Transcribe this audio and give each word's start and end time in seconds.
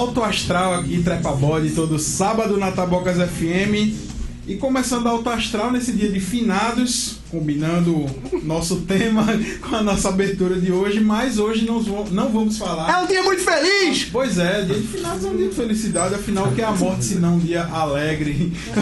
alto 0.00 0.22
astral 0.24 0.74
aqui, 0.76 1.02
Trepa 1.02 1.32
Bode, 1.32 1.70
todo 1.70 1.98
sábado 1.98 2.56
na 2.56 2.72
Tabocas 2.72 3.18
FM. 3.18 4.08
E 4.46 4.56
começando 4.56 5.06
alto 5.06 5.28
astral 5.28 5.70
nesse 5.70 5.92
dia 5.92 6.08
de 6.08 6.18
finados, 6.18 7.18
combinando 7.30 8.06
nosso 8.42 8.76
tema 8.88 9.26
com 9.60 9.76
a 9.76 9.82
nossa 9.82 10.08
abertura 10.08 10.58
de 10.58 10.72
hoje, 10.72 11.00
mas 11.00 11.38
hoje 11.38 11.66
não, 11.66 11.80
não 12.10 12.30
vamos 12.30 12.56
falar. 12.56 12.90
É 12.90 12.96
um 12.96 13.06
dia 13.06 13.22
muito 13.22 13.42
feliz! 13.42 14.08
Pois 14.10 14.38
é, 14.38 14.62
dia 14.62 14.76
de 14.76 14.88
finados 14.88 15.24
é 15.24 15.28
um 15.28 15.36
dia 15.36 15.48
de 15.48 15.54
felicidade, 15.54 16.14
afinal, 16.14 16.46
o 16.46 16.52
que 16.52 16.62
é 16.62 16.64
a 16.64 16.72
morte 16.72 17.04
se 17.04 17.16
não 17.16 17.34
um 17.34 17.38
dia 17.38 17.64
alegre? 17.64 18.52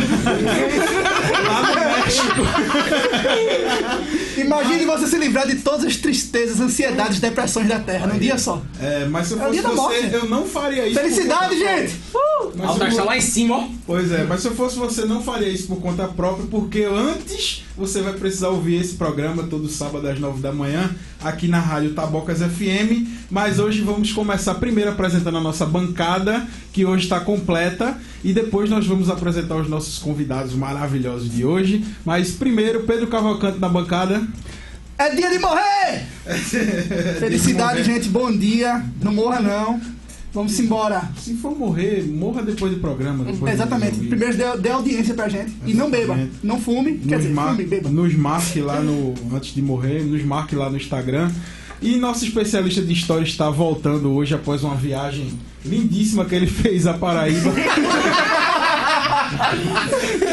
Lá 1.48 1.62
no 1.62 1.74
México. 1.96 2.42
Imagine 4.40 4.84
você 4.84 5.06
se 5.06 5.18
livrar 5.18 5.46
de 5.46 5.56
todas 5.56 5.84
as 5.84 5.96
tristezas, 5.96 6.60
ansiedades, 6.60 7.20
depressões 7.20 7.68
da 7.68 7.78
Terra 7.80 8.06
num 8.06 8.18
dia 8.18 8.38
só. 8.38 8.62
É, 8.80 9.04
mas 9.06 9.26
se 9.28 9.34
eu 9.34 9.38
É 9.38 9.42
o 9.42 9.44
fosse 9.46 9.52
dia 9.60 9.62
da 9.62 9.68
você, 9.70 9.76
morte. 10.02 10.14
eu 10.14 10.28
não 10.28 10.44
faria 10.46 10.86
isso. 10.86 10.94
por 10.94 11.02
Felicidade, 11.02 11.54
conta 11.56 11.78
gente! 11.78 11.94
própria. 12.12 12.52
Mas 12.66 12.74
se 12.74 12.80
eu- 12.80 12.86
astral 12.86 13.06
lá 13.06 13.16
em 13.16 13.20
cima, 13.20 13.56
ó. 13.56 13.68
Pois 13.86 14.12
é, 14.12 14.24
mas 14.24 14.40
se 14.40 14.48
eu 14.48 14.54
fosse 14.54 14.76
você, 14.78 15.04
não 15.04 15.22
faria 15.22 15.48
isso 15.48 15.66
por 15.66 15.80
conta 15.80 16.06
própria, 16.08 16.46
porque 16.50 16.82
antes 16.84 17.64
você 17.76 18.00
vai 18.02 18.12
precisar 18.14 18.48
ouvir 18.50 18.80
esse 18.80 18.94
programa 18.94 19.44
todo 19.44 19.68
sábado 19.68 20.06
às 20.08 20.18
9 20.18 20.40
da 20.40 20.52
manhã, 20.52 20.90
aqui 21.22 21.48
na 21.48 21.60
Rádio 21.60 21.94
Tabocas 21.94 22.38
FM. 22.38 23.06
Mas 23.30 23.58
hoje 23.58 23.80
vamos 23.82 24.12
começar 24.12 24.54
primeiro 24.54 24.90
apresentando 24.90 25.38
a 25.38 25.40
nossa 25.40 25.66
bancada, 25.66 26.46
que 26.72 26.84
hoje 26.84 27.04
está 27.04 27.20
completa, 27.20 27.96
e 28.24 28.32
depois 28.32 28.70
nós 28.70 28.86
vamos 28.86 29.10
apresentar 29.10 29.56
os 29.56 29.68
nossos 29.68 29.98
convidados 29.98 30.54
maravilhosos 30.54 31.30
de 31.30 31.44
hoje. 31.44 31.84
Mas 32.04 32.32
primeiro, 32.32 32.84
Pedro 32.84 33.06
Cavalcante 33.06 33.58
na 33.58 33.68
bancada. 33.68 34.22
É 34.96 35.14
dia 35.14 35.30
de 35.30 35.38
morrer! 35.38 36.06
Felicidade, 37.20 37.80
morrer. 37.80 37.84
gente, 37.84 38.08
bom 38.08 38.36
dia. 38.36 38.82
Não 39.00 39.12
morra, 39.12 39.40
não. 39.40 39.97
Vamos 40.38 40.60
embora. 40.60 41.10
Se 41.18 41.34
for 41.34 41.56
morrer, 41.58 42.06
morra 42.06 42.42
depois 42.42 42.72
do 42.72 42.78
programa. 42.78 43.24
Depois 43.24 43.52
Exatamente. 43.52 43.96
do- 43.98 44.06
Primeiro 44.08 44.36
dê, 44.36 44.56
dê 44.58 44.70
audiência 44.70 45.12
pra 45.14 45.28
gente. 45.28 45.52
E 45.66 45.74
não 45.74 45.90
beba. 45.90 46.14
Exatamente. 46.14 46.32
Não 46.44 46.60
fume. 46.60 46.98
Quer 46.98 47.16
nos, 47.16 47.22
dizer, 47.22 47.34
mar- 47.34 47.50
fume, 47.56 47.64
beba. 47.64 47.88
nos 47.90 48.14
marque 48.14 48.60
lá 48.60 48.80
no. 48.80 49.14
Antes 49.34 49.52
de 49.52 49.60
morrer, 49.60 50.04
nos 50.04 50.22
marque 50.24 50.54
lá 50.54 50.70
no 50.70 50.76
Instagram. 50.76 51.28
E 51.82 51.96
nosso 51.96 52.24
especialista 52.24 52.80
de 52.82 52.92
história 52.92 53.24
está 53.24 53.50
voltando 53.50 54.12
hoje 54.12 54.32
após 54.34 54.62
uma 54.62 54.76
viagem 54.76 55.32
lindíssima 55.64 56.24
que 56.24 56.34
ele 56.36 56.46
fez 56.46 56.86
a 56.86 56.94
Paraíba. 56.94 57.50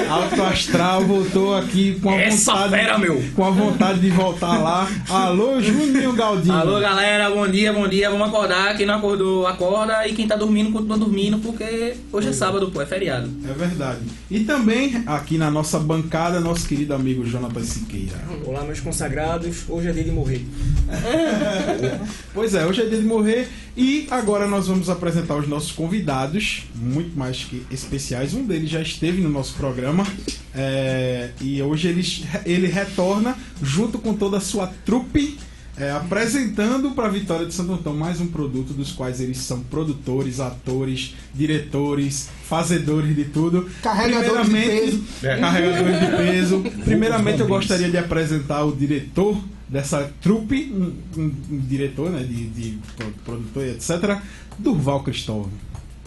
Alto 0.09 0.41
Astral 0.43 1.03
voltou 1.05 1.55
aqui 1.55 1.99
com 1.99 2.09
a 2.09 2.15
Essa 2.21 2.51
vontade. 2.53 2.69
fera, 2.71 2.97
meu. 2.97 3.23
Com 3.35 3.45
a 3.45 3.49
vontade 3.49 3.99
de 3.99 4.09
voltar 4.09 4.57
lá. 4.59 4.87
Alô, 5.09 5.59
Juninho 5.61 6.13
Galdinho. 6.13 6.53
Alô, 6.53 6.79
galera, 6.79 7.29
bom 7.29 7.47
dia, 7.47 7.73
bom 7.73 7.87
dia. 7.87 8.09
Vamos 8.09 8.27
acordar. 8.27 8.75
Quem 8.77 8.85
não 8.85 8.95
acordou, 8.95 9.47
acorda. 9.47 10.07
E 10.07 10.13
quem 10.13 10.27
tá 10.27 10.35
dormindo, 10.35 10.71
continua 10.71 10.97
dormindo, 10.97 11.39
porque 11.39 11.95
hoje 12.11 12.29
é 12.29 12.33
sábado, 12.33 12.69
pô, 12.71 12.81
é 12.81 12.85
feriado. 12.85 13.29
É 13.49 13.53
verdade. 13.53 13.99
E 14.29 14.41
também 14.41 15.03
aqui 15.05 15.37
na 15.37 15.49
nossa 15.49 15.79
bancada, 15.79 16.39
nosso 16.39 16.67
querido 16.67 16.93
amigo 16.93 17.25
Jonathan 17.25 17.63
Siqueira. 17.63 18.19
Olá, 18.45 18.63
meus 18.63 18.79
consagrados. 18.79 19.63
Hoje 19.67 19.89
é 19.89 19.91
dia 19.91 20.03
de 20.03 20.11
morrer. 20.11 20.45
Pois 22.33 22.53
é, 22.53 22.65
hoje 22.65 22.81
é 22.81 22.85
dia 22.85 22.99
de 22.99 23.05
morrer 23.05 23.47
e 23.77 24.07
agora 24.11 24.45
nós 24.47 24.67
vamos 24.67 24.89
apresentar 24.89 25.35
os 25.35 25.47
nossos 25.47 25.71
convidados, 25.71 26.63
muito 26.75 27.17
mais 27.17 27.43
que 27.45 27.65
especiais. 27.71 28.33
Um 28.33 28.45
deles 28.45 28.69
já 28.69 28.81
esteve 28.81 29.21
no 29.21 29.29
nosso 29.29 29.53
programa 29.55 30.04
é, 30.53 31.29
e 31.41 31.61
hoje 31.61 31.87
ele, 31.87 32.03
ele 32.45 32.67
retorna 32.67 33.35
junto 33.61 33.99
com 33.99 34.13
toda 34.13 34.37
a 34.37 34.41
sua 34.41 34.67
trupe. 34.85 35.37
é, 35.77 35.91
apresentando 35.91 36.91
para 36.91 37.07
a 37.07 37.11
Vitória 37.11 37.45
de 37.45 37.53
Santo 37.53 37.73
Antão 37.73 37.93
mais 37.93 38.21
um 38.21 38.27
produto 38.27 38.71
dos 38.71 38.93
quais 38.93 39.19
eles 39.19 39.37
são 39.39 39.59
produtores, 39.59 40.39
atores, 40.39 41.13
diretores, 41.33 42.29
fazedores 42.47 43.13
de 43.13 43.25
tudo. 43.25 43.69
Carregadores 43.83 44.45
de 44.45 44.51
Primeiramente- 44.51 45.03
É. 45.21 45.37
carregadores 45.37 45.99
de 45.99 46.05
peso. 46.15 46.63
Primeiramente, 46.85 47.41
eu 47.41 47.47
gostaria 47.47 47.89
de 47.89 47.97
apresentar 47.97 48.63
o 48.63 48.73
diretor 48.73 49.37
dessa 49.67 50.09
trupe, 50.21 50.71
um, 50.73 50.93
um- 51.21 51.33
um 51.51 51.57
diretor, 51.59 52.09
né, 52.09 52.19
de, 52.23 52.47
de 52.47 52.77
pro- 52.95 53.11
produtor 53.25 53.65
e 53.65 53.71
etc. 53.71 54.19
Durval 54.57 55.03
Cristóvão. 55.03 55.51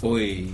Oi. 0.03 0.49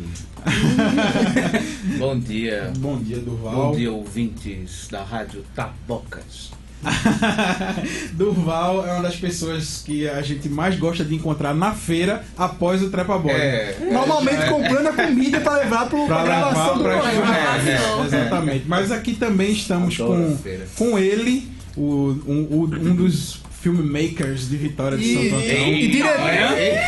Bom 1.99 2.19
dia. 2.19 2.73
Bom 2.79 2.97
dia, 2.99 3.19
Durval. 3.19 3.55
Bom 3.55 3.77
dia, 3.77 3.93
ouvintes 3.93 4.89
da 4.91 5.03
Rádio 5.03 5.45
Tabocas. 5.55 6.51
Durval 8.13 8.87
é 8.87 8.93
uma 8.93 9.03
das 9.03 9.17
pessoas 9.17 9.83
que 9.87 10.07
a 10.09 10.21
gente 10.21 10.49
mais 10.51 10.79
gosta 10.79 11.03
de 11.05 11.15
encontrar 11.15 11.55
na 11.55 11.73
feira 11.73 12.23
após 12.37 12.83
o 12.83 12.91
Trepa 12.91 13.19
Boy. 13.19 13.33
É. 13.33 13.89
Normalmente 13.91 14.47
comprando 14.49 14.87
a 14.89 14.93
comida 14.93 15.41
pra 15.41 15.57
levar 15.57 15.89
pra 15.89 15.99
levar 15.99 16.25
gravação 16.25 16.77
do 16.79 16.85
programa. 16.85 17.37
é, 17.37 17.71
é, 17.71 18.05
Exatamente. 18.07 18.65
Mas 18.69 18.93
aqui 18.93 19.15
também 19.15 19.53
estamos 19.53 19.95
Adoro 19.95 20.37
com, 20.43 20.53
a 20.53 20.67
com 20.91 20.99
ele, 20.99 21.49
o, 21.77 22.17
um, 22.27 22.47
o- 22.51 22.65
um 22.65 22.95
dos 22.95 23.37
filmmakers 23.65 24.47
de 24.51 24.59
Vitória 24.59 24.99
de 24.99 25.15
Santo 25.15 25.37
Antão. 25.37 25.67
e, 25.69 25.89
diretor, 25.89 26.29
e 26.29 26.85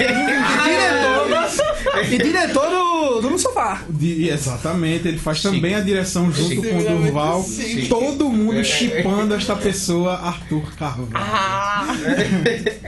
diretor, 0.69 2.05
e 2.13 2.19
diretor 2.19 2.69
do, 2.69 3.21
do 3.23 3.31
No 3.31 3.39
Sofá. 3.39 3.81
De- 3.89 4.29
exatamente, 4.29 5.09
ele 5.09 5.19
faz 5.19 5.41
também 5.41 5.75
a 5.75 5.81
direção 5.81 6.31
junto 6.31 6.63
com 6.63 6.77
o 6.79 6.83
Durval. 6.85 7.43
Todo 7.89 8.29
mundo 8.29 8.63
chipando 8.63 9.35
esta 9.35 9.57
pessoa, 9.57 10.17
Arthur 10.17 10.71
Carvalho. 10.77 11.09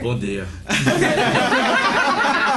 Bom 0.03 0.19
dia. 0.19 0.45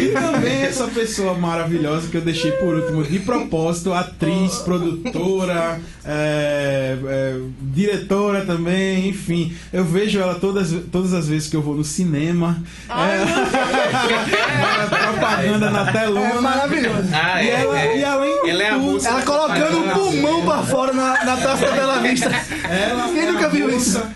E 0.00 0.08
também 0.12 0.62
essa 0.62 0.86
pessoa 0.88 1.34
maravilhosa 1.34 2.08
que 2.08 2.16
eu 2.16 2.20
deixei 2.20 2.52
por 2.52 2.74
último, 2.74 3.02
de 3.04 3.18
propósito, 3.20 3.92
atriz, 3.92 4.56
produtora, 4.56 5.80
é, 6.04 6.96
é, 7.06 7.36
diretora 7.60 8.44
também, 8.44 9.08
enfim. 9.08 9.54
Eu 9.72 9.84
vejo 9.84 10.18
ela 10.20 10.34
todas, 10.34 10.72
todas 10.90 11.12
as 11.12 11.28
vezes 11.28 11.48
que 11.48 11.56
eu 11.56 11.62
vou 11.62 11.74
no 11.74 11.84
cinema. 11.84 12.58
É, 12.88 13.24
propaganda 14.88 15.70
na 15.70 15.88
É 15.88 15.92
telona. 15.92 16.40
maravilhoso. 16.40 17.08
Ah, 17.12 17.42
E, 17.42 17.48
ela, 17.50 17.84
e 17.86 18.04
além 18.04 18.50
Ela 18.50 18.62
é 18.62 18.70
a 18.70 18.74
tudo, 18.78 19.06
Ela 19.06 19.22
colocando 19.22 19.78
o 19.80 19.90
pulmão 19.92 20.42
pra 20.44 20.62
fora 20.62 20.92
na, 20.92 21.24
na 21.24 21.36
Praça 21.36 21.66
da 21.66 21.72
Bela 21.72 21.98
Vista. 22.00 22.30
Ela 22.68 23.08
Quem 23.08 23.20
é 23.20 23.32
nunca 23.32 23.48
viu 23.48 23.70
moça- 23.70 24.10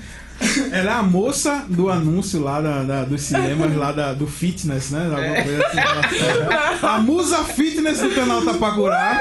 Ela 0.73 0.91
é 0.91 0.95
a 0.95 1.03
moça 1.03 1.65
do 1.69 1.89
anúncio 1.91 2.41
lá 2.43 2.61
da, 2.61 2.83
da- 2.83 3.05
dos 3.05 3.23
cinemas, 3.23 3.75
lá 3.77 3.93
da, 3.93 4.13
do 4.13 4.27
fitness, 4.27 4.91
né? 4.91 5.05
Alguma 5.05 5.43
coisa 5.43 5.67
assim. 5.67 6.87
A 6.87 6.99
musa 6.99 7.39
fitness 7.45 8.01
do 8.01 8.11
canal 8.15 8.43
Tapacurá. 8.43 9.21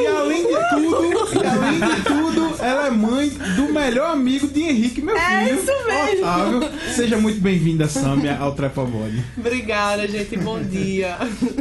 E 0.00 0.06
além 0.06 0.42
de 0.46 0.68
tudo, 0.70 1.42
e 1.42 1.46
além 1.46 1.94
de 1.96 2.02
tudo, 2.02 2.49
ela 2.62 2.86
é 2.86 2.90
mãe 2.90 3.28
do 3.56 3.72
melhor 3.72 4.10
amigo 4.12 4.46
de 4.46 4.60
Henrique, 4.62 5.00
meu 5.02 5.14
filho. 5.16 5.26
É 5.30 5.44
isso 5.52 5.72
mesmo. 5.86 6.20
Otávio. 6.26 6.70
Seja 6.94 7.16
muito 7.18 7.40
bem-vinda, 7.40 7.88
Sâmia, 7.88 8.36
ao 8.38 8.52
Trepa 8.54 8.84
Body. 8.84 9.22
Obrigada, 9.36 10.06
gente. 10.08 10.36
Bom 10.36 10.60
dia. 10.64 11.16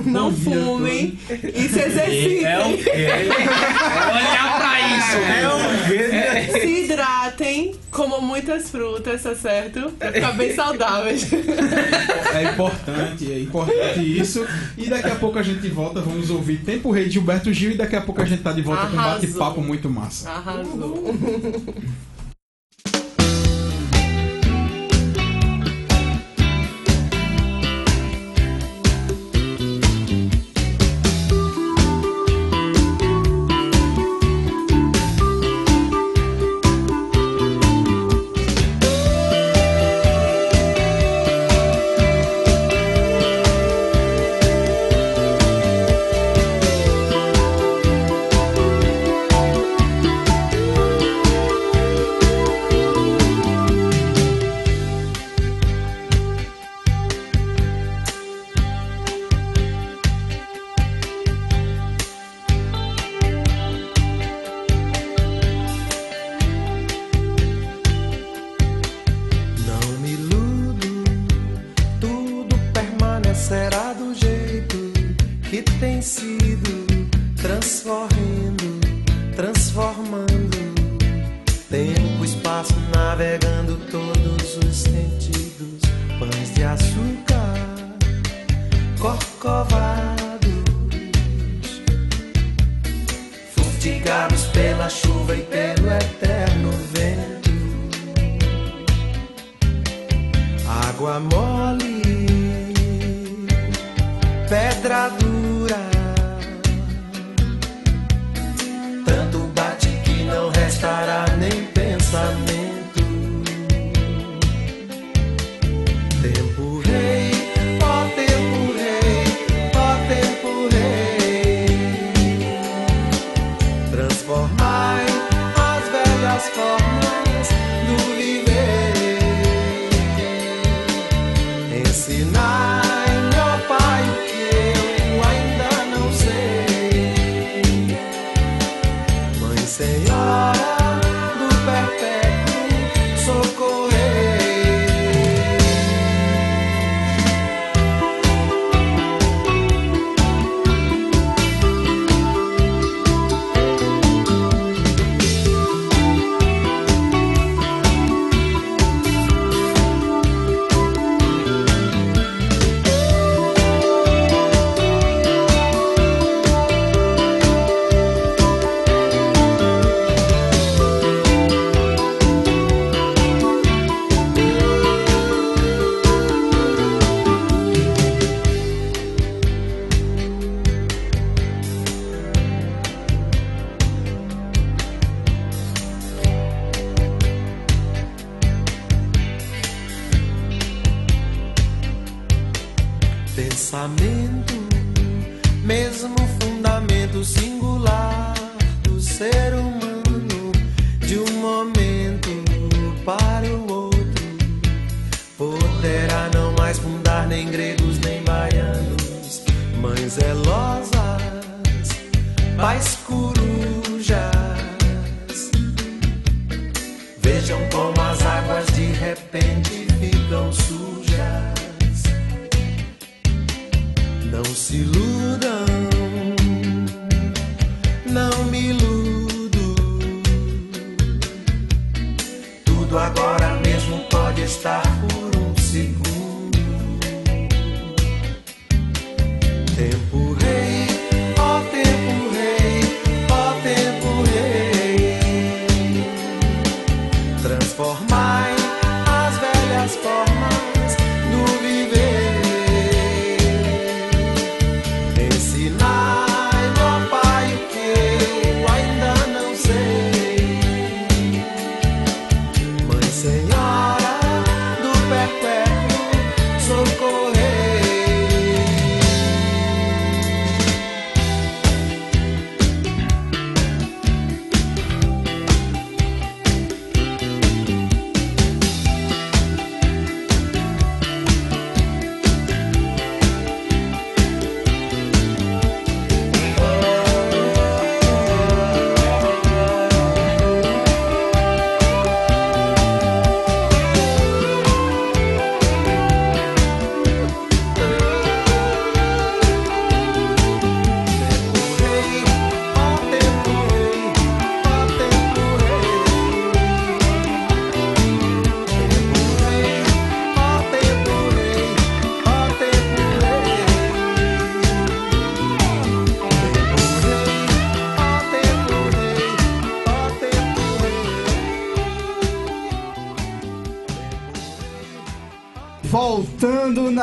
Não 0.05 0.31
dia, 0.31 0.43
fumem 0.59 1.19
e 1.29 1.69
se 1.69 1.79
exercitem. 1.79 2.45
É 2.45 2.59
o 2.65 2.77
quê? 2.77 3.07
Olhar 4.09 4.57
pra 4.57 4.79
isso, 4.97 5.17
né? 5.19 6.49
Se 6.59 6.67
hidratem, 6.83 7.75
comam 7.91 8.21
muitas 8.21 8.69
frutas, 8.69 9.23
tá 9.23 9.35
certo? 9.35 9.91
Pra 9.97 10.11
ficar 10.11 10.31
bem 10.33 10.53
saudáveis. 10.55 11.27
É 12.33 12.43
importante, 12.51 13.31
é 13.31 13.39
importante 13.39 14.19
isso. 14.19 14.45
E 14.77 14.87
daqui 14.89 15.09
a 15.09 15.15
pouco 15.15 15.37
a 15.39 15.43
gente 15.43 15.67
volta, 15.69 16.01
vamos 16.01 16.29
ouvir 16.29 16.57
Tempo 16.57 16.91
Rei 16.91 17.05
de 17.05 17.11
Gilberto 17.11 17.51
Gil 17.53 17.71
e 17.71 17.75
daqui 17.77 17.95
a 17.95 18.01
pouco 18.01 18.21
a 18.21 18.25
gente 18.25 18.41
tá 18.41 18.51
de 18.51 18.61
volta 18.61 18.87
com 18.87 18.95
um 18.95 18.99
Arrasou. 18.99 19.21
bate-papo 19.21 19.61
muito 19.61 19.89
massa. 19.89 20.29
Arrasou. 20.29 20.88
Whoa. 20.89 21.93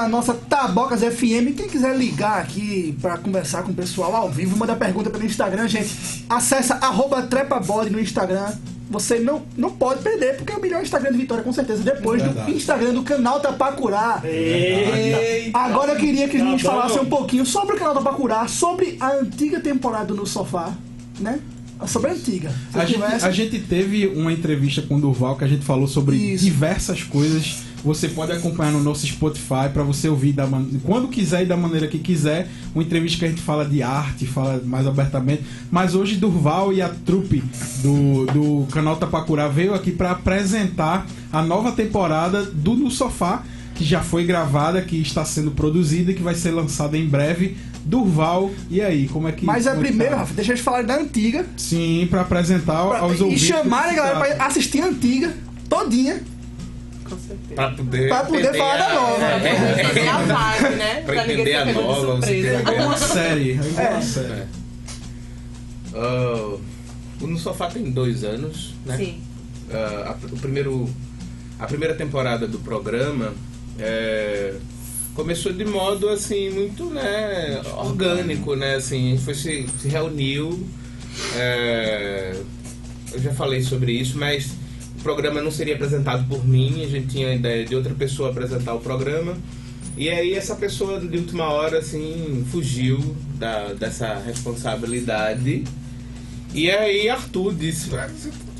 na 0.06 0.08
nossa 0.08 0.32
Tabocas 0.34 1.00
FM, 1.00 1.54
quem 1.56 1.68
quiser 1.68 1.96
ligar 1.96 2.40
aqui 2.40 2.96
pra 3.02 3.18
conversar 3.18 3.64
com 3.64 3.72
o 3.72 3.74
pessoal 3.74 4.14
ao 4.14 4.30
vivo, 4.30 4.56
manda 4.56 4.76
pergunta 4.76 5.10
pelo 5.10 5.24
Instagram, 5.24 5.66
gente. 5.66 6.24
Acessa 6.30 6.74
arroba 6.74 7.22
trepabode 7.22 7.90
no 7.90 8.00
Instagram. 8.00 8.52
Você 8.88 9.18
não, 9.18 9.42
não 9.56 9.70
pode 9.72 10.00
perder, 10.02 10.36
porque 10.36 10.52
é 10.52 10.56
o 10.56 10.60
melhor 10.60 10.80
Instagram 10.80 11.10
de 11.10 11.18
Vitória, 11.18 11.42
com 11.42 11.52
certeza. 11.52 11.82
Depois 11.82 12.22
do 12.22 12.28
Verdade. 12.30 12.52
Instagram 12.52 12.94
do 12.94 13.02
canal 13.02 13.40
Tapacurá. 13.40 14.22
Agora 15.52 15.92
eu 15.92 15.96
queria 15.96 16.28
que 16.28 16.36
a 16.36 16.40
gente 16.40 16.62
Tá 16.62 16.70
falasse 16.70 16.98
um 17.00 17.06
pouquinho 17.06 17.44
sobre 17.44 17.74
o 17.74 17.78
canal 17.78 17.94
Tapacurá, 17.94 18.46
sobre 18.46 18.96
a 19.00 19.10
antiga 19.14 19.58
temporada 19.58 20.14
no 20.14 20.24
sofá, 20.24 20.72
né? 21.18 21.40
Sobre 21.88 22.10
a 22.10 22.14
antiga. 22.14 22.54
A 22.72 22.86
gente, 22.86 23.02
a 23.02 23.30
gente 23.32 23.58
teve 23.58 24.06
uma 24.06 24.32
entrevista 24.32 24.80
com 24.82 24.94
o 24.94 25.00
Durval 25.00 25.36
que 25.36 25.42
a 25.42 25.48
gente 25.48 25.64
falou 25.64 25.88
sobre 25.88 26.16
Isso. 26.16 26.44
diversas 26.44 27.02
coisas. 27.02 27.65
Você 27.86 28.08
pode 28.08 28.32
acompanhar 28.32 28.72
no 28.72 28.82
nosso 28.82 29.06
Spotify 29.06 29.70
para 29.72 29.84
você 29.84 30.08
ouvir 30.08 30.32
da 30.32 30.44
man... 30.44 30.66
quando 30.82 31.06
quiser 31.06 31.44
e 31.44 31.46
da 31.46 31.56
maneira 31.56 31.86
que 31.86 32.00
quiser. 32.00 32.48
Uma 32.74 32.82
entrevista 32.82 33.20
que 33.20 33.24
a 33.24 33.28
gente 33.28 33.40
fala 33.40 33.64
de 33.64 33.80
arte, 33.80 34.26
fala 34.26 34.60
mais 34.64 34.88
abertamente. 34.88 35.44
Mas 35.70 35.94
hoje 35.94 36.16
Durval 36.16 36.72
e 36.72 36.82
a 36.82 36.88
trupe 36.88 37.44
do, 37.82 38.26
do 38.26 38.66
canal 38.72 38.96
Tapacurá 38.96 39.46
veio 39.46 39.72
aqui 39.72 39.92
para 39.92 40.10
apresentar 40.10 41.06
a 41.32 41.42
nova 41.42 41.70
temporada 41.70 42.42
do 42.42 42.74
No 42.74 42.90
Sofá, 42.90 43.44
que 43.76 43.84
já 43.84 44.00
foi 44.00 44.24
gravada, 44.24 44.82
que 44.82 45.00
está 45.00 45.24
sendo 45.24 45.52
produzida 45.52 46.10
e 46.10 46.14
que 46.14 46.22
vai 46.22 46.34
ser 46.34 46.50
lançada 46.50 46.98
em 46.98 47.06
breve 47.06 47.56
Durval, 47.84 48.50
e 48.68 48.80
aí, 48.80 49.06
como 49.06 49.28
é 49.28 49.32
que. 49.32 49.46
Mas 49.46 49.64
é 49.64 49.70
que 49.70 49.78
primeiro, 49.78 50.12
tá? 50.12 50.18
Rafa, 50.18 50.34
deixa 50.34 50.52
eu 50.52 50.56
te 50.56 50.62
falar 50.62 50.82
da 50.82 50.96
antiga. 50.96 51.46
Sim, 51.56 52.08
pra 52.10 52.22
apresentar 52.22 52.84
pra- 52.84 52.98
aos 52.98 53.20
e 53.20 53.22
ouvintes. 53.22 53.44
chamar 53.46 53.90
a 53.90 53.94
galera 53.94 54.18
pra 54.18 54.46
assistir 54.46 54.82
a 54.82 54.86
antiga, 54.86 55.32
todinha, 55.68 56.20
Com 57.08 57.18
certeza. 57.18 57.54
Pra 57.54 57.70
poder, 57.70 58.08
Pra 58.08 58.24
poder 58.24 58.56
falar 58.56 58.76
da 58.78 58.86
a- 58.86 58.94
nova. 58.94 59.24
É, 59.24 59.84
Fazer 59.84 60.08
a 60.08 60.18
vibe, 60.18 60.76
né? 60.76 61.02
Pra 61.06 61.24
entender 61.32 61.54
a 61.54 61.64
nova, 61.66 62.16
você 62.16 62.42
surpresa. 62.42 62.64
tem 62.64 62.74
É 62.76 62.82
uma 62.84 62.96
série. 62.96 63.60
É 63.76 63.82
É. 63.82 63.90
uma 63.90 64.02
série. 64.02 64.42
Ah, 65.94 66.56
o 67.20 67.26
No 67.26 67.38
Sofá 67.38 67.68
tem 67.68 67.90
dois 67.90 68.24
anos, 68.24 68.74
né? 68.84 68.96
Sim. 68.96 69.20
Ah, 69.70 70.14
a, 70.22 70.26
o 70.26 70.38
primeiro, 70.38 70.88
a 71.58 71.66
primeira 71.66 71.94
temporada 71.94 72.46
do 72.46 72.58
programa 72.58 73.32
é, 73.78 74.54
começou 75.14 75.52
de 75.52 75.64
modo 75.64 76.08
assim 76.08 76.50
muito 76.50 76.84
né, 76.86 77.62
orgânico, 77.78 78.54
né? 78.54 78.74
Assim, 78.76 79.08
a 79.08 79.10
gente 79.16 79.24
foi, 79.24 79.34
se, 79.34 79.66
se 79.80 79.88
reuniu. 79.88 80.66
é, 81.36 82.36
eu 83.12 83.20
já 83.20 83.32
falei 83.32 83.62
sobre 83.62 83.92
isso, 83.92 84.18
mas 84.18 84.50
programa 85.06 85.40
não 85.40 85.52
seria 85.52 85.76
apresentado 85.76 86.26
por 86.28 86.44
mim, 86.44 86.84
a 86.84 86.88
gente 86.88 87.06
tinha 87.06 87.28
a 87.28 87.34
ideia 87.36 87.64
de 87.64 87.76
outra 87.76 87.94
pessoa 87.94 88.30
apresentar 88.30 88.74
o 88.74 88.80
programa. 88.80 89.38
E 89.96 90.10
aí 90.10 90.34
essa 90.34 90.56
pessoa 90.56 90.98
de 90.98 91.16
última 91.16 91.44
hora 91.44 91.78
assim 91.78 92.44
fugiu 92.50 93.14
da, 93.38 93.72
dessa 93.72 94.20
responsabilidade. 94.26 95.62
E 96.52 96.68
aí 96.68 97.08
Arthur 97.08 97.54
disse, 97.54 97.94
"Ah, 97.94 98.10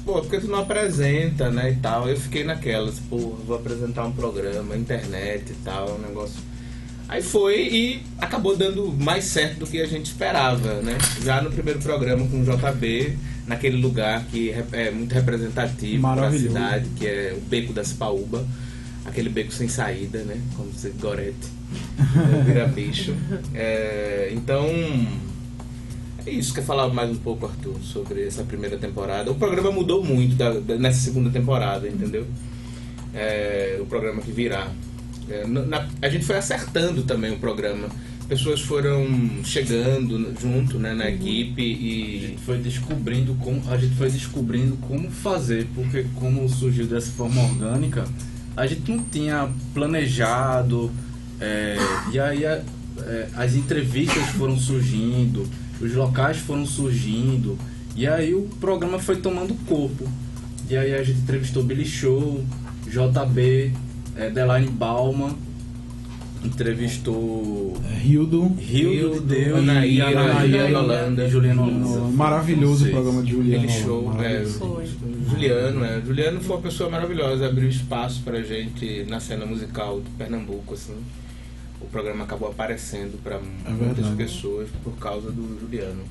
pô, 0.05 0.21
por 0.21 0.31
que 0.31 0.39
tu 0.39 0.47
não 0.47 0.61
apresenta, 0.61 1.51
né, 1.51 1.73
e 1.73 1.77
tal. 1.77 2.09
Eu 2.09 2.17
fiquei 2.17 2.45
naquelas, 2.45 3.01
pô, 3.01 3.17
vou 3.45 3.57
apresentar 3.57 4.05
um 4.05 4.13
programa, 4.13 4.77
internet 4.77 5.51
e 5.51 5.57
tal, 5.65 5.97
um 5.97 5.99
negócio. 5.99 6.41
Aí 7.09 7.23
foi 7.23 7.57
e 7.67 8.03
acabou 8.19 8.57
dando 8.57 8.87
mais 8.93 9.25
certo 9.25 9.59
do 9.59 9.67
que 9.67 9.81
a 9.81 9.87
gente 9.87 10.07
esperava, 10.07 10.75
né? 10.75 10.97
Já 11.25 11.43
no 11.43 11.51
primeiro 11.51 11.81
programa 11.81 12.25
com 12.29 12.41
o 12.41 12.45
JB, 12.45 13.19
naquele 13.47 13.77
lugar 13.77 14.25
que 14.27 14.51
é 14.73 14.91
muito 14.91 15.13
representativo 15.15 16.03
para 16.03 16.29
a 16.29 16.33
cidade, 16.33 16.89
que 16.97 17.07
é 17.07 17.35
o 17.37 17.41
Beco 17.49 17.73
das 17.73 17.93
Paúba, 17.93 18.47
aquele 19.05 19.29
beco 19.29 19.53
sem 19.53 19.69
saída, 19.69 20.23
né? 20.25 20.41
Como 20.57 20.71
você 20.73 20.91
Gorete, 21.01 21.49
vira 22.45 22.67
bicho. 22.75 23.15
É, 23.55 24.31
então, 24.35 24.67
é 26.27 26.31
isso. 26.31 26.53
Quer 26.53 26.65
falar 26.65 26.89
mais 26.89 27.11
um 27.11 27.17
pouco, 27.17 27.47
Arthur, 27.47 27.77
sobre 27.83 28.27
essa 28.27 28.43
primeira 28.43 28.77
temporada? 28.77 29.31
O 29.31 29.35
programa 29.37 29.71
mudou 29.71 30.03
muito 30.05 30.35
da- 30.35 30.59
da- 30.59 30.77
nessa 30.77 31.01
segunda 31.01 31.31
temporada, 31.31 31.87
entendeu? 31.89 32.27
É, 33.15 33.79
o 33.81 33.87
programa 33.87 34.21
que 34.23 34.33
virá. 34.33 34.69
É, 35.31 35.47
na- 35.47 35.89
a 36.03 36.09
gente 36.09 36.25
foi 36.25 36.37
acertando 36.37 37.03
também 37.05 37.33
o 37.33 37.39
programa. 37.39 37.89
Pessoas 38.29 38.61
foram 38.61 39.07
chegando 39.45 40.35
junto 40.41 40.79
né, 40.81 40.93
na 40.93 41.09
equipe 41.09 41.63
A 41.63 41.65
e. 41.65 42.21
gente 42.29 42.41
foi 42.43 42.59
descobrindo 42.59 43.35
como 43.35 43.63
a 43.71 43.77
gente 43.77 43.95
foi 43.95 44.11
descobrindo 44.11 44.77
como 44.79 45.09
fazer, 45.11 45.69
porque 45.77 46.05
como 46.17 46.49
surgiu 46.49 46.87
dessa 46.87 47.13
forma 47.13 47.41
orgânica, 47.43 48.05
a 48.57 48.67
gente 48.67 48.91
não 48.91 48.99
tinha 49.05 49.49
planejado 49.73 50.91
é, 51.41 51.77
e 52.13 52.19
aí 52.19 52.45
a- 52.45 52.63
é, 52.99 53.29
as 53.37 53.55
entrevistas 53.55 54.25
foram 54.31 54.59
surgindo, 54.59 55.49
os 55.81 55.95
locais 55.95 56.39
foram 56.39 56.67
surgindo 56.67 57.57
e 57.95 58.09
aí 58.09 58.35
o 58.35 58.43
programa 58.61 58.99
foi 58.99 59.17
tomando 59.17 59.55
corpo. 59.67 60.09
E 60.69 60.77
aí 60.77 60.95
a 60.95 61.03
gente 61.05 61.21
entrevistou 61.21 61.63
Billy 61.63 61.85
Show, 61.87 62.45
JB, 62.89 63.73
é, 64.17 64.31
Deline 64.31 64.69
Bauman, 64.69 65.37
entrevistou 66.47 67.77
É, 67.91 68.07
Hildo. 68.07 68.47
Rio 68.59 69.15
de 69.15 69.21
Deus 69.21 69.59
Anaíra, 69.59 70.11
e 70.11 70.17
Anaíra 70.17 70.47
e 71.25 71.31
Juliana 71.31 71.63
Holanda. 71.63 71.99
Maravilhoso 72.13 72.87
o 72.87 72.91
programa 72.91 73.23
de 73.23 73.31
Juliano. 73.33 73.65
Ele 73.65 73.73
show, 73.73 74.13
é. 74.23 74.45
Juliano, 75.31 75.85
é. 75.85 76.01
Juliano 76.05 76.41
foi 76.41 76.57
uma 76.57 76.63
pessoa 76.63 76.89
maravilhosa, 76.91 77.47
abriu 77.47 77.69
espaço 77.69 78.23
pra 78.23 78.41
gente 78.43 79.05
na 79.09 79.21
cena 79.21 79.45
musical 79.47 80.01
de 80.01 80.09
Pernambuco, 80.11 80.75
assim. 80.75 80.95
O 81.81 81.87
programa 81.87 82.25
acabou 82.25 82.49
aparecendo 82.49 83.21
pra 83.23 83.39
muitas 83.39 83.97
verdade. 84.07 84.17
pessoas 84.17 84.69
por 84.83 84.93
causa 84.99 85.31
do 85.31 85.59
Juliano. 85.61 86.03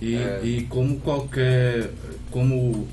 E, 0.00 0.14
É. 0.16 0.40
e 0.42 0.62
como 0.68 0.98
qualquer. 1.00 1.90
Como 2.30 2.86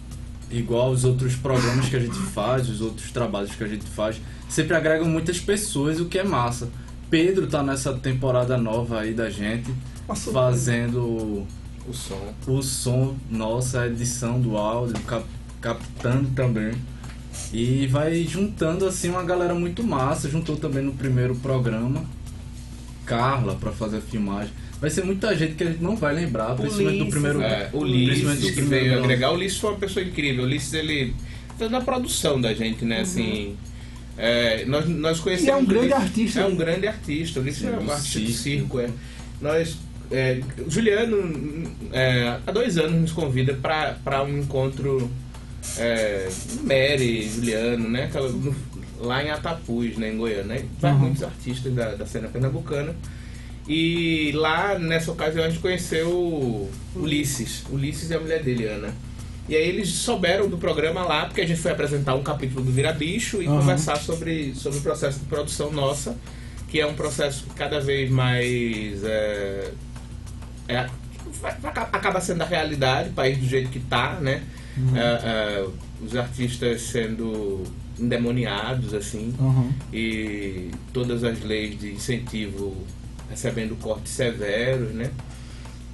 igual 0.52 0.92
os 0.92 1.04
outros 1.04 1.36
programas 1.36 1.90
que 1.90 1.96
a 1.96 2.00
gente 2.00 2.18
faz, 2.18 2.70
os 2.70 2.82
outros 2.82 3.12
trabalhos 3.12 3.54
que 3.56 3.64
a 3.64 3.68
gente 3.68 3.84
faz, 3.86 4.18
sempre 4.50 4.76
agregam 4.76 5.08
muitas 5.08 5.40
pessoas, 5.40 6.00
o 6.00 6.06
que 6.06 6.20
é 6.20 6.24
massa. 6.24 6.70
Pedro 7.10 7.48
tá 7.48 7.64
nessa 7.64 7.94
temporada 7.94 8.58
nova 8.58 9.00
aí 9.00 9.14
da 9.14 9.30
gente, 9.30 9.72
surpresa. 10.08 10.32
fazendo 10.32 11.46
O 11.88 11.94
som. 11.94 12.34
o 12.48 12.62
som, 12.62 13.16
nossa, 13.32 13.82
a 13.82 13.88
edição 13.88 14.40
do 14.42 14.58
áudio, 14.58 15.00
cap- 15.04 15.26
captando 15.62 16.30
também. 16.36 16.74
E 17.54 17.88
vai 17.88 18.24
juntando 18.26 18.86
assim 18.86 19.10
uma 19.10 19.24
galera 19.24 19.56
muito 19.56 19.84
massa. 19.84 20.30
Juntou 20.30 20.58
também 20.58 20.84
no 20.84 20.92
primeiro 20.94 21.36
programa 21.36 22.04
Carla 23.06 23.56
pra 23.56 23.72
fazer 23.72 23.98
a 23.98 24.02
filmagem. 24.02 24.52
Vai 24.82 24.90
ser 24.90 25.06
muita 25.06 25.36
gente 25.36 25.54
que 25.56 25.64
a 25.64 25.68
gente 25.72 25.82
não 25.82 25.96
vai 25.96 26.14
lembrar, 26.14 26.56
principalmente 26.56 27.04
do 27.06 27.10
primeiro. 27.10 27.42
É, 27.42 27.70
o 27.74 27.80
principalmente 27.80 27.84
Ulisses 27.84 28.42
do 28.42 28.54
primeiro 28.54 28.86
veio 28.86 29.00
agregar. 29.00 29.32
O 29.32 29.36
Ulisses 29.36 29.58
foi 29.60 29.70
uma 29.72 29.80
pessoa 29.80 30.06
incrível. 30.06 30.44
O 30.44 30.48
Ulisses, 30.48 30.74
ele 30.74 31.16
tá 31.58 31.70
na 31.70 31.80
produção 31.82 32.40
da 32.42 32.54
gente, 32.54 32.84
né? 32.84 33.02
Assim, 33.02 33.56
é, 34.18 34.66
nós, 34.66 34.88
nós 34.88 35.20
conhecemos. 35.20 35.48
E 35.50 35.52
é 35.52 35.56
um 35.56 35.66
grande 35.66 35.86
Ulisses- 35.94 36.04
artista, 36.04 36.40
É 36.42 36.46
um 36.46 36.56
grande 36.56 36.88
artista. 36.88 37.40
O 37.40 37.44
Ulisses 37.44 37.64
é 37.66 37.70
um 37.72 37.92
artista 37.92 38.20
do 38.20 38.28
circo. 38.32 38.78
circo. 38.78 38.80
É. 38.80 38.90
Nós, 39.42 39.78
é, 40.12 40.42
o 40.66 40.70
Juliano, 40.72 41.70
é, 41.94 42.38
há 42.46 42.52
dois 42.52 42.78
anos, 42.78 43.00
nos 43.02 43.12
convida 43.12 43.54
para 43.54 44.24
um 44.24 44.40
encontro. 44.40 45.10
É, 45.78 46.30
Mary, 46.64 47.30
Juliano, 47.30 47.90
né? 47.90 48.06
Aquela- 48.06 48.30
no- 48.30 48.56
lá 49.00 49.24
em 49.24 49.30
Atapuz, 49.30 49.98
né, 49.98 50.12
em 50.12 50.18
Goiânia. 50.18 50.44
Né? 50.44 50.66
Vai 50.80 50.92
Uhum. 50.94 51.00
muitos 51.00 51.22
artistas 51.24 51.72
da, 51.74 51.94
da 51.94 52.06
cena 52.06 52.28
pernambucana. 52.30 52.96
E 53.68 54.32
lá, 54.34 54.80
nessa 54.80 55.12
ocasião, 55.12 55.44
a 55.44 55.50
gente 55.50 55.60
conheceu 55.62 56.10
o 56.10 56.72
Ulisses. 56.96 57.64
Ulisses 57.70 58.10
e 58.10 58.14
a 58.14 58.20
mulher 58.20 58.42
dele, 58.42 58.66
Ana. 58.66 58.94
E 59.48 59.56
aí 59.56 59.68
eles 59.68 59.90
souberam 59.90 60.50
do 60.50 60.58
programa 60.58 61.04
lá, 61.04 61.26
porque 61.26 61.42
a 61.42 61.48
gente 61.48 61.60
foi 61.60 61.72
apresentar 61.72 62.16
um 62.16 62.24
capítulo 62.24 62.64
do 62.66 62.72
Vira 62.72 62.92
Bicho 62.92 63.42
e 63.42 63.48
Aham. 63.48 63.60
conversar 63.60 63.96
sobre, 63.98 64.54
sobre 64.56 64.80
o 64.80 64.82
processo 64.82 65.20
de 65.20 65.26
produção 65.26 65.72
nossa, 65.72 66.18
que 66.68 66.82
é 66.82 66.86
um 66.86 66.94
processo 66.94 67.46
cada 67.56 67.80
vez 67.80 68.10
mais. 68.10 69.04
É, 69.04 69.72
é, 70.68 70.90
acaba 71.64 72.20
sendo 72.20 72.42
a 72.42 72.46
realidade, 72.46 73.10
o 73.10 73.14
país 73.14 73.38
do 73.38 73.46
jeito 73.48 73.70
que 73.70 73.80
tá, 73.80 74.20
né? 74.20 74.44
É, 74.94 75.00
é, 75.00 75.68
os 76.04 76.16
artistas 76.16 76.82
sendo 76.82 77.64
endemoniados, 78.00 78.94
assim 78.94 79.34
Aham. 79.40 79.72
e 79.92 80.70
todas 80.94 81.24
as 81.24 81.42
leis 81.42 81.80
de 81.80 81.94
incentivo 81.94 82.86
recebendo 83.30 83.76
cortes 83.80 84.12
severos, 84.12 84.94
né? 84.94 85.10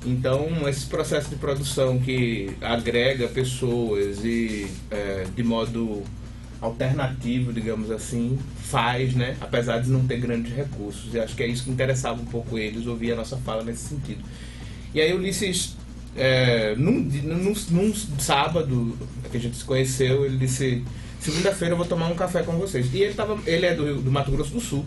Então, 0.05 0.67
esse 0.67 0.85
processo 0.85 1.29
de 1.29 1.35
produção 1.37 1.99
que 1.99 2.51
agrega 2.61 3.27
pessoas 3.27 4.23
e 4.23 4.67
é, 4.91 5.25
de 5.33 5.43
modo 5.43 6.03
alternativo, 6.59 7.51
digamos 7.51 7.91
assim, 7.91 8.37
faz, 8.63 9.13
né? 9.13 9.35
Apesar 9.39 9.79
de 9.79 9.89
não 9.89 10.05
ter 10.05 10.17
grandes 10.17 10.53
recursos. 10.53 11.13
E 11.13 11.19
acho 11.19 11.35
que 11.35 11.43
é 11.43 11.47
isso 11.47 11.63
que 11.63 11.71
interessava 11.71 12.21
um 12.21 12.25
pouco 12.25 12.57
eles, 12.57 12.85
ouvir 12.85 13.13
a 13.13 13.15
nossa 13.15 13.37
fala 13.37 13.63
nesse 13.63 13.89
sentido. 13.89 14.23
E 14.93 15.01
aí, 15.01 15.13
Ulisses, 15.13 15.75
é, 16.15 16.75
num, 16.75 17.01
num, 17.01 17.53
num 17.71 17.93
sábado 18.19 18.97
que 19.31 19.37
a 19.37 19.39
gente 19.39 19.57
se 19.57 19.63
conheceu, 19.63 20.25
ele 20.25 20.37
disse: 20.37 20.83
Segunda-feira 21.19 21.73
eu 21.73 21.77
vou 21.77 21.85
tomar 21.85 22.07
um 22.07 22.15
café 22.15 22.43
com 22.43 22.57
vocês. 22.57 22.93
E 22.93 23.01
ele, 23.01 23.13
tava, 23.13 23.39
ele 23.45 23.65
é 23.65 23.73
do, 23.73 24.01
do 24.01 24.11
Mato 24.11 24.29
Grosso 24.29 24.51
do 24.51 24.59
Sul, 24.59 24.85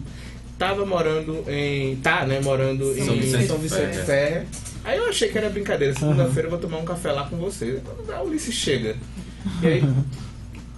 tava 0.58 0.84
morando 0.84 1.44
em. 1.48 1.96
tá, 1.96 2.26
né? 2.26 2.40
Morando 2.40 2.84
São 2.94 3.14
em 3.14 3.20
Vicente 3.20 3.46
São 3.46 3.58
Vicente 3.58 3.96
Ferrer. 3.98 4.04
Ferrer. 4.04 4.46
Aí 4.84 4.98
eu 4.98 5.08
achei 5.08 5.28
que 5.28 5.36
era 5.36 5.50
brincadeira. 5.50 5.94
Segunda-feira 5.94 6.46
eu 6.46 6.50
vou 6.50 6.58
tomar 6.60 6.78
um 6.78 6.84
café 6.84 7.10
lá 7.12 7.24
com 7.24 7.36
vocês. 7.36 7.80
Aí 8.08 8.24
o 8.24 8.28
Ulisses 8.28 8.54
chega. 8.54 8.96
E 9.62 9.66
aí. 9.66 9.82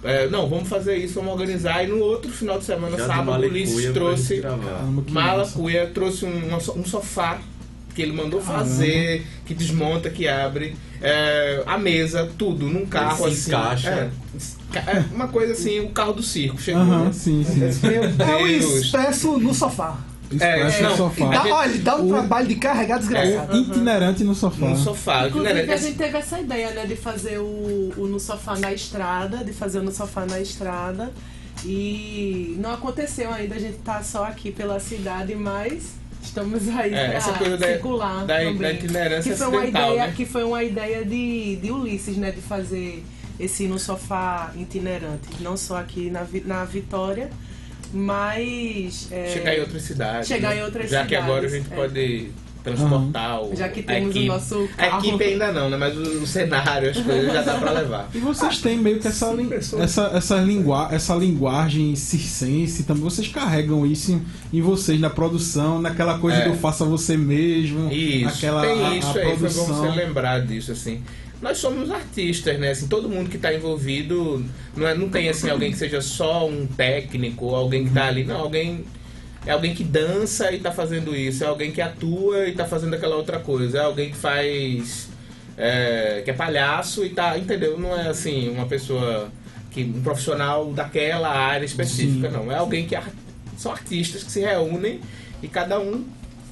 é, 0.03 0.27
não, 0.29 0.49
vamos 0.49 0.67
fazer 0.67 0.95
isso, 0.95 1.15
vamos 1.15 1.33
organizar. 1.33 1.83
E 1.83 1.87
no 1.87 1.99
outro 1.99 2.31
final 2.31 2.57
de 2.57 2.65
semana, 2.65 2.97
Já 2.97 3.07
sábado, 3.07 3.43
o 3.43 3.45
Ulisses 3.47 3.93
trouxe 3.93 4.41
que 5.05 5.11
Mala. 5.11 5.47
Cuia 5.47 5.87
trouxe 5.93 6.25
um, 6.25 6.55
um 6.55 6.85
sofá 6.85 7.39
que 7.93 8.01
ele 8.01 8.11
mandou 8.13 8.39
fazer, 8.41 9.25
que 9.45 9.53
desmonta, 9.53 10.09
que 10.09 10.27
abre, 10.27 10.75
é, 11.01 11.63
a 11.65 11.77
mesa, 11.77 12.29
tudo, 12.37 12.67
num 12.67 12.85
carro 12.85 13.25
Ele 13.27 13.35
se 13.35 13.53
assim. 13.53 13.61
encaixa. 13.63 14.11
É, 14.73 14.79
é 14.79 15.05
uma 15.13 15.27
coisa 15.27 15.53
assim, 15.53 15.79
o 15.79 15.89
carro 15.89 16.13
do 16.13 16.21
circo 16.23 16.61
chegou. 16.61 16.81
Aham, 16.81 17.05
né? 17.05 17.11
sim, 17.13 17.43
sim. 17.43 17.61
É 18.19 18.35
o 18.35 18.47
expresso 18.47 19.37
no 19.39 19.53
sofá. 19.53 19.97
Expresso 20.31 20.83
não, 20.83 20.89
no 20.91 20.97
sofá. 20.97 21.27
Dá, 21.29 21.37
gente- 21.41 21.51
olha, 21.51 21.69
ele 21.71 21.77
dá 21.79 21.95
um 21.95 22.05
o- 22.05 22.09
trabalho 22.09 22.47
de 22.47 22.55
carregar 22.55 22.99
desgraçado. 22.99 23.57
Itinerante 23.57 24.23
no 24.23 24.35
sofá. 24.35 24.67
No 24.67 24.77
sofá. 24.77 25.27
Inclusive, 25.27 25.73
a 25.73 25.77
gente 25.77 25.97
teve 25.97 26.17
essa 26.19 26.39
ideia, 26.39 26.69
né, 26.69 26.85
de 26.85 26.95
fazer 26.95 27.39
o, 27.39 27.91
o 27.97 28.07
no 28.07 28.19
sofá 28.19 28.55
na 28.59 28.71
estrada, 28.71 29.37
de 29.43 29.51
fazer 29.51 29.79
o 29.79 29.83
no 29.83 29.91
sofá 29.91 30.27
na 30.27 30.39
estrada. 30.39 31.11
E 31.65 32.55
não 32.59 32.71
aconteceu 32.71 33.31
ainda, 33.33 33.55
a 33.55 33.59
gente 33.59 33.77
tá 33.79 34.01
só 34.03 34.23
aqui 34.25 34.51
pela 34.51 34.79
cidade, 34.79 35.35
mas 35.35 35.93
Estamos 36.21 36.67
aí 36.69 36.93
É, 36.93 37.15
essa 37.15 37.33
coisa 37.33 37.57
da- 37.57 37.67
circular 37.67 38.25
da- 38.25 38.37
também. 38.37 38.57
da 38.57 38.71
itinerância 38.73 39.31
que 39.31 39.37
foi 39.37 39.47
uma 39.47 39.65
ideia, 39.65 40.07
né? 40.07 40.13
Que 40.15 40.25
foi 40.25 40.43
uma 40.43 40.63
ideia 40.63 41.05
de, 41.05 41.55
de 41.57 41.71
Ulisses, 41.71 42.17
né? 42.17 42.31
De 42.31 42.41
fazer 42.41 43.03
esse 43.39 43.67
no 43.67 43.79
sofá 43.79 44.51
itinerante. 44.57 45.27
Não 45.41 45.55
só 45.57 45.77
aqui 45.77 46.09
na, 46.09 46.25
na 46.45 46.65
Vitória, 46.65 47.29
mas... 47.93 49.07
é, 49.11 49.27
Chegar 49.29 49.55
em 49.57 49.61
outras 49.61 49.81
cidades. 49.83 50.27
chegar 50.27 50.49
né? 50.49 50.59
em 50.61 50.63
outras 50.63 50.89
Já 50.89 51.05
que 51.05 51.15
agora 51.15 51.45
a 51.45 51.49
cidades, 51.49 51.63
gente 51.65 51.73
é. 51.73 51.75
pode 51.75 52.31
transportar 52.77 53.43
o, 53.43 53.55
Já 53.55 53.69
que 53.69 53.79
a 53.81 53.83
temos 53.83 54.07
o 54.07 54.09
equipe. 54.11 54.25
nosso 54.27 54.69
A 54.77 54.87
carro. 54.87 55.05
equipe 55.07 55.23
ainda 55.23 55.51
não, 55.51 55.69
né? 55.69 55.77
Mas 55.77 55.97
o, 55.97 56.01
o 56.01 56.27
cenário, 56.27 56.89
as 56.89 56.97
coisas 56.97 57.33
já 57.33 57.41
dá 57.41 57.55
pra 57.55 57.71
levar. 57.71 58.09
E 58.13 58.19
vocês 58.19 58.59
têm 58.59 58.77
meio 58.77 58.99
que 58.99 59.07
essa, 59.07 59.35
essa, 59.79 60.11
essa, 60.13 60.35
lingua 60.37 60.89
essa 60.91 61.15
linguagem 61.15 61.95
circense 61.95 62.83
também. 62.83 63.03
Vocês 63.03 63.27
carregam 63.27 63.85
isso 63.85 64.11
em, 64.11 64.25
em 64.57 64.61
vocês, 64.61 64.99
na 64.99 65.09
produção, 65.09 65.81
naquela 65.81 66.17
coisa 66.19 66.37
É. 66.39 66.49
do 66.49 66.55
faça 66.55 66.85
você 66.85 67.15
mesmo. 67.17 67.91
Isso, 67.91 68.27
aquela, 68.27 68.61
tem 68.61 68.83
a- 68.83 68.89
a 68.89 68.95
isso 68.97 69.07
aí, 69.07 69.13
foi 69.13 69.23
bom 69.23 69.37
produção. 69.37 69.65
você 69.75 69.89
lembrar 69.89 70.39
disso, 70.45 70.71
assim. 70.71 71.01
Nós 71.41 71.57
somos 71.57 71.89
artistas, 71.89 72.59
né? 72.59 72.71
Assim, 72.71 72.87
todo 72.87 73.07
mundo 73.07 73.29
que 73.29 73.37
está 73.37 73.53
envolvido 73.53 74.43
não, 74.75 74.85
é, 74.87 74.93
não 74.93 75.07
tem 75.07 75.29
assim 75.29 75.49
alguém 75.49 75.71
que 75.71 75.77
seja 75.77 76.01
só 76.01 76.45
um 76.45 76.67
técnico, 76.67 77.45
ou 77.45 77.55
alguém 77.55 77.85
que 77.85 77.93
tá 77.93 78.07
ali, 78.07 78.25
não, 78.25 78.41
alguém 78.41 78.83
é 79.45 79.51
alguém 79.51 79.73
que 79.73 79.83
dança 79.83 80.51
e 80.51 80.59
tá 80.59 80.71
fazendo 80.71 81.15
isso, 81.15 81.43
é 81.43 81.47
alguém 81.47 81.71
que 81.71 81.81
atua 81.81 82.47
e 82.47 82.53
tá 82.53 82.65
fazendo 82.65 82.93
aquela 82.93 83.15
outra 83.15 83.39
coisa, 83.39 83.79
é 83.79 83.81
alguém 83.81 84.11
que 84.11 84.17
faz 84.17 85.09
é, 85.57 86.21
que 86.23 86.31
é 86.31 86.33
palhaço 86.33 87.05
e 87.05 87.09
tá, 87.09 87.37
entendeu? 87.37 87.77
Não 87.77 87.97
é 87.97 88.07
assim 88.07 88.49
uma 88.49 88.65
pessoa 88.65 89.29
que 89.71 89.83
um 89.83 90.01
profissional 90.01 90.71
daquela 90.71 91.29
área 91.29 91.65
específica, 91.65 92.29
Sim. 92.29 92.35
não. 92.35 92.51
É 92.51 92.55
alguém 92.55 92.87
que 92.87 92.97
são 93.57 93.71
artistas 93.71 94.23
que 94.23 94.31
se 94.31 94.39
reúnem 94.39 95.01
e 95.43 95.47
cada 95.47 95.79
um 95.79 96.05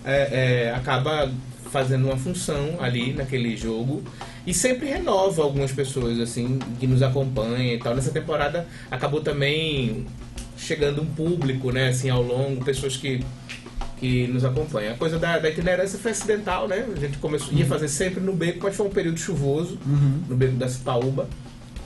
é, 0.05 0.67
é, 0.67 0.75
acaba 0.75 1.31
fazendo 1.71 2.05
uma 2.05 2.17
função 2.17 2.77
ali 2.79 3.13
naquele 3.13 3.55
jogo 3.57 4.03
e 4.45 4.53
sempre 4.53 4.87
renova 4.87 5.43
algumas 5.43 5.71
pessoas 5.71 6.19
assim 6.19 6.59
que 6.79 6.87
nos 6.87 7.01
acompanham 7.01 7.73
e 7.73 7.77
tal. 7.77 7.95
Nessa 7.95 8.11
temporada 8.11 8.67
acabou 8.89 9.21
também 9.21 10.05
chegando 10.57 11.01
um 11.01 11.05
público, 11.05 11.71
né, 11.71 11.89
assim, 11.89 12.09
ao 12.09 12.21
longo, 12.21 12.63
pessoas 12.63 12.97
que 12.97 13.23
que 13.99 14.27
nos 14.27 14.45
acompanham. 14.45 14.93
A 14.93 14.97
coisa 14.97 15.17
da, 15.17 15.39
da 15.39 15.49
itinerância 15.49 15.97
foi 15.97 16.11
acidental, 16.11 16.67
né? 16.67 16.85
A 16.95 16.99
gente 16.99 17.17
começou, 17.17 17.51
ia 17.53 17.65
fazer 17.65 17.87
sempre 17.87 18.19
no 18.21 18.31
beco, 18.33 18.59
mas 18.61 18.75
foi 18.75 18.85
um 18.85 18.91
período 18.91 19.17
chuvoso, 19.17 19.77
no 20.29 20.35
beco 20.35 20.53
da 20.53 20.69
Cipaúba. 20.69 21.27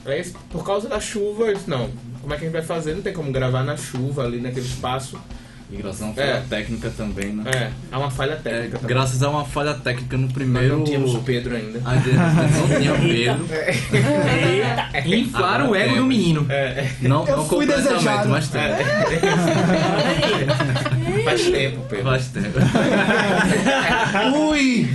Aí, 0.05 0.23
por 0.49 0.65
causa 0.65 0.89
da 0.89 0.99
chuva, 0.99 1.45
eu 1.45 1.53
disse, 1.53 1.69
não, 1.69 1.89
como 2.21 2.33
é 2.33 2.37
que 2.37 2.43
a 2.43 2.47
gente 2.47 2.53
vai 2.53 2.63
fazer? 2.63 2.95
Não 2.95 3.01
tem 3.01 3.13
como 3.13 3.31
gravar 3.31 3.63
na 3.63 3.77
chuva 3.77 4.23
ali 4.23 4.41
naquele 4.41 4.65
espaço. 4.65 5.17
Migração 5.71 6.09
É. 6.09 6.13
falha 6.13 6.43
técnica 6.49 6.89
também, 6.97 7.27
né? 7.33 7.43
É, 7.55 7.69
há 7.91 7.97
uma 7.99 8.11
falha 8.11 8.33
É, 8.33 8.35
técnica. 8.35 8.77
também. 8.79 8.87
graças 8.95 9.23
a 9.23 9.29
uma 9.29 9.45
falha 9.45 9.73
técnica 9.73 10.17
no 10.17 10.23
Nós 10.23 10.33
primeiro. 10.33 10.77
não 10.77 10.83
tínhamos 10.83 11.15
o 11.15 11.19
Pedro 11.21 11.55
ainda. 11.55 11.81
A 11.85 11.95
gente 11.95 12.09
não 12.13 12.67
tinha 12.79 12.93
Pedro. 12.93 13.47
Inflar 15.17 15.69
o 15.69 15.73
ego 15.75 15.95
do 15.95 16.05
menino. 16.05 16.45
Não, 17.01 17.25
Eu 17.25 17.37
não 17.37 17.45
fui 17.45 17.59
completamente, 17.65 17.93
desejado. 17.93 18.29
mas 18.29 18.49
tem. 18.49 18.61
Faz 21.23 21.41
tempo, 21.43 21.79
Pedro. 21.89 22.05
Faz 22.05 22.27
tempo. 22.27 22.59
Ui! 24.49 24.89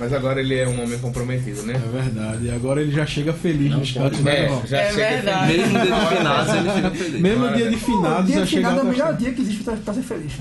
É, 0.00 0.04
Mas 0.04 0.12
agora 0.14 0.40
ele 0.40 0.54
é 0.54 0.66
um 0.66 0.82
homem 0.82 0.98
comprometido, 0.98 1.62
né? 1.62 1.74
É 1.74 2.02
verdade. 2.02 2.46
E 2.46 2.50
agora 2.50 2.80
ele 2.80 2.90
já 2.90 3.04
chega 3.04 3.32
feliz 3.32 3.92
cantos, 3.92 4.20
É, 4.20 4.22
né, 4.22 4.48
Val? 4.48 4.62
já 4.66 4.78
É 4.78 4.90
chega 4.92 5.10
verdade. 5.10 5.52
Mesmo 5.52 5.78
dia 5.80 5.80
de 5.90 6.16
finados, 6.16 6.54
ele 6.54 6.70
fica 6.70 6.90
feliz. 6.90 7.20
Mesmo 7.20 7.48
dia 7.52 7.68
de 7.70 7.74
O 7.76 7.78
finados 7.78 8.26
dia 8.26 8.34
já 8.38 8.44
de 8.44 8.50
chega 8.50 8.68
finado 8.68 8.80
é 8.80 8.82
o 8.82 8.92
melhor 8.92 9.16
dia 9.16 9.32
que 9.32 9.42
existe 9.42 9.62
pra, 9.62 9.76
pra 9.76 9.94
ser 9.94 10.02
feliz. 10.02 10.32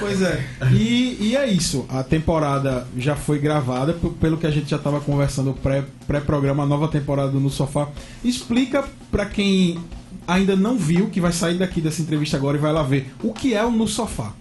Pois 0.00 0.20
é. 0.22 0.44
E, 0.72 1.16
e 1.20 1.36
é 1.36 1.46
isso. 1.46 1.86
A 1.88 2.02
temporada 2.02 2.86
já 2.96 3.14
foi 3.16 3.38
gravada, 3.38 3.96
pelo 4.20 4.36
que 4.36 4.46
a 4.46 4.50
gente 4.50 4.68
já 4.70 4.76
estava 4.76 5.00
conversando 5.00 5.52
pré- 5.54 5.84
pré-programa, 6.06 6.62
a 6.62 6.66
nova 6.66 6.88
temporada 6.88 7.30
do 7.30 7.40
No 7.40 7.50
Sofá. 7.50 7.88
Explica 8.24 8.84
pra 9.10 9.26
quem 9.26 9.78
ainda 10.26 10.56
não 10.56 10.76
viu, 10.76 11.06
que 11.08 11.20
vai 11.20 11.32
sair 11.32 11.58
daqui 11.58 11.80
dessa 11.80 12.02
entrevista 12.02 12.36
agora 12.36 12.56
e 12.56 12.60
vai 12.60 12.72
lá 12.72 12.82
ver, 12.82 13.12
o 13.22 13.32
que 13.32 13.54
é 13.54 13.64
o 13.64 13.70
No 13.70 13.86
Sofá. 13.88 14.32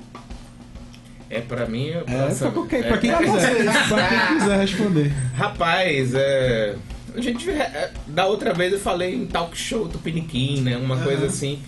É 1.31 1.39
pra 1.39 1.65
mim. 1.65 1.89
É, 1.91 2.03
nossa, 2.07 2.51
pra, 2.51 2.65
quem, 2.67 2.79
é- 2.79 2.83
pra 2.83 2.97
quem 2.97 3.11
quiser, 3.15 3.63
pra 3.87 4.07
quem 4.07 4.37
quiser 4.37 4.59
responder. 4.59 5.13
Rapaz, 5.35 6.13
é. 6.13 6.75
A 7.15 7.21
gente. 7.21 7.49
é, 7.49 7.91
Da 8.07 8.25
outra 8.25 8.53
vez 8.53 8.73
eu 8.73 8.79
falei 8.79 9.15
em 9.15 9.25
talk 9.25 9.57
show 9.57 9.87
Tupiniquim, 9.87 10.61
né? 10.61 10.75
Uma 10.77 10.97
coisa 10.97 11.25
assim. 11.27 11.59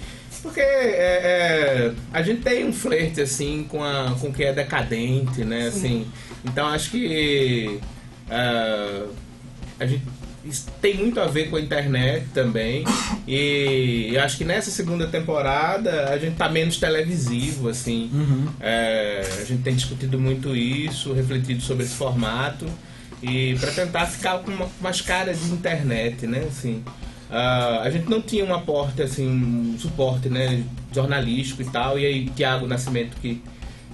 Porque 0.41 0.59
é, 0.59 0.65
é, 0.65 1.91
a 2.11 2.21
gente 2.21 2.41
tem 2.41 2.65
um 2.65 2.73
flerte, 2.73 3.21
assim, 3.21 3.65
com, 3.69 3.81
a, 3.81 4.13
com 4.19 4.27
o 4.27 4.33
que 4.33 4.43
é 4.43 4.51
decadente, 4.51 5.45
né? 5.45 5.67
Assim, 5.67 6.05
então 6.43 6.67
acho 6.67 6.91
que. 6.91 7.79
ah, 8.29 9.05
a 9.79 9.85
gente. 9.85 10.03
Isso 10.45 10.67
tem 10.81 10.95
muito 10.97 11.19
a 11.19 11.25
ver 11.25 11.49
com 11.49 11.55
a 11.55 11.61
internet 11.61 12.27
também. 12.33 12.83
E 13.27 14.17
acho 14.17 14.37
que 14.37 14.43
nessa 14.43 14.69
segunda 14.69 15.07
temporada 15.07 16.09
a 16.09 16.17
gente 16.17 16.35
tá 16.35 16.49
menos 16.49 16.77
televisivo, 16.77 17.69
assim. 17.69 18.09
É, 18.59 19.21
a 19.41 19.45
gente 19.45 19.63
tem 19.63 19.75
discutido 19.75 20.19
muito 20.19 20.55
isso, 20.55 21.13
refletido 21.13 21.61
sobre 21.61 21.85
esse 21.85 21.95
formato 21.95 22.65
e 23.21 23.55
para 23.55 23.71
tentar 23.71 24.05
ficar 24.05 24.39
com 24.39 24.51
uma, 24.51 24.69
umas 24.81 24.99
caras 24.99 25.39
de 25.39 25.51
internet, 25.51 26.27
né? 26.27 26.43
Assim, 26.45 26.83
ah, 27.31 27.81
a 27.81 27.89
gente 27.89 28.09
não 28.09 28.21
tinha 28.21 28.43
um 28.43 28.53
aporte, 28.53 29.01
assim, 29.01 29.27
um 29.27 29.79
suporte, 29.79 30.27
né, 30.27 30.63
jornalístico 30.93 31.61
e 31.61 31.65
tal. 31.65 31.97
E 31.97 32.05
aí 32.05 32.25
Tiago 32.35 32.67
Nascimento 32.67 33.15
que 33.21 33.41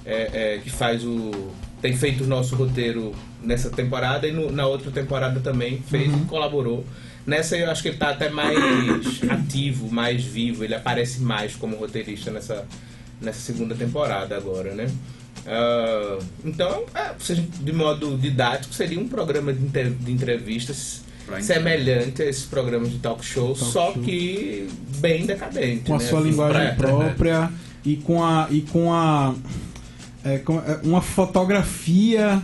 é, 0.06 0.56
é, 0.56 0.58
que 0.58 0.70
faz 0.70 1.06
o 1.06 1.52
tem 1.82 1.96
feito 1.96 2.24
o 2.24 2.28
nosso 2.28 2.56
roteiro 2.56 3.14
nessa 3.42 3.70
temporada 3.70 4.28
e 4.28 4.32
no- 4.32 4.52
na 4.52 4.66
outra 4.68 4.92
temporada 4.92 5.40
também 5.40 5.82
fez 5.90 6.14
e 6.14 6.26
colaborou. 6.26 6.86
Nessa 7.26 7.58
eu 7.58 7.70
acho 7.70 7.82
que 7.82 7.90
ele 7.90 7.98
tá 7.98 8.10
até 8.10 8.30
mais 8.30 8.58
ativo, 9.30 9.92
mais 9.92 10.24
vivo, 10.24 10.64
ele 10.64 10.74
aparece 10.76 11.22
mais 11.22 11.56
como 11.56 11.76
roteirista 11.78 12.32
nessa, 12.32 12.66
nessa 13.22 13.40
segunda 13.40 13.76
temporada 13.76 14.36
agora, 14.36 14.74
né? 14.74 14.90
Ah, 15.48 16.20
então, 16.44 16.84
é, 16.94 17.00
a 17.02 17.16
de 17.62 17.72
modo 17.72 18.18
didático, 18.18 18.74
seria 18.74 19.00
um 19.00 19.08
programa 19.08 19.54
de, 19.54 19.64
inter- 19.64 19.92
de 19.92 20.12
entrevistas 20.12 21.02
semelhante 21.42 22.24
a 22.24 22.26
esses 22.26 22.46
programas 22.46 22.90
de 22.92 22.98
talk 22.98 23.24
show, 23.24 23.54
Talk 23.54 23.72
só 23.72 23.94
show. 23.94 24.02
que 24.02 24.68
bem 24.98 25.26
decadente. 25.26 25.84
Com 25.86 25.96
a 25.96 25.98
né? 26.00 26.04
sua 26.06 26.20
Assim, 26.20 26.30
linguagem 26.32 26.76
pra- 26.76 26.88
própria 26.88 27.52
e 27.86 27.96
com 27.98 28.24
a. 28.24 28.48
E 28.50 28.62
com 28.62 28.92
a 28.92 29.36
é, 30.24 30.38
com- 30.40 30.60
é, 30.60 30.80
uma 30.84 31.02
fotografia 31.02 32.42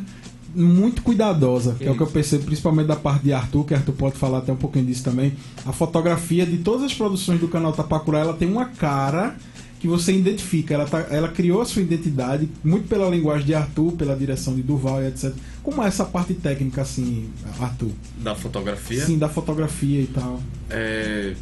muito 0.56 1.02
cuidadosa, 1.02 1.76
que 1.78 1.84
é 1.86 1.91
o 1.91 1.96
que 1.96 2.02
eu 2.02 2.08
percebo 2.08 2.46
principalmente 2.46 2.88
da 2.88 2.96
parte 2.96 3.24
de 3.24 3.34
Arthur, 3.34 3.65
que 3.65 3.74
Arthur 3.74 3.94
pode 3.94 4.15
falar 4.18 4.38
até 4.39 4.52
um 4.52 4.56
pouquinho 4.56 4.86
disso 4.86 5.04
também. 5.04 5.34
A 5.65 5.72
fotografia 5.74 6.46
de 6.46 6.58
todas 6.60 6.84
as 6.84 6.94
produções 6.94 7.39
do 7.39 7.48
canal 7.48 7.74
Tapacurá, 7.74 8.20
ela 8.20 8.34
tem 8.34 8.48
uma 8.48 8.65
cara 8.65 9.36
que 9.80 9.88
você 9.88 10.13
identifica. 10.13 10.74
Ela, 10.74 10.86
tá- 10.86 11.06
ela 11.12 11.28
criou 11.28 11.62
a 11.62 11.65
sua 11.65 11.82
identidade 11.82 12.50
muito 12.63 12.88
pela 12.88 13.08
linguagem 13.10 13.46
de 13.46 13.54
Arthur, 13.54 13.91
pela 13.94 14.15
direção 14.15 14.56
de 14.56 14.63
Durval 14.63 15.04
e 15.04 15.08
etc. 15.08 15.34
Como 15.62 15.84
é 15.84 15.88
essa 15.88 16.06
parte 16.06 16.34
técnica, 16.34 16.82
assim, 16.82 17.30
Arthur? 17.60 17.91
Da 18.18 18.34
fotografia. 18.34 19.06
Sim, 19.06 19.18
da 19.18 19.28
fotografia 19.30 20.02
e 20.02 20.08
tal. 20.08 20.41
É, 20.70 21.34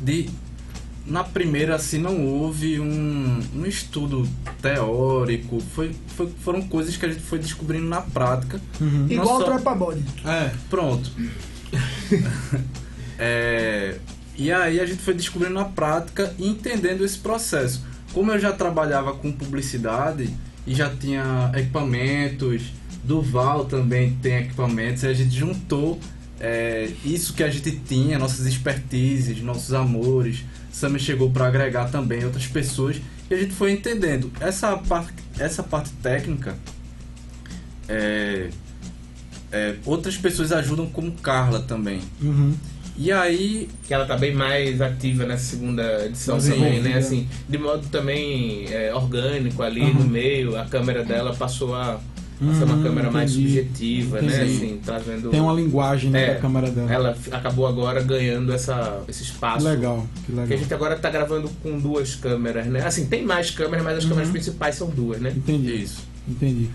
de, 0.00 0.28
na 1.06 1.22
primeira, 1.24 1.76
assim, 1.76 1.98
não 1.98 2.26
houve 2.26 2.80
um, 2.80 3.40
um 3.54 3.64
estudo 3.66 4.28
teórico. 4.60 5.60
Foi, 5.74 5.92
foi- 6.16 6.32
foram 6.42 6.62
coisas 6.62 6.96
que 6.96 7.06
a 7.06 7.08
gente 7.08 7.22
foi 7.22 7.38
descobrindo 7.38 7.86
na 7.86 8.00
prática. 8.00 8.60
Uhum. 8.80 9.06
Igual 9.08 9.40
só- 9.40 9.44
Trepa 9.44 9.74
Body. 9.74 10.02
É. 10.24 10.50
Pronto. 10.68 11.10
É, 13.18 13.96
e 14.36 14.52
aí 14.52 14.78
a 14.80 14.84
gente 14.86 15.00
foi 15.00 15.14
descobrindo 15.14 15.54
na 15.54 15.64
prática 15.64 16.34
e 16.38 16.46
entendendo 16.46 17.04
esse 17.04 17.18
processo. 17.18 17.82
Como 18.12 18.30
eu 18.30 18.38
já 18.38 18.52
trabalhava 18.52 19.14
com 19.14 19.32
publicidade 19.32 20.28
e 20.66 20.74
já 20.74 20.90
tinha 20.90 21.50
equipamentos, 21.54 22.62
Duval 23.02 23.64
também 23.66 24.18
tem 24.20 24.36
equipamentos, 24.38 25.02
e 25.04 25.06
a 25.06 25.14
gente 25.14 25.34
juntou 25.34 25.98
é, 26.40 26.90
isso 27.04 27.32
que 27.32 27.42
a 27.42 27.48
gente 27.48 27.70
tinha, 27.88 28.18
nossas 28.18 28.44
expertises, 28.46 29.40
nossos 29.40 29.72
amores. 29.72 30.44
Sammy 30.76 30.98
chegou 30.98 31.30
para 31.30 31.46
agregar 31.46 31.86
também 31.86 32.22
outras 32.22 32.46
pessoas 32.46 33.00
e 33.30 33.34
a 33.34 33.38
gente 33.38 33.54
foi 33.54 33.72
entendendo. 33.72 34.30
Essa 34.38 34.76
parte, 34.76 35.14
essa 35.38 35.62
parte 35.62 35.90
técnica 36.02 36.54
é, 37.88 38.50
é, 39.50 39.76
outras 39.86 40.18
pessoas 40.18 40.52
ajudam, 40.52 40.84
como 40.84 41.12
Carla 41.12 41.60
também. 41.60 42.02
Uhum. 42.20 42.54
E 42.98 43.10
aí, 43.10 43.70
que 43.86 43.94
ela 43.94 44.04
tá 44.04 44.18
bem 44.18 44.34
mais 44.34 44.82
ativa 44.82 45.24
nessa 45.24 45.44
segunda 45.44 46.04
edição 46.04 46.34
Mais 46.34 46.46
também, 46.46 46.82
né? 46.82 46.98
Assim, 46.98 47.26
de 47.48 47.56
modo 47.56 47.88
também 47.88 48.66
é, 48.70 48.94
orgânico 48.94 49.62
ali 49.62 49.94
no 49.94 50.04
meio, 50.04 50.58
a 50.58 50.66
câmera 50.66 51.02
dela 51.02 51.34
passou 51.34 51.74
a, 51.74 51.98
Essa 52.38 52.62
é 52.62 52.64
uma 52.66 52.76
Hum, 52.76 52.82
câmera 52.82 53.10
mais 53.10 53.32
entendi. 53.32 53.48
subjetiva, 53.48 54.20
né? 54.20 54.36
Entendi. 54.44 54.54
Assim, 54.56 54.80
trazendo. 54.84 55.30
Tem 55.30 55.40
uma 55.40 55.52
linguagem 55.54 56.10
né, 56.10 56.24
É, 56.30 56.34
da 56.34 56.40
câmera 56.40 56.70
dela. 56.70 56.92
Ela 56.92 57.16
acabou 57.32 57.66
agora 57.66 58.02
ganhando 58.02 58.52
essa, 58.52 59.02
esse 59.08 59.20
Que 59.20 59.30
espaço. 59.30 59.66
legal, 59.66 60.06
que 60.26 60.32
Que 60.32 60.38
a 60.38 60.42
legal. 60.42 60.58
gente 60.58 60.74
agora 60.74 60.96
tá 60.96 61.08
gravando 61.08 61.48
com 61.62 61.78
duas 61.78 62.14
câmeras, 62.14 62.66
né? 62.66 62.84
Assim, 62.84 63.06
tem 63.06 63.24
mais 63.24 63.50
câmeras, 63.50 63.82
mas 63.84 63.96
as 63.98 64.04
Uhum. 64.04 64.10
câmeras 64.10 64.30
principais 64.30 64.74
são 64.74 64.88
duas, 64.90 65.18
né? 65.20 65.32
Entendi. 65.34 65.82
Isso. 65.82 66.04
Entendi. 66.28 66.68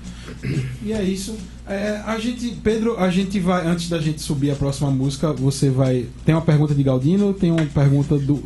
E 0.82 0.94
é 0.94 1.04
isso. 1.04 1.36
É, 1.68 2.02
a 2.06 2.18
gente, 2.18 2.56
Pedro, 2.64 2.98
a 2.98 3.10
gente 3.10 3.38
vai, 3.40 3.68
antes 3.68 3.90
da 3.90 4.00
gente 4.00 4.22
subir 4.22 4.50
a 4.52 4.56
próxima 4.56 4.90
música, 4.90 5.32
você 5.34 5.70
vai. 5.70 6.06
Tem 6.26 6.34
uma 6.34 6.42
pergunta 6.42 6.74
de 6.74 6.82
Galdino, 6.82 7.34
tem 7.34 7.52
uma 7.52 7.66
pergunta 7.66 8.18
do. 8.18 8.44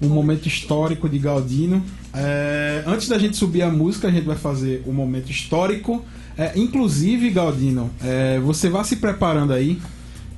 Um 0.00 0.08
momento 0.08 0.46
histórico 0.46 1.08
de 1.08 1.18
Galdino. 1.18 1.82
É, 2.20 2.82
antes 2.84 3.08
da 3.08 3.16
gente 3.16 3.36
subir 3.36 3.62
a 3.62 3.70
música, 3.70 4.08
a 4.08 4.10
gente 4.10 4.24
vai 4.24 4.36
fazer 4.36 4.82
o 4.86 4.92
momento 4.92 5.30
histórico. 5.30 6.04
É, 6.36 6.52
inclusive, 6.56 7.30
Galdino, 7.30 7.90
é, 8.02 8.40
você 8.40 8.68
vá 8.68 8.82
se 8.82 8.96
preparando 8.96 9.52
aí 9.52 9.80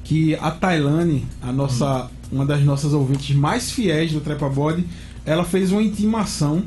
que 0.05 0.35
a 0.37 0.51
Tailane, 0.51 1.27
a 1.41 1.53
nossa, 1.53 2.11
uma 2.31 2.45
das 2.45 2.63
nossas 2.63 2.93
ouvintes 2.93 3.35
mais 3.35 3.71
fiéis 3.71 4.13
do 4.13 4.21
Trepa 4.21 4.49
Body, 4.49 4.85
ela 5.25 5.45
fez 5.45 5.73
uma 5.73 5.83
intimação 5.83 6.63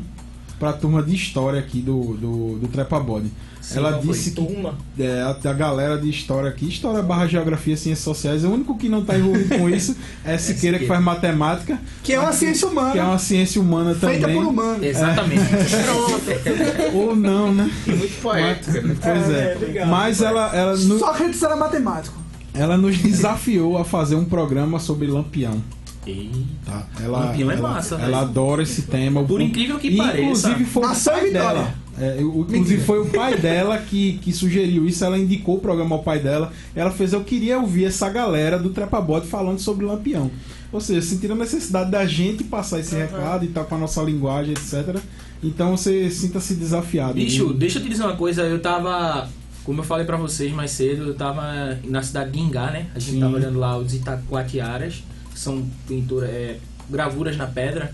para 0.59 0.69
a 0.69 0.73
turma 0.73 1.03
de 1.03 1.13
história 1.13 1.59
aqui 1.59 1.79
do, 1.79 2.15
do, 2.15 2.59
do 2.59 2.67
Trepa 2.67 2.99
Body. 2.99 3.31
Sim, 3.63 3.77
ela 3.77 3.93
disse 3.93 4.31
que 4.31 4.67
é, 4.99 5.21
a, 5.21 5.29
a 5.49 5.53
galera 5.53 5.97
de 5.97 6.09
história 6.09 6.49
aqui, 6.49 6.67
história 6.67 7.01
barra 7.01 7.25
geografia, 7.27 7.77
ciências 7.77 8.03
sociais, 8.03 8.43
o 8.43 8.49
único 8.51 8.77
que 8.77 8.89
não 8.89 8.99
está 8.99 9.17
envolvido 9.17 9.57
com 9.57 9.69
isso 9.69 9.95
é 10.25 10.37
Siqueira, 10.37 10.77
que 10.77 10.85
faz 10.85 11.01
matemática, 11.01 11.79
Que 12.03 12.11
é 12.11 12.19
uma 12.19 12.33
ciência 12.33 12.67
humana, 12.67 12.91
que 12.91 12.99
é 12.99 13.03
uma 13.03 13.17
ciência 13.17 13.61
humana 13.61 13.95
feita 13.95 14.19
também. 14.21 14.35
por 14.35 14.45
humanos. 14.47 14.83
Exatamente. 14.85 15.41
Ou 16.93 17.15
não, 17.15 17.53
né? 17.53 17.71
E 17.87 17.91
muito 17.91 18.21
poética, 18.21 18.81
né? 18.81 18.95
Pois 19.01 19.29
é. 19.29 19.77
É. 19.79 19.85
Mas 19.85 20.21
ela, 20.21 20.53
ela, 20.55 20.75
no- 20.75 20.99
Só 20.99 21.13
que 21.13 21.23
antes 21.23 21.41
era 21.41 21.55
matemático. 21.55 22.17
ela 22.53 22.77
nos 22.77 22.97
desafiou 22.97 23.77
a 23.77 23.85
fazer 23.85 24.15
um 24.15 24.25
programa 24.25 24.77
sobre 24.79 25.07
Lampião. 25.07 25.61
Eita. 26.05 26.87
Ela, 27.03 27.19
Lampião 27.25 27.51
é 27.51 27.55
ela, 27.55 27.69
massa, 27.73 27.95
ela 27.95 28.21
adora 28.21 28.63
esse 28.63 28.83
tema. 28.83 29.23
Por 29.23 29.41
incrível 29.41 29.79
que 29.79 29.95
pareça. 29.95 30.49
Inclusive 30.49 30.65
foi 30.65 30.83
Nação 30.83 31.13
o 31.13 31.17
pai 31.17 31.27
Vitória. 31.27 31.53
dela. 31.61 31.73
É, 31.99 32.23
o- 32.23 32.41
inclusive 32.49 32.83
foi 32.83 32.99
o 33.01 33.05
pai 33.05 33.37
dela 33.37 33.77
que, 33.77 34.13
que 34.13 34.31
sugeriu 34.33 34.85
isso. 34.87 35.03
Ela 35.05 35.17
indicou 35.17 35.57
o 35.57 35.59
programa 35.59 35.95
ao 35.95 36.03
pai 36.03 36.19
dela. 36.19 36.51
Ela 36.75 36.89
fez, 36.91 37.13
eu 37.13 37.23
queria 37.23 37.59
ouvir 37.59 37.85
essa 37.85 38.09
galera 38.09 38.57
do 38.57 38.69
Trepabode 38.71 39.27
falando 39.27 39.59
sobre 39.59 39.85
Lampião. 39.85 40.29
Ou 40.71 40.81
seja, 40.81 41.01
sentiram 41.03 41.35
a 41.35 41.39
necessidade 41.39 41.91
da 41.91 42.03
gente 42.05 42.43
passar 42.43 42.79
esse 42.79 42.95
recado 42.95 43.45
e 43.45 43.49
tal 43.49 43.63
com 43.65 43.75
a 43.75 43.77
nossa 43.77 44.01
linguagem, 44.01 44.53
etc. 44.53 44.97
Então 45.43 45.77
você 45.77 46.09
sinta-se 46.09 46.55
desafiado. 46.55 47.13
Bicho, 47.13 47.53
deixa 47.53 47.77
eu 47.77 47.83
te 47.83 47.89
dizer 47.89 48.03
uma 48.03 48.15
coisa, 48.15 48.41
eu 48.43 48.59
tava. 48.59 49.29
Como 49.63 49.79
eu 49.79 49.83
falei 49.85 50.05
pra 50.05 50.17
vocês 50.17 50.51
mais 50.51 50.71
cedo, 50.71 51.03
eu 51.03 51.13
tava 51.13 51.79
na 51.85 52.01
cidade 52.01 52.31
de 52.31 52.39
Ingá, 52.39 52.71
né? 52.71 52.87
A 52.95 52.99
gente 52.99 53.13
Sim. 53.13 53.19
tava 53.19 53.35
olhando 53.35 53.59
lá 53.59 53.77
os 53.77 53.93
Itacoatiaras, 53.93 55.03
que 55.33 55.39
são 55.39 55.67
pintura, 55.87 56.27
é, 56.27 56.59
gravuras 56.89 57.35
na 57.35 57.47
pedra. 57.47 57.93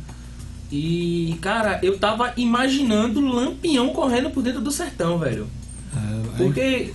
E, 0.72 1.38
cara, 1.42 1.80
eu 1.82 1.98
tava 1.98 2.34
imaginando 2.38 3.22
Lampião 3.22 3.90
correndo 3.90 4.30
por 4.30 4.44
dentro 4.44 4.62
do 4.62 4.72
sertão, 4.72 5.18
velho. 5.18 5.48
É, 5.96 6.38
Porque 6.38 6.94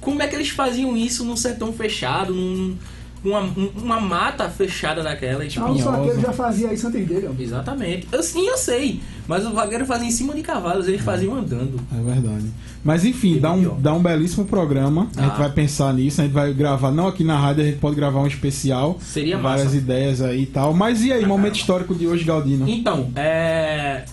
como 0.00 0.22
é 0.22 0.28
que 0.28 0.34
eles 0.34 0.50
faziam 0.50 0.96
isso 0.96 1.24
num 1.24 1.36
sertão 1.36 1.72
fechado, 1.72 2.34
num, 2.34 2.76
uma, 3.24 3.40
uma 3.76 4.00
mata 4.00 4.48
fechada 4.48 5.02
daquela? 5.02 5.46
Tipo, 5.46 5.66
Ah, 5.66 5.70
o 5.70 5.74
Espinhosa. 5.76 5.96
Saqueiro 5.98 6.20
já 6.20 6.32
fazia 6.32 6.72
isso 6.72 6.86
antes 6.88 7.06
dele, 7.06 7.28
ó. 7.28 7.42
Exatamente. 7.42 8.08
Eu, 8.10 8.22
sim, 8.22 8.46
eu 8.46 8.56
sei. 8.56 9.00
Mas 9.28 9.46
o 9.46 9.52
vaqueiro 9.52 9.84
fazia 9.86 10.08
em 10.08 10.10
cima 10.10 10.34
de 10.34 10.42
cavalos, 10.42 10.88
eles 10.88 11.02
faziam 11.02 11.34
andando. 11.34 11.78
É 11.96 12.02
verdade. 12.02 12.50
Mas 12.82 13.04
enfim, 13.04 13.38
dá 13.38 13.52
um, 13.52 13.80
dá 13.80 13.92
um 13.94 14.00
belíssimo 14.02 14.44
programa. 14.46 15.08
A 15.16 15.22
gente 15.22 15.32
Ah. 15.34 15.36
vai 15.38 15.52
pensar 15.52 15.92
nisso, 15.94 16.20
a 16.20 16.24
gente 16.24 16.32
vai 16.32 16.52
gravar, 16.52 16.90
não 16.90 17.06
aqui 17.06 17.22
na 17.22 17.38
rádio, 17.38 17.62
a 17.62 17.66
gente 17.66 17.78
pode 17.78 17.94
gravar 17.94 18.20
um 18.20 18.26
especial. 18.26 18.98
Seria 19.00 19.38
várias 19.38 19.66
massa. 19.66 19.76
ideias 19.76 20.20
aí 20.22 20.42
e 20.42 20.46
tal. 20.46 20.72
Mas 20.74 21.02
e 21.02 21.12
aí, 21.12 21.24
momento 21.26 21.56
histórico 21.56 21.94
de 21.94 22.06
hoje, 22.06 22.24
Galdino? 22.24 22.68
Então, 22.68 23.10
é. 23.14 24.04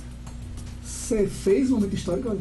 Você 0.84 1.26
fez 1.28 1.72
um 1.72 1.76
momento 1.76 1.96
histórico? 1.96 2.38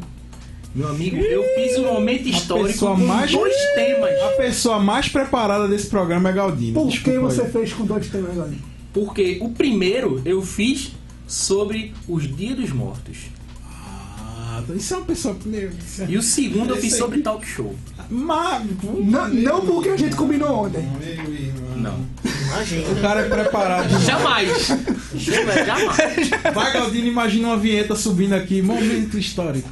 Meu 0.77 0.89
amigo, 0.89 1.17
eu 1.17 1.43
fiz 1.55 1.75
um 1.79 1.91
momento 1.91 2.27
histórico 2.29 2.67
pessoa 2.69 2.95
com 2.95 3.01
mais- 3.03 3.31
dois 3.31 3.55
temas. 3.73 4.11
A 4.21 4.27
pessoa 4.37 4.79
mais 4.79 5.09
preparada 5.09 5.67
desse 5.67 5.87
programa 5.87 6.29
é 6.29 6.33
Galdino. 6.33 6.73
Por 6.79 6.91
que 6.91 7.17
você 7.17 7.41
aí. 7.41 7.51
fez 7.51 7.73
com 7.73 7.83
dois 7.83 8.07
temas, 8.07 8.37
olha? 8.37 8.57
Porque 8.93 9.39
o 9.41 9.49
primeiro 9.49 10.21
eu 10.23 10.41
fiz 10.43 10.91
sobre 11.27 11.93
os 12.07 12.23
Dias 12.35 12.55
dos 12.57 12.71
Mortos. 12.71 13.17
Ah, 13.65 14.63
isso 14.75 14.93
é 14.93 14.97
uma 14.97 15.05
pessoa. 15.07 15.35
Meu, 15.45 15.69
é- 15.69 16.05
E 16.07 16.15
o 16.17 16.21
segundo 16.21 16.69
eu 16.69 16.77
fiz 16.77 16.95
sobre 16.95 17.21
talk 17.21 17.43
show. 17.45 17.75
Mas, 18.09 18.63
Não, 18.83 19.27
não 19.29 19.65
porque 19.65 19.89
a 19.89 19.97
gente 19.97 20.15
combinou 20.15 20.65
ontem. 20.65 20.81
Meu 20.99 21.33
irmão. 21.33 21.66
Não. 21.77 21.99
Imagina. 22.47 22.89
O 22.89 23.01
cara 23.01 23.21
é 23.21 23.29
preparado. 23.29 23.99
Jamais! 23.99 24.67
Jamais! 25.15 26.29
Vai, 26.53 26.73
Galdino, 26.73 27.07
imagina 27.07 27.49
uma 27.49 27.57
vinheta 27.57 27.95
subindo 27.95 28.33
aqui. 28.33 28.61
Momento 28.61 29.17
histórico. 29.17 29.69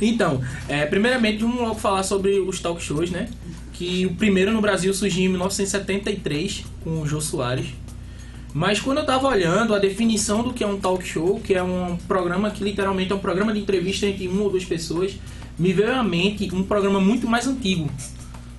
Então, 0.00 0.40
é, 0.68 0.86
primeiramente 0.86 1.42
vamos 1.42 1.60
logo 1.60 1.74
falar 1.74 2.02
sobre 2.02 2.40
os 2.40 2.60
talk 2.60 2.82
shows, 2.82 3.10
né? 3.10 3.28
Que 3.72 4.06
o 4.06 4.14
primeiro 4.14 4.50
no 4.52 4.60
Brasil 4.60 4.92
surgiu 4.94 5.24
em 5.24 5.28
1973 5.28 6.64
com 6.82 7.00
o 7.02 7.06
Jô 7.06 7.20
Soares. 7.20 7.66
Mas 8.52 8.80
quando 8.80 8.98
eu 8.98 9.06
tava 9.06 9.28
olhando 9.28 9.74
a 9.74 9.78
definição 9.78 10.42
do 10.42 10.52
que 10.52 10.64
é 10.64 10.66
um 10.66 10.78
talk 10.78 11.06
show, 11.06 11.40
que 11.40 11.54
é 11.54 11.62
um 11.62 11.96
programa 12.08 12.50
que 12.50 12.64
literalmente 12.64 13.12
é 13.12 13.14
um 13.14 13.20
programa 13.20 13.52
de 13.52 13.60
entrevista 13.60 14.06
entre 14.06 14.26
uma 14.26 14.42
ou 14.42 14.50
duas 14.50 14.64
pessoas, 14.64 15.12
me 15.58 15.72
veio 15.72 15.94
à 15.94 16.02
mente 16.02 16.52
um 16.54 16.62
programa 16.62 17.00
muito 17.00 17.28
mais 17.28 17.46
antigo, 17.46 17.88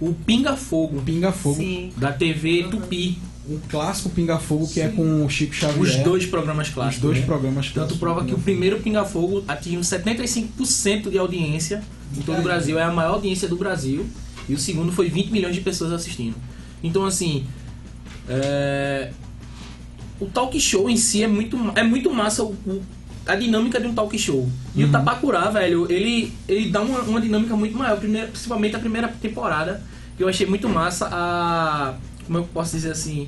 o 0.02 0.14
Pinga 0.14 0.58
Fogo, 0.58 1.02
Pinga 1.04 1.32
Fogo. 1.32 1.56
Sim. 1.58 1.92
da 1.96 2.12
TV 2.12 2.68
Tupi. 2.70 3.18
O 3.48 3.60
clássico 3.70 4.10
Pinga 4.10 4.38
Fogo 4.38 4.68
que 4.68 4.80
é 4.82 4.88
com 4.90 5.26
o 5.26 5.30
Chico 5.30 5.54
Xavier. 5.54 5.80
Os 5.82 5.96
dois 5.98 6.26
programas 6.26 6.68
Os 6.68 6.74
clássicos. 6.74 7.02
dois 7.02 7.20
né? 7.20 7.26
programas 7.26 7.66
Tanto 7.68 7.74
clássicos. 7.76 8.00
prova 8.00 8.24
que 8.26 8.34
o 8.34 8.38
primeiro 8.40 8.80
Pinga 8.80 9.04
Fogo 9.04 9.44
atingiu 9.48 9.80
75% 9.82 11.10
de 11.10 11.18
audiência 11.18 11.84
em 12.18 12.22
todo 12.22 12.40
o 12.40 12.44
Brasil. 12.44 12.78
É 12.78 12.84
a 12.84 12.92
maior 12.92 13.14
audiência 13.16 13.48
do 13.48 13.56
Brasil. 13.58 14.06
E 14.50 14.54
o 14.54 14.58
segundo 14.60 14.92
foi 14.92 15.10
20 15.10 15.30
milhões 15.32 15.56
de 15.56 15.62
pessoas 15.62 15.92
assistindo. 15.92 16.36
Então, 16.84 17.06
assim. 17.06 17.46
é, 18.30 19.12
O 20.20 20.26
talk 20.28 20.58
show 20.60 20.88
em 20.88 20.96
si 20.98 21.24
é 21.24 21.28
muito, 21.28 21.58
é 21.76 21.82
muito 21.84 22.14
massa 22.14 22.44
o- 22.44 22.52
o- 22.68 22.82
a 23.26 23.36
dinâmica 23.36 23.80
de 23.82 23.88
um 23.88 23.94
talk 23.94 24.16
show. 24.20 24.48
E 24.76 24.84
o 24.84 24.92
Tapacurá, 24.92 25.50
velho, 25.50 25.92
ele, 25.92 26.32
ele 26.48 26.70
dá 26.70 26.82
uma, 26.82 27.00
uma 27.00 27.20
dinâmica 27.20 27.56
muito 27.56 27.76
maior. 27.76 27.98
Primeiro, 27.98 28.28
principalmente 28.28 28.76
a 28.76 28.80
primeira 28.80 29.08
temporada. 29.08 29.82
Eu 30.22 30.30
achei 30.30 30.46
muito 30.48 30.70
massa 30.70 31.08
a. 31.12 31.94
Como 32.26 32.38
eu 32.40 32.44
posso 32.54 32.76
dizer 32.76 32.92
assim? 32.92 33.28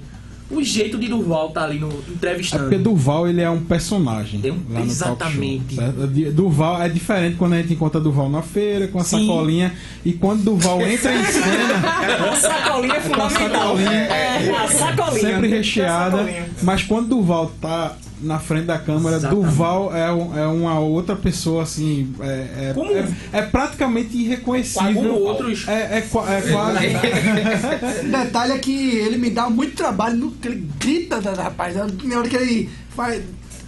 O 0.51 0.61
jeito 0.61 0.99
de 0.99 1.07
Durval 1.07 1.49
tá 1.49 1.63
ali 1.63 1.79
no 1.79 1.89
É 1.89 2.11
entrevistando. 2.11 2.63
porque 2.63 2.77
Duval 2.77 3.27
ele 3.27 3.41
é 3.41 3.49
um 3.49 3.61
personagem. 3.63 4.39
É 4.43 4.51
um- 4.51 4.55
lá 4.55 4.59
no 4.59 4.73
talk 4.73 4.87
exatamente. 4.89 5.75
show? 5.75 6.07
De- 6.07 6.29
Duval 6.31 6.81
é 6.83 6.89
diferente 6.89 7.37
quando 7.37 7.53
a 7.53 7.57
gente 7.61 7.73
encontra 7.73 7.99
Duval 7.99 8.29
na 8.29 8.41
feira, 8.43 8.87
com 8.87 8.99
a 8.99 9.03
Sim. 9.03 9.21
sacolinha. 9.25 9.73
E 10.05 10.13
quando 10.13 10.43
Duval 10.43 10.81
entra 10.81 11.11
em 11.15 11.23
cena, 11.25 11.79
A 12.31 12.35
sacolinha 12.35 12.93
é 12.95 12.99
com 12.99 13.13
a 13.15 13.29
fundamental. 13.29 13.61
sacolinha 13.77 13.89
É, 13.89 14.55
a 14.55 14.67
sacolinha. 14.67 15.19
sempre 15.21 15.47
recheada. 15.47 16.17
sacolinha. 16.17 16.45
Mas 16.61 16.83
quando 16.83 17.07
Duval 17.07 17.51
tá 17.59 17.95
na 18.23 18.39
frente 18.39 18.65
da 18.65 18.79
câmera, 18.79 19.17
Exatamente. 19.17 19.45
Duval 19.45 19.95
é, 19.95 20.11
um- 20.11 20.37
é 20.37 20.47
uma 20.47 20.79
outra 20.79 21.15
pessoa 21.15 21.63
assim. 21.63 22.13
É, 22.19 22.69
é, 22.69 22.71
Como- 22.73 22.91
é- 22.91 23.07
é 23.31 23.41
praticamente 23.41 24.15
irreconhecível. 24.17 24.93
Como 24.93 25.19
outros. 25.21 25.67
É, 25.67 25.73
é, 25.73 25.97
é 25.97 26.01
quase. 26.01 26.49
Detalhe 28.09 28.53
é 28.53 28.57
que 28.59 28.97
ele 28.97 29.17
me 29.17 29.29
dá 29.29 29.49
muito 29.49 29.75
trabalho 29.75 30.17
no 30.17 30.31
que 30.31 30.47
ele 30.47 30.67
grita, 30.79 31.19
rapaz. 31.19 31.75
Na 31.75 31.83
hora 32.17 32.27
que 32.29 32.35
ele 32.35 32.69
faz. 32.95 33.21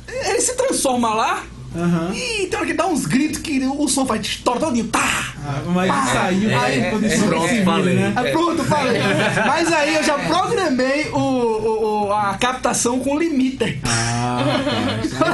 Ele 0.08 0.40
se 0.42 0.56
transforma 0.56 1.14
lá 1.14 1.44
Aham. 1.76 2.12
e 2.14 2.48
tem 2.48 2.58
hora 2.58 2.66
que 2.68 2.74
dá 2.74 2.88
uns 2.88 3.06
gritos 3.06 3.40
que 3.42 3.60
o 3.66 3.88
som 3.88 4.06
faz 4.06 4.22
estoura 4.26 4.60
todinho. 4.60 4.88
Tá! 4.88 5.34
Ah, 5.48 5.62
mas 5.68 5.92
isso 6.08 6.18
aí 6.18 6.46
É, 6.54 6.80
é, 6.88 6.90
condição 6.92 7.28
pronto, 7.28 7.48
civil, 7.50 7.66
falei. 7.66 7.94
né? 7.96 8.14
Aí 8.16 8.32
pronto, 8.32 8.64
falei. 8.64 9.02
Mas 9.46 9.72
aí 9.74 9.96
eu 9.96 10.04
já 10.04 10.18
programei 10.18 11.10
o, 11.12 11.18
o- 11.20 12.06
o- 12.08 12.14
a 12.14 12.34
captação 12.36 13.00
com 13.00 13.18
limiter. 13.20 13.80
Ah, 13.84 14.44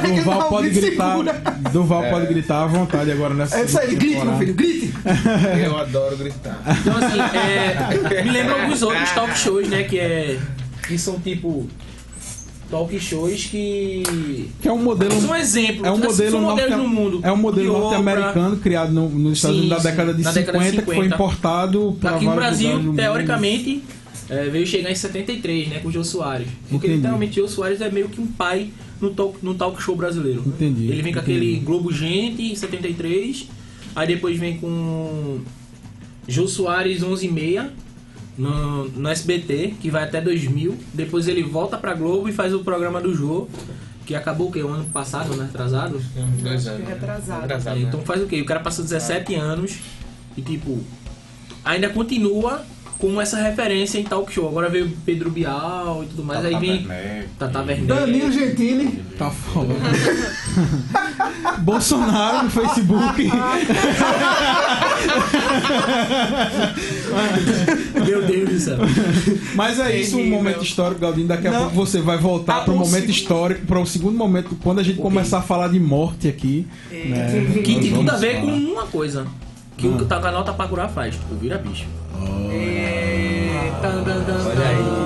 que 0.04 0.10
Duval 0.20 0.48
pode 0.48 0.70
gritar. 0.70 1.10
segura. 1.10 1.42
Duval 1.72 2.02
pode 2.10 2.26
gritar 2.26 2.62
à 2.62 2.66
vontade 2.66 3.10
agora 3.10 3.34
nessa 3.34 3.58
É 3.58 3.64
isso 3.64 3.78
aí, 3.78 3.94
grite, 3.94 4.24
meu 4.24 4.36
filho, 4.38 4.54
grite. 4.54 4.92
Eu 5.64 5.78
adoro 5.78 6.16
gritar. 6.16 6.60
Então, 6.80 6.96
assim, 6.96 7.20
é, 7.38 8.22
me 8.22 8.30
lembra 8.30 8.60
alguns 8.62 8.82
outros 8.82 9.10
talk 9.12 9.36
shows, 9.38 9.68
né? 9.68 9.82
Que 9.84 9.98
é. 9.98 10.38
Que 10.86 10.98
são 10.98 11.18
tipo. 11.20 11.68
Talk 12.72 12.98
shows 12.98 13.44
que. 13.44 14.02
Que 14.62 14.66
é 14.66 14.72
um 14.72 14.82
modelo. 14.82 15.12
São 15.20 15.36
exemplos. 15.36 15.86
É 15.86 15.90
um 15.92 15.98
né? 15.98 16.06
modelo, 16.06 16.40
norte- 16.40 16.70
no 16.70 16.88
mundo. 16.88 17.20
é 17.22 17.30
um 17.30 17.36
modelo 17.36 17.72
norte-americano 17.78 18.56
criado 18.56 18.90
no- 18.92 19.10
nos 19.10 19.34
Estados 19.36 19.58
Sim, 19.58 19.66
Unidos 19.66 19.82
da 19.84 19.90
década 19.90 20.14
de, 20.14 20.22
na 20.22 20.32
50, 20.32 20.52
década 20.52 20.70
de 20.70 20.78
que 20.78 20.84
foi 20.86 20.94
50. 20.94 21.14
importado 21.14 21.96
para 22.00 22.16
Aqui 22.16 22.24
no 22.24 22.34
Brasil, 22.34 22.94
teoricamente, 22.96 23.82
é, 24.30 24.48
veio 24.48 24.66
chegar 24.66 24.90
em 24.90 24.94
73, 24.94 25.68
né, 25.68 25.80
com 25.80 25.88
o 25.88 25.92
Jô 25.92 26.02
Soares. 26.02 26.48
Porque 26.70 26.86
Entendi. 26.86 26.94
literalmente 26.96 27.38
o 27.40 27.46
Jô 27.46 27.48
Soares 27.54 27.82
é 27.82 27.90
meio 27.90 28.08
que 28.08 28.18
um 28.22 28.26
pai 28.26 28.70
no 28.98 29.10
talk, 29.10 29.36
no 29.42 29.52
talk 29.54 29.82
show 29.82 29.94
brasileiro. 29.94 30.42
Entendi, 30.46 30.86
Ele 30.90 31.02
vem 31.02 31.12
com 31.12 31.18
entendi. 31.18 31.36
aquele 31.38 31.56
Globo 31.60 31.92
Gente 31.92 32.42
em 32.52 32.54
73, 32.56 33.48
aí 33.94 34.06
depois 34.06 34.38
vem 34.38 34.56
com 34.56 35.40
Jô 36.26 36.48
Soares 36.48 37.02
11 37.02 37.26
e 37.26 37.30
meia 37.30 37.70
no, 38.36 38.88
no 38.88 39.08
SBT, 39.08 39.74
que 39.80 39.90
vai 39.90 40.04
até 40.04 40.20
2000. 40.20 40.76
Depois 40.94 41.28
ele 41.28 41.42
volta 41.42 41.76
pra 41.76 41.94
Globo 41.94 42.28
e 42.28 42.32
faz 42.32 42.54
o 42.54 42.60
programa 42.60 43.00
do 43.00 43.14
Jô, 43.14 43.48
que 44.06 44.14
acabou 44.14 44.48
o 44.48 44.52
quê? 44.52 44.62
O 44.62 44.68
ano 44.68 44.84
passado, 44.86 45.34
né? 45.36 45.48
Atrasado? 45.52 46.00
Dois 46.42 46.66
Acho 46.66 46.76
que 46.76 46.82
anos. 46.82 46.88
retrasado. 46.88 47.40
Retrasado, 47.42 47.76
É, 47.76 47.80
né? 47.82 47.88
então 47.88 48.00
faz 48.02 48.22
o 48.22 48.26
quê? 48.26 48.40
O 48.40 48.44
cara 48.46 48.60
passa 48.60 48.82
17 48.82 49.34
anos 49.34 49.78
e 50.36 50.42
tipo, 50.42 50.80
ainda 51.64 51.88
continua 51.90 52.64
como 52.98 53.20
essa 53.20 53.36
referência 53.42 53.98
em 53.98 54.04
talk 54.04 54.32
show. 54.32 54.48
Agora 54.48 54.68
veio 54.68 54.88
Pedro 55.04 55.28
Bial 55.30 56.04
e 56.04 56.06
tudo 56.06 56.24
mais, 56.24 56.44
aí 56.44 56.56
vem 56.56 56.86
Tata 57.36 57.58
Werneck. 57.60 57.86
Danilo 57.86 58.30
Gentili. 58.30 59.02
Tá 59.18 59.28
foda. 59.30 59.74
Bolsonaro 61.58 62.44
no 62.44 62.50
Facebook. 62.50 63.28
Meu 68.04 68.22
Deus 68.26 68.48
do 68.50 68.58
céu. 68.60 68.78
Mas 69.54 69.78
é 69.78 69.98
isso, 69.98 70.18
um 70.18 70.26
momento 70.28 70.62
histórico, 70.64 71.00
Galdinho. 71.00 71.26
Daqui 71.28 71.46
a 71.48 71.50
Não. 71.52 71.60
pouco 71.62 71.74
você 71.76 72.00
vai 72.00 72.18
voltar 72.18 72.58
Ah, 72.58 72.60
para 72.62 72.74
o 72.74 72.76
momento 72.78 73.10
histórico, 73.10 73.66
para 73.66 73.78
o 73.80 73.86
segundo 73.86 74.16
momento, 74.16 74.56
quando 74.62 74.78
a 74.80 74.82
gente 74.82 74.98
começar 74.98 75.38
a 75.38 75.42
falar 75.42 75.68
de 75.68 75.78
morte 75.80 76.28
aqui. 76.28 76.66
Né, 76.90 77.46
Que 77.64 77.72
nós 77.74 77.80
tem 77.80 77.80
tudo 77.80 77.96
vamos 77.96 78.12
a 78.14 78.16
ver 78.16 78.40
com 78.40 78.46
falar. 78.46 78.56
uma 78.58 78.86
coisa. 78.86 79.26
Que 79.76 79.86
o 79.88 80.04
canal 80.06 80.44
Tapacurá 80.44 80.88
faz, 80.88 81.14
tipo, 81.14 81.34
vira 81.34 81.58
bicho. 81.58 81.86
É, 82.50 83.72
tan, 83.80 84.02
tan, 84.04 84.22
tan, 84.24 84.34
tan. 84.54 85.01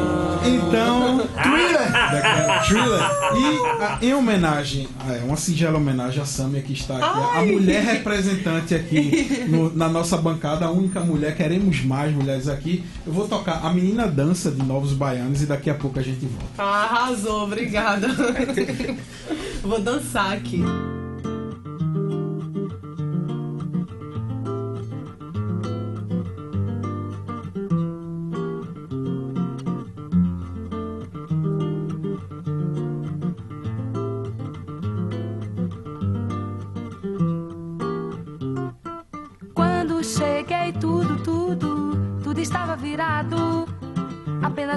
Então, 0.48 1.18
Thriller. 1.42 2.66
Thriller. 2.66 4.00
E 4.02 4.06
em 4.06 4.14
homenagem, 4.14 4.88
é 5.08 5.22
uma 5.24 5.36
singela 5.36 5.76
homenagem 5.78 6.22
a 6.22 6.26
Samia 6.26 6.62
que 6.62 6.72
está 6.72 6.94
aqui, 6.96 7.04
a 7.20 7.38
Ai. 7.40 7.46
mulher 7.52 7.82
representante 7.84 8.74
aqui 8.74 9.46
no- 9.48 9.74
na 9.74 9.88
nossa 9.88 10.16
bancada, 10.16 10.66
a 10.66 10.70
única 10.70 11.00
mulher, 11.00 11.36
queremos 11.36 11.82
mais 11.84 12.14
mulheres 12.14 12.48
aqui. 12.48 12.84
Eu 13.06 13.12
vou 13.12 13.26
tocar 13.28 13.64
a 13.64 13.72
menina 13.72 14.06
dança 14.06 14.50
de 14.50 14.62
Novos 14.62 14.92
Baianos 14.92 15.42
e 15.42 15.46
daqui 15.46 15.70
a 15.70 15.74
pouco 15.74 15.98
a 15.98 16.02
gente 16.02 16.26
volta. 16.26 16.62
Arrasou, 16.62 17.44
obrigada. 17.44 18.08
Vou 19.62 19.80
dançar 19.80 20.32
aqui. 20.32 20.62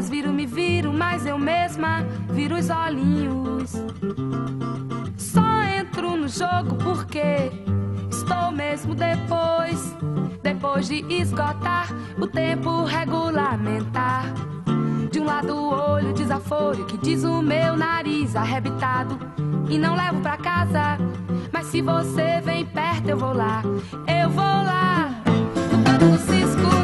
Viro, 0.08 0.32
me 0.32 0.46
viro, 0.46 0.94
mas 0.94 1.26
eu 1.26 1.38
mesma 1.38 2.06
viro 2.30 2.56
os 2.56 2.70
olhinhos. 2.70 3.74
Só 5.18 5.64
entro 5.64 6.16
no 6.16 6.28
jogo 6.28 6.76
porque 6.84 7.52
estou 8.10 8.52
mesmo 8.52 8.96
depois. 8.96 9.96
Depois 10.42 10.88
de 10.88 11.06
esgotar 11.14 11.90
o 12.18 12.26
tempo 12.28 12.86
regulamentar. 12.86 14.26
De 15.12 15.20
um 15.20 15.26
lado 15.26 15.54
o 15.54 15.70
olho 15.70 16.14
desaforo 16.14 16.86
que 16.86 16.98
diz 16.98 17.24
o 17.24 17.42
meu 17.42 17.76
nariz 17.76 18.36
arrebitado. 18.36 19.20
E 19.70 19.78
não 19.78 19.96
levo 19.96 20.22
pra 20.22 20.38
casa. 20.38 20.98
Mas 21.52 21.68
se 21.68 21.82
você 21.82 22.42
vem 22.44 22.66
perto, 22.66 23.10
eu 23.10 23.18
vou 23.18 23.34
lá. 23.34 23.62
Eu 24.08 24.30
vou 24.30 24.44
lá. 24.44 25.12
No 25.72 25.84
canto 25.84 26.06
do 26.06 26.18
cisco, 26.18 26.79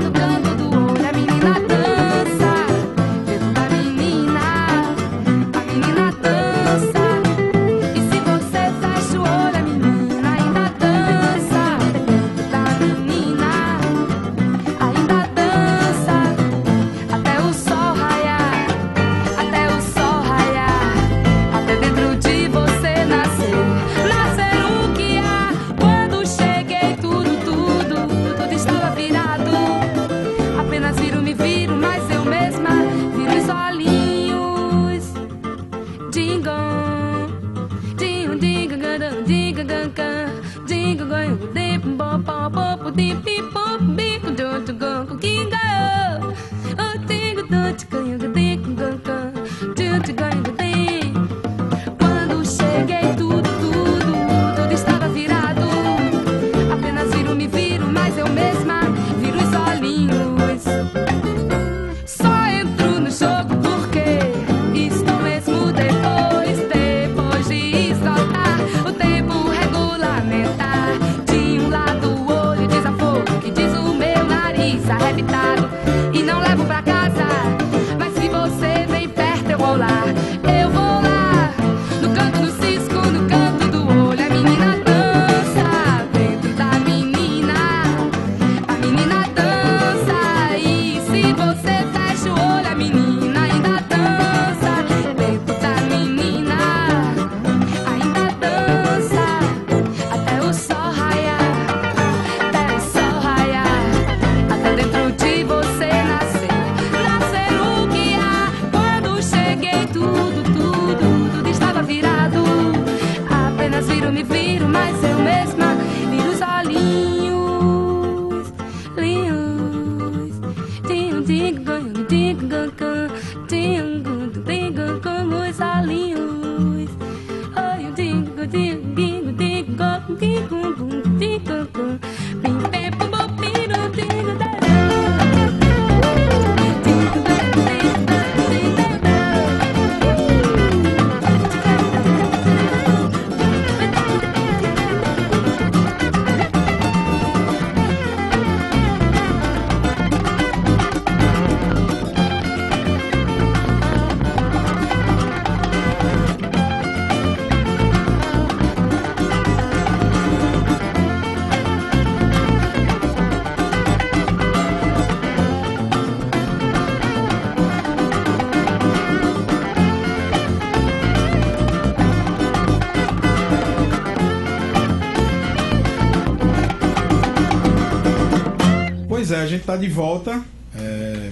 volta. 179.96 180.44
é, 180.76 181.32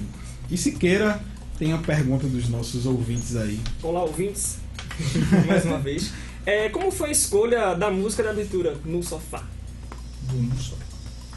E 0.50 0.58
Siqueira 0.58 1.20
tem 1.60 1.74
a 1.74 1.78
pergunta 1.78 2.26
dos 2.28 2.48
nossos 2.48 2.86
ouvintes 2.86 3.36
aí. 3.36 3.60
Olá, 3.84 4.02
ouvintes. 4.02 4.58
Mais 5.46 5.66
uma 5.66 5.78
vez. 5.80 6.14
É, 6.46 6.70
como 6.70 6.90
foi 6.90 7.10
a 7.10 7.12
escolha 7.12 7.74
da 7.76 7.92
música 7.92 8.24
da 8.24 8.30
abertura 8.30 8.76
no 8.86 9.04
sofá? 9.04 9.44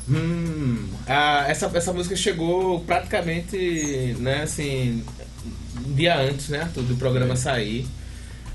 Hum, 0.09 0.87
ah, 1.09 1.45
essa, 1.49 1.67
essa 1.75 1.93
música 1.93 2.15
chegou 2.15 2.81
praticamente, 2.85 4.17
né, 4.21 4.43
assim, 4.45 5.03
um 5.85 5.95
dia 5.95 6.17
antes, 6.21 6.49
né, 6.49 6.71
do 6.75 6.97
programa 6.97 7.35
sair. 7.35 7.87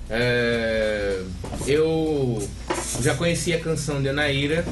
É, 0.10 1.22
eu 1.68 2.42
já 3.02 3.16
conhecia 3.16 3.58
a 3.58 3.60
canção 3.60 4.02
de 4.02 4.08
Anaíra, 4.10 4.66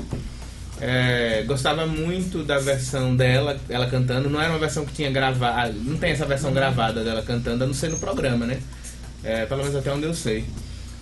é, 0.82 1.44
gostava 1.46 1.86
muito 1.86 2.44
da 2.44 2.58
versão 2.60 3.16
dela, 3.16 3.60
ela 3.70 3.88
cantando. 3.88 4.30
Não 4.30 4.42
era 4.42 4.50
uma 4.52 4.60
versão 4.60 4.86
que 4.86 4.94
tinha 4.94 5.12
gravado, 5.12 5.74
não 5.84 5.98
tem 5.98 6.12
essa 6.12 6.26
versão 6.26 6.54
gravada 6.54 7.04
dela 7.04 7.22
cantando, 7.22 7.64
a 7.64 7.68
não 7.68 7.74
ser 7.74 7.90
no 7.90 8.00
programa, 8.00 8.46
né? 8.46 8.60
É, 9.24 9.46
pelo 9.46 9.62
menos 9.62 9.76
até 9.76 9.92
onde 9.92 10.06
eu 10.06 10.14
sei. 10.14 10.46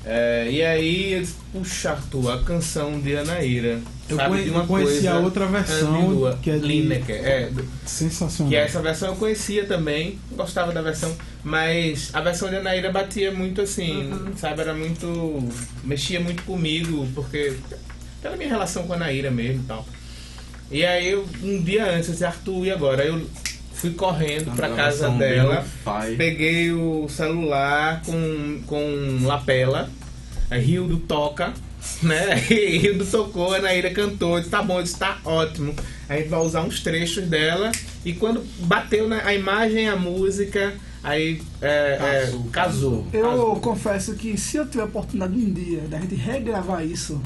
É, 0.10 0.48
e 0.50 0.64
aí, 0.64 1.14
eu 1.14 1.20
disse, 1.22 1.36
puxa, 1.52 1.92
Arthur, 1.92 2.32
a 2.32 2.38
canção 2.44 2.98
de 3.02 3.16
Anaíra. 3.18 3.80
Eu 4.08 4.16
sabe, 4.16 4.30
conhe- 4.30 4.44
de 4.46 4.50
uma 4.52 4.62
eu 4.62 4.68
conheci 4.68 4.92
coisa 4.94 5.12
a 5.12 5.20
outra 5.20 5.46
versão, 5.48 6.00
de 6.00 6.08
lua, 6.08 6.40
que 6.42 6.50
é 6.50 6.58
de- 6.58 6.66
Lineker, 6.66 7.16
é, 7.18 7.50
Sensacional. 7.86 8.50
que 8.50 8.56
essa 8.56 8.82
versão 8.82 9.10
eu 9.10 9.16
conhecia 9.18 9.66
também, 9.66 10.18
gostava 10.32 10.72
da 10.72 10.82
versão, 10.82 11.14
mas 11.44 12.10
a 12.14 12.22
versão 12.22 12.50
de 12.50 12.56
Anaíra 12.56 12.90
batia 12.90 13.34
muito 13.34 13.60
assim, 13.62 14.10
sabe? 14.38 14.62
Era 14.62 14.74
muito. 14.74 15.44
mexia 15.84 16.22
muito 16.22 16.42
comigo, 16.44 17.06
porque. 17.14 17.58
Pela 18.22 18.36
minha 18.36 18.50
relação 18.50 18.88
com 18.88 18.94
a 18.94 18.96
Anaíra 18.96 19.32
mesmo 19.32 19.64
e 19.64 19.66
tal. 19.66 19.86
E 20.70 20.86
aí, 20.86 21.12
eu, 21.12 21.26
um 21.44 21.64
dia 21.64 21.86
antes, 21.86 22.08
eu 22.08 22.14
disse, 22.14 22.26
Arthur, 22.26 22.66
e 22.66 22.72
agora? 22.72 23.06
Eu 23.06 23.26
fui 23.78 23.92
correndo 23.92 24.56
pra 24.56 24.68
A 24.68 24.76
casa 24.76 25.10
dela, 25.12 25.66
peguei 26.18 26.72
o 26.72 27.08
celular 27.08 28.02
com, 28.04 28.62
com 28.66 29.20
lapela, 29.22 29.90
Rildo 30.52 30.98
toca, 30.98 31.54
né? 32.02 32.34
Rildo 32.50 33.06
tocou, 33.06 33.54
a 33.54 33.60
Naíra 33.60 33.92
cantou, 33.92 34.40
disse, 34.40 34.50
tá 34.50 34.64
bom, 34.64 34.82
disse, 34.82 34.98
tá 34.98 35.20
ótimo. 35.24 35.76
A 36.10 36.18
gente 36.18 36.28
vai 36.28 36.40
usar 36.40 36.64
uns 36.64 36.82
trechos 36.82 37.26
dela 37.26 37.72
e 38.04 38.14
quando 38.14 38.44
bateu 38.60 39.08
na, 39.08 39.24
a 39.24 39.34
imagem, 39.34 39.88
a 39.88 39.96
música, 39.96 40.74
aí 41.04 41.42
é, 41.62 41.98
é, 42.30 42.34
casou. 42.52 43.06
Eu 43.14 43.30
casou. 43.30 43.56
confesso 43.58 44.16
que 44.16 44.38
se 44.38 44.58
eu 44.58 44.68
tiver 44.68 44.84
a 44.84 44.86
oportunidade 44.86 45.34
um 45.34 45.54
dia 45.54 45.82
da 45.82 46.00
gente 46.00 46.16
regravar 46.16 46.84
isso, 46.84 47.22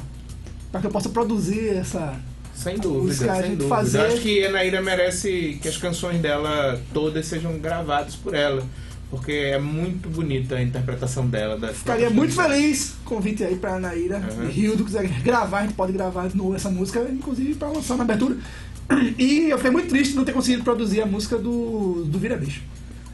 para 0.71 0.81
que 0.81 0.87
eu 0.87 0.91
possa 0.91 1.09
produzir 1.09 1.69
essa. 1.69 2.15
Sem 2.53 2.77
dúvida, 2.77 3.15
sem 3.41 3.55
dúvida. 3.55 3.67
fazer- 3.67 3.99
Eu 3.99 4.05
acho 4.07 4.21
que 4.21 4.45
a 4.45 4.51
Naíra 4.51 4.81
merece 4.81 5.57
que 5.61 5.67
as 5.67 5.77
canções 5.77 6.21
dela 6.21 6.79
todas 6.93 7.25
sejam 7.25 7.57
gravadas 7.57 8.15
por 8.15 8.33
ela. 8.35 8.63
Porque 9.09 9.31
é 9.31 9.59
muito 9.59 10.07
bonita 10.09 10.55
a 10.55 10.61
interpretação 10.63 11.27
dela. 11.27 11.57
Da, 11.57 11.69
Ficaria 11.73 12.09
muito 12.09 12.33
feliz. 12.33 12.93
Convite 13.03 13.43
aí 13.43 13.55
pra 13.57 13.75
Anaíra 13.75 14.21
Uhum. 14.37 14.47
Rildo 14.47 14.85
quiser 14.85 15.05
gravar, 15.21 15.59
a 15.59 15.61
gente 15.63 15.73
pode 15.73 15.91
gravar 15.91 16.27
de 16.29 16.37
novo 16.37 16.55
essa 16.55 16.69
música, 16.69 17.05
inclusive 17.11 17.55
pra 17.55 17.67
lançar 17.69 17.97
na 17.97 18.03
abertura. 18.03 18.37
E 19.17 19.49
eu 19.49 19.57
fiquei 19.57 19.71
muito 19.71 19.89
triste 19.89 20.11
de 20.11 20.17
não 20.17 20.23
ter 20.25 20.33
conseguido 20.33 20.63
produzir 20.63 21.01
a 21.01 21.05
música 21.05 21.37
do, 21.37 22.03
do 22.05 22.19
Vira 22.19 22.35
Bicho. 22.37 22.61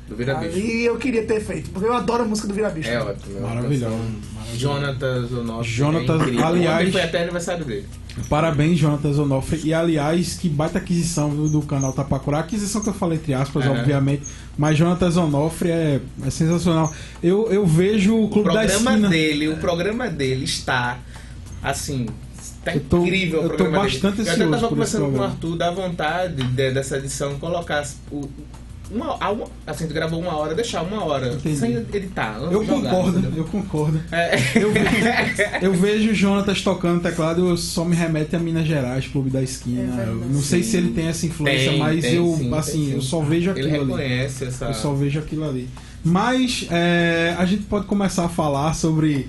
Do 0.08 0.16
Vira 0.16 0.36
Bicho. 0.36 0.52
Ali 0.56 0.86
eu 0.86 0.98
queria 0.98 1.24
ter 1.26 1.42
feito, 1.42 1.70
porque 1.72 1.86
eu 1.88 1.94
adoro 1.94 2.24
a 2.24 2.26
música 2.26 2.48
do 2.48 2.54
Vira 2.54 2.70
Bicho. 2.70 2.90
É 2.90 3.02
ótimo. 3.02 3.38
é 3.38 3.40
uma 3.42 3.50
Maravilhoso. 3.50 3.86
canção. 3.96 4.58
Jonatas 4.58 5.32
Onofre. 5.34 5.70
Jonatas, 5.72 6.22
é 6.22 6.24
incrível. 6.24 6.46
aliás- 6.48 6.92
foi 6.94 7.02
até 7.02 7.22
aniversário 7.24 7.66
dele. 7.66 7.86
Parabéns, 8.30 8.80
Jonatas 8.80 9.20
Onofre. 9.20 9.60
E 9.66 9.74
aliás, 9.74 10.36
que 10.36 10.48
baita 10.48 10.78
aquisição 10.80 11.30
viu, 11.30 11.50
do 11.50 11.62
canal 11.62 11.92
Tapacurá. 11.92 12.40
Aquisição 12.40 12.82
que 12.82 12.90
eu 12.90 12.94
falei 12.94 13.18
entre 13.18 13.34
aspas, 13.34 13.66
É. 13.66 13.70
obviamente. 13.70 14.24
Mas 14.58 14.78
Jonatas 14.78 15.18
Onofre 15.18 15.70
é, 15.70 16.00
é 16.26 16.30
sensacional. 16.30 16.92
Eu, 17.22 17.52
eu 17.52 17.66
vejo 17.66 18.16
o 18.16 18.26
O 18.26 18.30
Clube 18.30 18.48
da 18.48 18.54
programa 18.62 18.92
Esquina. 18.92 19.10
dele, 19.10 19.48
o 19.50 19.58
programa 19.58 20.08
dele 20.10 20.46
está 20.46 20.98
assim. 21.62 22.08
Tá 22.64 22.74
Eu 22.74 22.80
tô- 22.82 23.04
incrível 23.06 23.42
o 23.42 23.44
eu 23.44 23.50
tô 23.50 23.56
programa 23.58 23.84
bastante 23.84 24.24
dele. 24.24 24.30
Eu 24.30 24.34
até 24.34 24.44
tava 24.44 24.52
por 24.76 24.82
esse 24.84 24.98
conversando 24.98 25.12
com 25.12 25.20
o. 25.20 25.24
Arthur 25.24 25.56
da 25.58 25.72
vontade 25.72 26.36
de- 26.44 26.72
dessa 26.72 26.98
edição 26.98 27.38
colocar 27.40 27.86
o, 28.12 28.28
uma, 28.92 29.18
a 29.20 29.32
uma- 29.32 29.46
assim, 29.66 29.88
tu 29.88 29.94
gravou 29.94 30.20
uma 30.20 30.36
hora, 30.36 30.56
deixar 30.56 30.82
uma 30.82 31.04
hora 31.04 31.34
Entendi. 31.34 31.58
sem 31.58 31.74
editar. 31.76 32.38
Eu 32.52 32.66
jogar, 32.66 32.90
concordo, 32.92 33.20
entendeu? 33.20 33.38
eu 33.40 33.46
concordo. 33.46 34.02
É. 34.12 34.38
Eu, 34.58 34.72
eu 35.62 35.74
vejo 35.74 36.12
o 36.12 36.14
Jonatas 36.14 36.62
tocando 36.62 37.02
teclado, 37.02 37.48
eu 37.50 37.58
só 37.58 37.84
me 37.86 37.96
remete 37.96 38.36
a 38.36 38.40
Minas 38.40 38.66
Gerais, 38.66 39.08
Clube 39.08 39.30
da 39.30 39.42
Esquina. 39.42 40.02
É 40.02 40.06
não 40.06 40.42
sei 40.42 40.64
se 40.64 40.78
ele 40.78 40.92
tem 40.92 41.08
essa 41.08 41.26
influência, 41.26 41.70
Tem, 41.72 41.80
mas 41.80 42.02
tem 42.02 42.16
eu 42.16 42.36
sim, 42.38 42.54
assim, 42.54 42.72
sim. 42.88 42.92
eu 42.94 43.02
só 43.02 43.20
vejo 43.22 43.52
Ele 43.52 43.60
aquilo 43.62 43.94
ali. 43.94 44.04
reconhece 44.04 44.46
essa. 44.46 44.66
Eu 44.66 44.74
só 44.74 44.94
vejo 44.94 45.20
aquilo 45.20 45.48
ali. 45.48 45.68
Mas 46.04 46.68
é, 46.72 47.36
a 47.38 47.46
gente 47.46 47.64
pode 47.64 47.86
começar 47.86 48.26
a 48.26 48.30
falar 48.30 48.74
sobre 48.74 49.28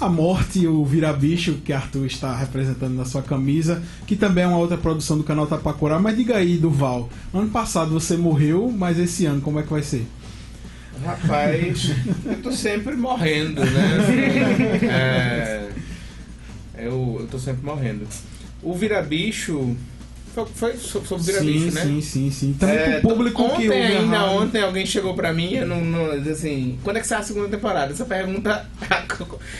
a 0.00 0.08
morte 0.08 0.60
e 0.60 0.68
o 0.68 0.84
Vira-Bicho 0.84 1.54
que 1.64 1.72
Arthur 1.72 2.06
está 2.06 2.36
representando 2.36 2.94
na 2.94 3.04
sua 3.04 3.22
camisa, 3.22 3.82
que 4.06 4.16
também 4.16 4.44
é 4.44 4.46
uma 4.46 4.58
outra 4.58 4.76
produção 4.76 5.18
do 5.18 5.24
canal 5.24 5.46
Tapacurá. 5.46 5.98
Mas 5.98 6.16
diga 6.16 6.36
aí, 6.36 6.56
Duval, 6.56 7.08
ano 7.34 7.48
passado 7.50 7.90
você 7.90 8.16
morreu, 8.16 8.72
mas 8.76 8.98
esse 8.98 9.26
ano 9.26 9.40
como 9.40 9.58
é 9.58 9.62
que 9.62 9.70
vai 9.70 9.82
ser? 9.82 10.06
Rapaz, 11.04 11.92
eu 12.24 12.42
tô 12.42 12.52
sempre 12.52 12.96
morrendo, 12.96 13.60
né? 13.64 13.98
É, 14.90 15.68
eu, 16.76 17.18
eu 17.20 17.28
tô 17.30 17.38
sempre 17.38 17.64
morrendo. 17.64 18.06
O 18.62 18.74
Vira-Bicho. 18.74 19.76
Foi, 20.34 20.46
foi 20.54 20.76
so- 20.76 21.04
sobre 21.04 21.14
o 21.14 21.26
Vira-Bicho, 21.26 21.58
sim, 21.70 21.70
né? 21.74 21.82
sim, 21.82 22.00
sim, 22.00 22.30
sim. 22.30 22.52
Também 22.58 22.76
É, 22.76 23.00
pro 23.00 23.10
público 23.10 23.42
ontem, 23.42 23.56
que 23.62 23.68
ouve 23.70 23.82
a 23.82 23.98
ainda 24.00 24.18
rádio. 24.18 24.32
ontem 24.42 24.62
alguém 24.62 24.86
chegou 24.86 25.14
pra 25.14 25.32
mim 25.32 25.54
eu 25.54 25.66
não, 25.66 25.80
não, 25.84 26.18
diz 26.20 26.38
assim, 26.38 26.78
quando 26.84 26.96
é 26.98 27.00
que 27.00 27.06
sai 27.06 27.18
a 27.20 27.22
segunda 27.22 27.48
temporada? 27.48 27.92
Essa 27.92 28.04
pergunta 28.04 28.66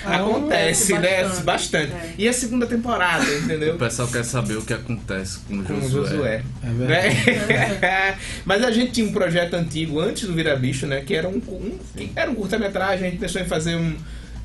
acontece, 0.04 0.92
né? 0.94 1.22
bastante. 1.22 1.42
Bastante. 1.44 1.92
É. 1.92 2.14
E 2.18 2.28
a 2.28 2.32
segunda 2.32 2.66
temporada, 2.66 3.24
entendeu? 3.34 3.74
O 3.74 3.78
pessoal 3.78 4.08
quer 4.08 4.24
saber 4.24 4.56
o 4.56 4.62
que 4.62 4.72
acontece 4.72 5.38
com 5.40 5.58
o 5.58 5.64
com 5.64 5.80
Josué. 5.80 6.10
Josué. 6.10 6.42
É 6.62 6.70
verdade. 6.70 7.46
Né? 7.46 8.18
Mas 8.44 8.62
a 8.64 8.70
gente 8.70 8.92
tinha 8.92 9.06
um 9.06 9.12
projeto 9.12 9.54
antigo 9.54 10.00
antes 10.00 10.24
do 10.28 10.34
Vira 10.34 10.54
Bicho, 10.56 10.86
né? 10.86 11.00
Que 11.04 11.14
era 11.14 11.28
um, 11.28 11.36
um- 11.48 11.78
era 12.14 12.30
um 12.30 12.34
curta-metragem, 12.34 13.06
a 13.06 13.10
gente 13.10 13.20
pensou 13.20 13.40
em 13.40 13.46
fazer 13.46 13.74
um. 13.76 13.94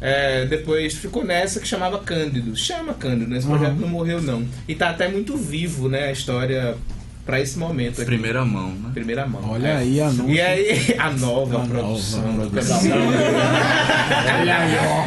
É, 0.03 0.45
depois 0.45 0.93
ficou 0.95 1.23
nessa 1.23 1.59
que 1.61 1.67
chamava 1.67 1.97
Cândido. 1.99 2.53
Chama 2.55 2.93
Cândido, 2.93 3.33
esse 3.35 3.47
projeto 3.47 3.71
Uhum. 3.71 3.79
não 3.79 3.87
morreu 3.87 4.21
não. 4.21 4.45
E 4.67 4.75
tá 4.75 4.89
até 4.89 5.07
muito 5.07 5.37
vivo, 5.37 5.87
né? 5.87 6.09
A 6.09 6.11
história 6.11 6.75
pra 7.25 7.39
esse 7.39 7.57
momento 7.57 7.93
aqui. 8.01 8.05
Primeira 8.05 8.43
mão, 8.43 8.71
né? 8.73 8.89
Primeira 8.93 9.25
mão. 9.25 9.49
Olha 9.49 9.67
É. 9.69 9.77
aí 9.77 10.01
a 10.01 10.11
E 10.27 10.41
aí, 10.41 10.95
a 10.99 11.09
nova 11.11 11.63
A 11.63 11.65
produção. 11.65 12.21
nova 12.33 12.43
do 12.43 12.49
produção. 12.51 12.81
canal. 12.81 13.07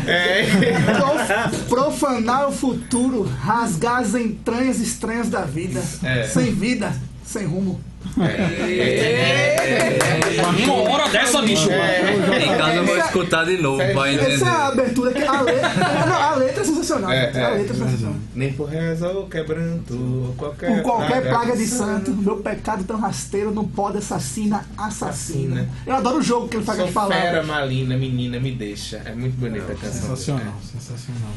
É. 0.06 0.44
Prof- 0.96 1.64
Profanar 1.68 2.48
o 2.48 2.52
futuro, 2.52 3.24
rasgar 3.24 3.98
as 4.00 4.14
entranhas 4.14 4.80
estranhas 4.80 5.28
da 5.28 5.42
vida. 5.42 5.82
É. 6.02 6.24
Sem 6.24 6.54
vida, 6.54 6.90
sem 7.26 7.44
rumo. 7.44 7.80
Uma 10.64 10.90
hora 10.90 11.08
dessa, 11.08 11.42
bicho! 11.42 11.68
Em 11.70 12.56
casa 12.56 12.74
eu 12.74 12.86
vou 12.86 12.96
escutar 12.96 13.44
de 13.44 13.56
novo 13.58 13.82
É, 13.82 13.92
pra 13.92 14.08
Essa 14.12 14.20
é 14.20 14.26
a 14.26 14.34
entender. 14.34 14.48
abertura 14.48 15.12
que 15.12 15.22
a 15.22 15.40
letra, 15.40 15.68
não, 16.06 16.14
a 16.14 16.34
letra 16.36 16.60
é 16.60 16.64
sensacional. 16.64 17.10
É, 17.10 17.32
a 17.32 17.38
é. 17.38 17.54
letra 17.56 17.74
é 17.74 17.78
sensacional. 17.78 18.16
Nem 18.34 18.52
por 18.52 18.68
reza 18.68 19.08
ou 19.08 19.26
quebranto, 19.28 19.94
ou 19.94 20.34
qualquer, 20.36 20.74
Por 20.74 20.82
qualquer 20.82 21.22
praga 21.22 21.56
de 21.56 21.66
santo, 21.66 22.12
meu 22.12 22.36
pecado 22.36 22.84
tão 22.84 22.98
rasteiro 22.98 23.52
não 23.52 23.66
pode 23.66 23.98
assassina, 23.98 24.64
assassina. 24.76 25.06
Assassina. 25.62 25.68
Eu 25.86 25.96
adoro 25.96 26.18
o 26.18 26.22
jogo 26.22 26.48
que 26.48 26.56
ele 26.56 26.64
faz 26.64 26.78
Sou 26.78 26.86
de 26.86 26.92
falar. 26.92 27.14
fera, 27.14 27.42
malina, 27.42 27.96
menina, 27.96 28.38
me 28.38 28.52
deixa. 28.52 29.02
É 29.04 29.12
muito 29.14 29.36
bonita 29.36 29.72
a 29.72 29.74
canção. 29.74 30.16
Sensacional, 30.16 30.54
sensacional. 30.72 31.32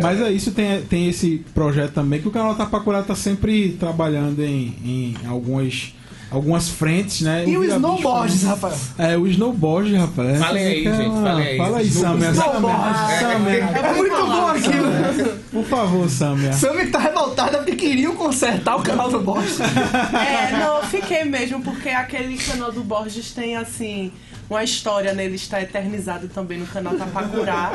Mas 0.00 0.20
é 0.20 0.32
isso, 0.32 0.52
tem, 0.52 0.82
tem 0.82 1.08
esse 1.08 1.44
projeto 1.54 1.92
também 1.92 2.20
que 2.20 2.28
o 2.28 2.30
canal 2.30 2.54
Tapacurá 2.54 3.02
tá 3.02 3.14
sempre 3.14 3.72
trabalhando 3.78 4.42
em, 4.42 4.74
em 4.84 5.26
algumas, 5.26 5.94
algumas 6.32 6.68
frentes, 6.68 7.20
né? 7.20 7.44
E 7.46 7.56
o 7.56 7.60
Bicho- 7.60 8.46
Rafael? 8.46 8.74
É, 8.98 9.16
o 9.16 9.26
snowboard, 9.26 9.94
rapaz. 9.96 10.38
Falem 10.38 10.64
aí, 10.66 10.86
é 10.86 10.96
gente, 10.96 11.20
falem 11.22 11.46
aí. 11.48 11.56
Fala 11.58 11.78
aí, 11.78 11.90
Samia. 11.90 12.30
Snowboard. 12.30 12.98
Samia, 12.98 13.20
Samia. 13.20 13.54
É 13.54 13.94
muito 13.94 14.26
bom 14.26 14.46
aquilo. 14.48 15.38
Por 15.52 15.64
favor, 15.64 16.08
Samia. 16.08 16.52
Sammy 16.52 16.86
tá 16.86 16.98
revoltada 16.98 17.58
porque 17.58 17.76
queriam 17.76 18.14
consertar 18.16 18.76
o 18.76 18.82
canal 18.82 19.10
do 19.10 19.20
Bosch. 19.20 19.58
É, 20.12 20.56
não, 20.58 20.82
fiquei 20.82 21.24
mesmo, 21.24 21.60
porque 21.62 21.88
aquele 21.88 22.36
canal 22.36 22.70
do 22.72 22.82
Borges 22.82 23.32
tem, 23.32 23.56
assim, 23.56 24.10
uma 24.48 24.62
história 24.62 25.12
nele, 25.12 25.36
está 25.36 25.60
eternizado 25.60 26.28
também 26.28 26.58
no 26.58 26.66
canal 26.66 26.94
Tapacurá. 26.94 27.72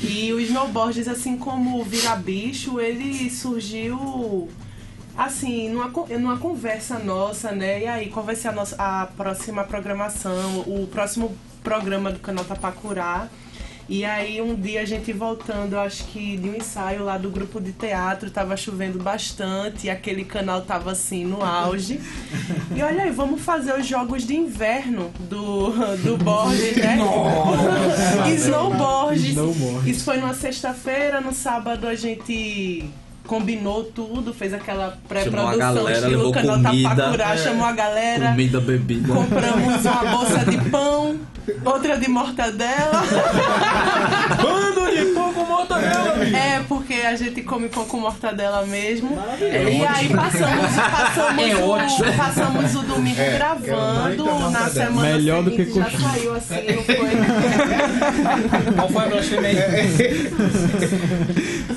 E 0.00 0.32
o 0.32 0.40
Snowboards, 0.40 1.06
assim 1.08 1.36
como 1.36 1.80
o 1.80 1.84
Vira 1.84 2.16
Bicho, 2.16 2.80
ele 2.80 3.30
surgiu, 3.30 4.48
assim, 5.24 5.68
numa, 5.68 5.90
numa 6.18 6.38
conversa 6.38 6.98
nossa, 6.98 7.52
né? 7.52 7.82
E 7.82 7.86
aí, 7.86 8.08
qual 8.08 8.24
vai 8.24 8.36
ser 8.36 8.48
a, 8.48 8.52
nossa, 8.52 8.76
a 8.78 9.06
próxima 9.06 9.64
programação, 9.64 10.60
o 10.60 10.86
próximo 10.86 11.36
programa 11.62 12.10
do 12.10 12.18
canal 12.18 12.44
Tapacurá. 12.44 13.28
E 13.88 14.04
aí 14.04 14.40
um 14.40 14.54
dia 14.54 14.80
a 14.80 14.84
gente 14.84 15.12
voltando, 15.12 15.76
acho 15.76 16.04
que 16.04 16.36
de 16.36 16.48
um 16.48 16.54
ensaio 16.54 17.04
lá 17.04 17.18
do 17.18 17.28
grupo 17.28 17.60
de 17.60 17.72
teatro, 17.72 18.30
tava 18.30 18.56
chovendo 18.56 18.98
bastante, 19.02 19.86
e 19.86 19.90
aquele 19.90 20.24
canal 20.24 20.62
tava 20.62 20.92
assim 20.92 21.26
no 21.26 21.42
auge. 21.42 22.00
E 22.74 22.82
olha 22.82 23.02
aí, 23.02 23.10
vamos 23.10 23.42
fazer 23.42 23.78
os 23.78 23.86
jogos 23.86 24.24
de 24.24 24.34
inverno 24.34 25.10
do, 25.28 25.72
do 25.96 26.16
Borges, 26.16 26.76
né? 26.76 26.96
Snowboard. 28.34 29.28
Snowboard. 29.30 29.90
Isso 29.90 30.04
foi 30.04 30.16
numa 30.16 30.32
sexta-feira, 30.32 31.20
no 31.20 31.34
sábado 31.34 31.86
a 31.86 31.94
gente 31.94 32.88
combinou 33.26 33.84
tudo, 33.84 34.32
fez 34.34 34.52
aquela 34.52 34.90
Chamou 34.90 34.92
a 34.92 35.08
pré-produção 35.08 35.74
galera, 35.74 35.98
estilo 35.98 36.32
canal. 36.32 36.62
Tapacurá, 36.62 37.36
chamou 37.36 37.66
a 37.66 37.72
galera. 37.72 38.30
Comida, 38.30 38.60
bebida. 38.60 39.12
Compramos 39.12 39.84
uma 39.84 40.04
bolsa 40.04 40.44
de 40.44 40.70
pão, 40.70 41.16
outra 41.64 41.96
de 41.98 42.08
mortadela. 42.08 43.02
Bando 44.42 44.90
de 44.90 45.04
pão 45.14 45.31
mortadela! 45.68 46.24
É, 46.36 46.60
porque 46.68 46.94
a 46.94 47.14
gente 47.16 47.42
come 47.42 47.68
pão 47.68 47.84
com 47.84 47.98
mortadela 47.98 48.64
mesmo. 48.66 49.16
e 49.40 49.84
aí 49.86 50.08
passamos, 50.08 50.76
passamos, 50.76 51.42
É 51.52 51.56
o, 51.56 51.68
ótimo. 51.68 52.12
passamos 52.16 52.74
o 52.74 52.82
domingo 52.82 53.20
É, 53.20 53.36
gravando. 53.36 54.28
é 54.28 54.50
na 54.50 54.68
semana 54.68 55.08
Melhor 55.16 55.42
do 55.42 55.50
que 55.50 55.64
seguinte 55.64 55.78
já 55.78 55.84
coxinha. 55.84 56.08
saiu 56.10 56.34
assim, 56.34 56.74
não 56.74 56.82
foi? 56.84 56.96
Qual 58.76 58.88
foi 58.88 59.04
a 59.04 59.22
Sam. 59.22 59.42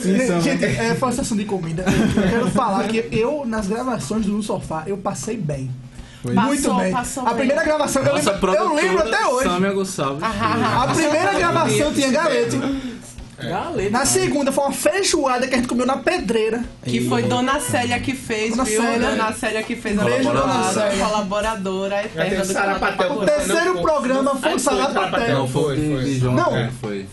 Gente, 0.42 0.66
é, 0.66 0.96
foi 0.96 1.10
uma 1.10 1.16
sessão 1.16 1.38
de 1.38 1.46
comida. 1.46 1.84
Eu 2.16 2.24
quero 2.30 2.52
falar 2.52 2.84
que 2.88 3.08
eu, 3.12 3.44
nas 3.46 3.68
gravações 3.68 4.26
do 4.26 4.32
No 4.34 4.44
Sofá, 4.44 4.84
eu 4.88 4.98
passei 4.98 5.38
bem. 5.38 5.70
Foi. 6.22 6.34
Muito 6.34 6.64
Passou, 6.64 6.80
bem. 6.80 6.92
passou 6.92 7.24
a 7.24 7.28
bem. 7.28 7.36
primeira 7.38 7.64
gravação, 7.64 8.04
eu 8.04 8.14
Nossa 8.16 8.32
lembro, 8.32 8.54
eu 8.54 8.74
lembro 8.74 9.00
até 9.00 9.28
hoje. 9.28 9.48
Samia 9.48 9.72
Gonçalves. 9.74 10.24
A 10.24 10.88
primeira 10.94 11.34
gravação 11.36 11.94
tinha 11.94 12.10
galeto. 13.38 13.66
Galeta. 13.66 13.90
Na 13.92 14.06
segunda 14.06 14.52
foi 14.52 14.64
uma 14.64 14.74
feijoada 14.74 15.48
que 15.48 15.54
a 15.54 15.58
gente 15.58 15.68
comeu 15.68 15.86
na 15.86 15.98
pedreira. 15.98 16.64
Que 16.84 17.08
foi 17.08 17.24
Dona 17.24 17.60
Célia 17.60 18.00
que 18.00 18.14
fez, 18.14 18.52
Dona 18.52 18.64
viu? 18.64 18.82
Célia. 18.82 19.10
Dona 19.12 19.34
Célia 19.34 19.64
que 19.64 19.76
fez 19.76 20.00
a 20.00 20.04
Beijo, 20.04 20.24
Dona 20.24 20.42
colaboradora, 20.42 20.74
Célia. 20.90 21.06
colaboradora 21.06 22.04
eterna 22.06 22.46
do 22.46 22.54
Sarapatel. 22.54 23.12
O 23.14 23.26
terceiro 23.26 23.74
Não, 23.76 23.82
programa 23.82 24.36
foi 24.36 24.50
o 24.50 24.52
foi 24.52 24.60
Sarapatel. 24.60 25.36
Não, 25.38 25.48
foi 25.48 25.76
Foi, 25.76 26.20
foi. 26.20 26.30
Não. 26.32 26.56
é, 26.58 26.70
foi. 26.82 27.06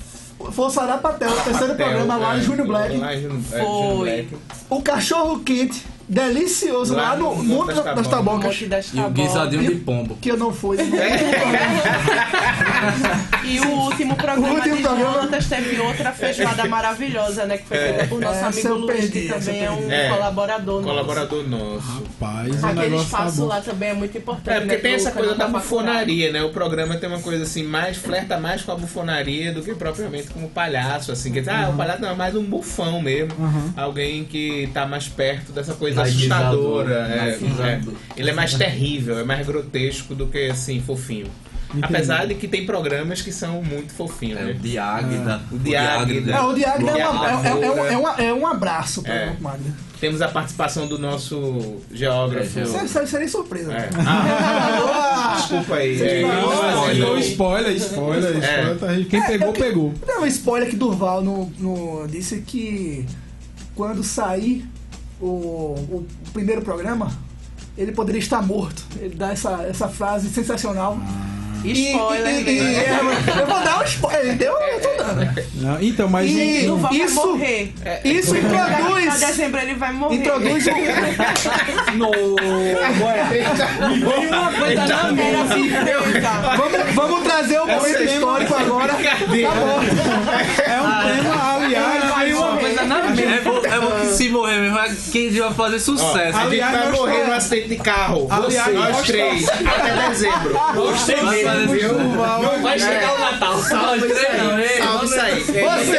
Foi 0.50 0.66
o 0.66 0.70
Sarapatel, 0.70 1.30
o 1.30 1.40
terceiro 1.40 1.74
programa 1.76 2.16
lá 2.16 2.36
em 2.36 2.42
Júnior 2.42 2.66
Black. 2.66 2.96
Lá 2.96 3.14
em 3.14 3.22
Júnior- 3.22 3.40
é, 3.52 3.58
Foi. 3.58 3.60
Júnior 3.60 3.96
Black. 3.98 4.28
O 4.70 4.82
cachorro 4.82 5.38
quente, 5.40 5.84
delicioso, 6.12 6.94
lá, 6.94 7.10
Lá 7.12 7.16
no 7.16 7.34
no 7.36 7.44
Monte 7.44 7.74
das 7.74 7.84
das 7.96 8.06
Tabocas. 8.08 8.60
E 8.92 9.00
o 9.00 9.10
guisadinho 9.10 9.62
de 9.62 9.76
pombo. 9.76 10.16
Que 10.20 10.30
eu 10.30 10.36
não 10.36 10.52
fui. 10.52 10.76
E 13.44 13.60
o 13.60 13.68
último 13.70 14.14
programa 14.16 14.48
O 14.48 14.54
último 14.54 14.76
de 14.76 14.82
programa- 14.82 15.12
Jonatas 15.14 15.46
teve 15.46 15.80
outra 15.80 16.12
feijoada 16.12 16.64
maravilhosa, 16.66 17.44
né? 17.44 17.58
Que 17.58 17.66
foi 17.66 17.76
feita 17.78 18.06
por 18.06 18.20
nosso 18.20 18.38
Essa 18.38 18.46
amigo 18.68 18.74
Luiz, 18.86 19.00
perdi, 19.10 19.20
que 19.22 19.28
também 19.28 19.64
é 19.64 19.70
um 19.70 19.90
É, 19.90 20.08
colaborador 20.08 20.74
nosso. 20.80 20.88
Colaborador 20.88 21.48
nosso. 21.48 21.86
Rapaz, 22.20 22.64
Aquele 22.64 22.96
tá 22.96 23.02
espaço 23.02 23.40
bom. 23.42 23.46
lá 23.48 23.60
também 23.60 23.88
é 23.90 23.94
muito 23.94 24.16
importante. 24.16 24.50
É, 24.56 24.60
porque 24.60 24.74
né, 24.76 24.80
tem 24.80 24.94
essa 24.94 25.10
coisa 25.10 25.34
da 25.34 25.48
bufonaria, 25.48 26.32
né? 26.32 26.42
O 26.42 26.50
programa 26.50 26.96
tem 26.96 27.08
uma 27.08 27.20
coisa 27.20 27.42
assim, 27.42 27.62
mais 27.64 27.96
flerta 27.96 28.38
mais 28.38 28.62
com 28.62 28.72
a 28.72 28.76
bufonaria 28.76 29.52
do 29.52 29.62
que 29.62 29.74
propriamente 29.74 30.28
com 30.28 30.44
o 30.44 30.48
palhaço, 30.48 31.10
assim. 31.12 31.32
Que, 31.32 31.40
ah, 31.48 31.70
o 31.72 31.76
palhaço 31.76 32.00
não, 32.00 32.10
é 32.10 32.14
mais 32.14 32.34
um 32.36 32.44
bufão 32.44 33.00
mesmo. 33.02 33.32
Alguém 33.76 34.24
que 34.24 34.70
tá 34.72 34.86
mais 34.86 35.08
perto 35.08 35.52
dessa 35.52 35.74
coisa 35.74 36.01
assustadora. 36.02 36.94
é, 37.08 37.38
é. 37.68 37.80
Ele 38.16 38.30
é 38.30 38.32
mais 38.32 38.54
terrível, 38.54 39.18
é 39.18 39.24
mais 39.24 39.46
grotesco 39.46 40.14
do 40.14 40.26
que 40.26 40.48
assim, 40.50 40.80
fofinho. 40.80 41.26
Apesar 41.80 42.26
de 42.26 42.34
que 42.34 42.46
tem 42.46 42.66
programas 42.66 43.22
que 43.22 43.32
são 43.32 43.62
muito 43.62 43.94
fofinhos, 43.94 44.38
É, 44.38 44.44
né? 44.44 44.50
o 44.50 44.54
Diáguida. 44.56 45.40
O 45.50 45.58
Diáguida. 45.58 46.32
É, 46.32 46.40
o 46.42 46.52
Diário 46.52 46.86
é, 46.86 46.92
é- 46.92 46.96
é- 46.96 47.00
é 47.00 47.08
um- 47.08 47.14
Diáguida. 47.22 48.22
é 48.22 48.26
é 48.26 48.34
um 48.34 48.46
abraço 48.46 49.02
para 49.02 49.14
É. 49.14 49.30
o 49.30 49.42
Magda. 49.42 49.70
Temos 49.98 50.20
a 50.20 50.28
participação 50.28 50.86
do 50.86 50.98
nosso 50.98 51.80
geógrafo. 51.90 52.58
É, 52.58 52.62
Isso 52.64 52.84
isso 52.84 53.06
seria 53.06 53.28
surpresa. 53.28 53.72
É. 53.72 53.88
Ah, 54.06 55.34
desculpa 55.38 55.76
aí. 55.76 56.02
É, 56.02 56.22
Não, 56.22 56.40
spoiler. 56.50 56.98
não, 56.98 57.18
spoiler, 57.18 57.72
spoiler, 57.76 58.78
tá. 58.78 58.86
Quem 59.08 59.22
pegou, 59.22 59.52
pegou. 59.54 59.94
Um 60.20 60.26
spoiler 60.26 60.68
que 60.68 60.76
Durval 60.76 61.22
no, 61.22 61.46
no- 61.58 62.06
disse 62.06 62.42
que 62.42 63.06
quando 63.74 64.02
sair 64.02 64.66
o, 65.26 65.74
o 65.90 66.06
primeiro 66.32 66.62
programa, 66.62 67.10
ele 67.78 67.92
poderia 67.92 68.18
estar 68.18 68.42
morto. 68.42 68.82
Ele 69.00 69.14
dá 69.14 69.32
essa, 69.32 69.64
essa 69.68 69.88
frase 69.88 70.28
sensacional. 70.28 70.98
E- 71.64 71.92
Spoiler, 71.92 72.48
e- 72.48 72.58
e- 72.58 72.60
né? 72.60 72.98
eu 73.40 73.46
vou 73.46 73.62
dar 73.62 73.78
um 73.80 73.84
spoiler. 73.84 74.20
Ele 74.24 74.34
deu, 74.34 74.52
eu 74.52 74.80
tô 74.80 74.88
dando. 75.00 75.44
Não, 75.54 75.80
então, 75.80 76.08
mas 76.08 76.28
E- 76.28 76.66
não- 76.66 76.76
vai 76.78 76.92
Isso- 76.96 77.14
morrer. 77.14 77.72
Isso 78.04 78.34
Em 78.34 78.40
introduz. 78.40 79.20
dezembro 79.20 79.60
ele 79.60 79.74
vai 79.74 79.92
morrer. 79.92 80.16
Introduz 80.16 80.66
o. 80.66 80.70
Uma 84.28 84.52
coisa 84.52 84.86
na 84.86 85.46
surpresa. 85.54 86.30
Vamos, 86.56 86.94
vamos 86.94 87.22
trazer 87.22 87.60
o 87.60 87.66
momento 87.66 88.02
histórico 88.02 88.54
agora. 88.54 88.92
é 88.94 89.14
um 90.80 91.16
tema, 91.22 91.54
aliás, 91.54 92.34
uma 92.36 92.56
coisa 92.56 92.84
na 92.84 93.02
minha. 93.02 93.42
Se 94.12 94.28
morrer 94.28 94.58
mesmo, 94.60 94.78
é 94.78 94.94
quem 95.10 95.30
vai 95.30 95.52
fazer 95.54 95.78
sucesso. 95.80 96.38
A 96.38 96.48
gente 96.50 96.60
vai 96.60 96.90
morrer 96.92 97.20
tá- 97.20 97.26
no 97.26 97.32
acidente 97.34 97.68
de 97.68 97.76
carro. 97.76 98.26
Aliás, 98.30 98.64
Você, 98.66 98.72
nós 98.72 99.02
três. 99.02 99.48
Até 99.48 100.08
dezembro. 100.08 100.60
Gostei 100.74 101.16
Vai 101.16 101.36
mesmo. 101.36 101.50
fazer 101.50 101.66
Viu? 101.68 101.98
Não 101.98 102.62
vai 102.62 102.78
chegar 102.78 103.14
o 103.14 103.18
Natal. 103.18 103.58
Salve 103.58 104.06
isso 104.06 104.26
aí. 104.26 104.82
Salve 104.82 105.06
isso 105.06 105.20
aí. 105.20 105.40
Você! 105.42 105.96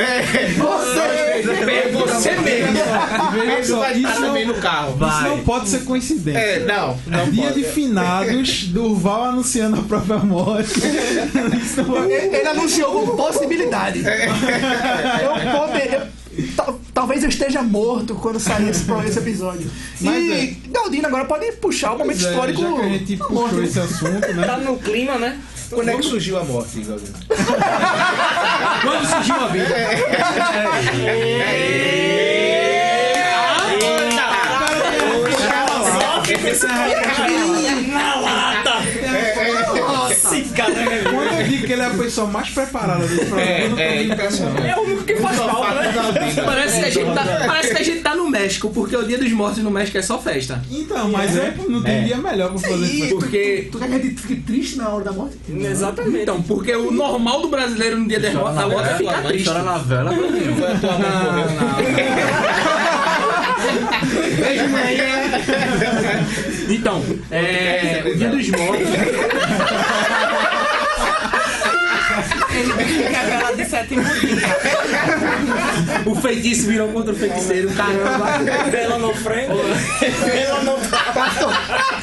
É, 0.00 0.54
Você! 0.56 1.00
é 1.00 1.88
você 1.92 2.30
mesmo. 2.40 2.78
Isso 3.60 3.76
vai 3.78 3.96
estar 3.96 4.14
também 4.14 4.46
não, 4.46 4.54
no 4.54 4.60
carro. 4.60 4.96
isso 4.98 5.22
não 5.28 5.38
pode 5.44 5.68
ser 5.68 5.84
coincidência. 5.84 6.38
É, 6.40 6.58
não. 6.60 6.98
Não 7.06 7.30
Dia 7.30 7.44
pode. 7.48 7.54
de 7.62 7.64
finados, 7.68 8.64
Durval 8.72 9.24
anunciando 9.24 9.80
a 9.80 9.82
própria 9.82 10.18
morte. 10.18 10.72
Vai- 11.86 12.10
Ele, 12.10 12.36
ele 12.36 12.48
anunciou 12.48 12.92
como 12.92 13.16
possibilidade. 13.16 14.02
Eu 14.02 15.58
poder. 15.60 16.02
Talvez 16.94 17.22
eu 17.22 17.28
esteja 17.28 17.62
morto 17.62 18.14
quando 18.14 18.38
sair 18.40 18.68
esse, 18.68 18.84
esse 19.06 19.18
episódio. 19.18 19.70
Mas 20.00 20.24
e 20.24 20.58
Galdino 20.70 21.06
agora 21.06 21.24
pode 21.24 21.52
puxar 21.52 21.92
o 21.92 21.98
momento 21.98 22.16
Pois 22.18 22.26
é, 22.26 22.30
histórico. 22.30 22.60
já 22.60 22.72
que 22.72 22.80
a 22.80 22.88
gente 22.88 23.16
puxou 23.16 23.34
morte. 23.34 23.60
esse 23.64 23.80
assunto, 23.80 24.32
né? 24.34 24.46
Tá 24.46 24.56
no 24.58 24.78
clima, 24.78 25.18
né? 25.18 25.38
Quando 25.70 25.88
é 25.88 25.96
que 25.96 26.02
surgiu 26.04 26.38
a 26.38 26.44
morte, 26.44 26.80
Galdino? 26.80 27.14
Quando 28.82 29.06
surgiu 29.08 29.34
a 29.34 29.48
vida. 29.48 29.68
Na 29.68 31.95
pessoa 41.96 42.26
mais 42.26 42.48
preparada 42.50 43.06
desse 43.06 43.24
programa, 43.26 43.50
eu 43.50 43.68
não 43.70 43.76
tô 43.76 43.82
É, 43.82 43.96
é 43.96 44.02
impressionante. 44.04 44.66
É 44.68 44.76
o 44.76 44.80
único 44.82 45.04
que 45.04 45.16
faz 45.16 45.36
falta, 45.36 45.74
né? 45.74 45.92
Parece 46.44 46.78
que, 46.80 46.84
a 46.86 46.90
gente 46.90 47.14
tá, 47.14 47.24
parece 47.46 47.74
que 47.74 47.80
a 47.80 47.84
gente 47.84 48.00
tá 48.00 48.14
no 48.14 48.28
México, 48.30 48.70
porque 48.70 48.96
o 48.96 49.02
Dia 49.04 49.18
dos 49.18 49.30
Mortos 49.32 49.62
no 49.62 49.70
México 49.70 49.98
é 49.98 50.02
só 50.02 50.18
festa. 50.18 50.62
Então, 50.70 51.10
mas 51.10 51.36
é, 51.36 51.54
não 51.68 51.82
tem 51.82 52.04
dia 52.04 52.16
melhor 52.16 52.50
pra 52.50 52.58
fazer 52.58 52.84
isso. 52.84 53.08
tu- 53.08 53.16
Porque- 53.18 53.68
Tu, 53.70 53.78
tu 53.78 53.84
quer 53.84 54.00
que 54.00 54.10
fique 54.10 54.36
triste 54.42 54.76
na 54.78 54.88
hora 54.88 55.04
da 55.04 55.12
morte? 55.12 55.36
Exatamente. 55.48 56.22
Então, 56.22 56.42
porque 56.42 56.74
o 56.74 56.90
normal 56.90 57.42
do 57.42 57.48
brasileiro 57.48 57.98
no 57.98 58.06
Dia 58.08 58.20
da 58.20 58.30
morte 58.32 58.90
é 58.90 58.94
ficar 58.96 59.22
triste. 59.22 59.48
chora 59.48 59.62
na 59.62 59.78
vela, 59.78 60.12
Bruninho. 60.12 60.54
Foi 60.56 60.72
a 60.72 60.74
tua 60.78 60.92
mãe 60.98 61.10
morreu. 61.10 61.46
Beijo, 64.36 64.68
mãe. 64.68 64.96
Então, 66.68 67.02
é, 67.30 68.02
o 68.06 68.16
Dia 68.16 68.28
dos 68.28 68.48
Mortos. 68.48 68.88
Ele 72.56 73.52
é 73.52 73.54
de 73.56 73.64
sétimo 73.70 74.02
dia. 74.02 74.36
O 76.06 76.14
feitiço 76.14 76.66
virou 76.66 76.88
contra 76.88 77.12
o 77.12 77.16
feiticeiro, 77.16 77.70
caramba. 77.72 78.38
Vela 78.70 78.98
no 78.98 79.14
frente. 79.14 79.52
Vela 80.24 80.62
no 80.62 80.76
Pastor, 81.14 81.52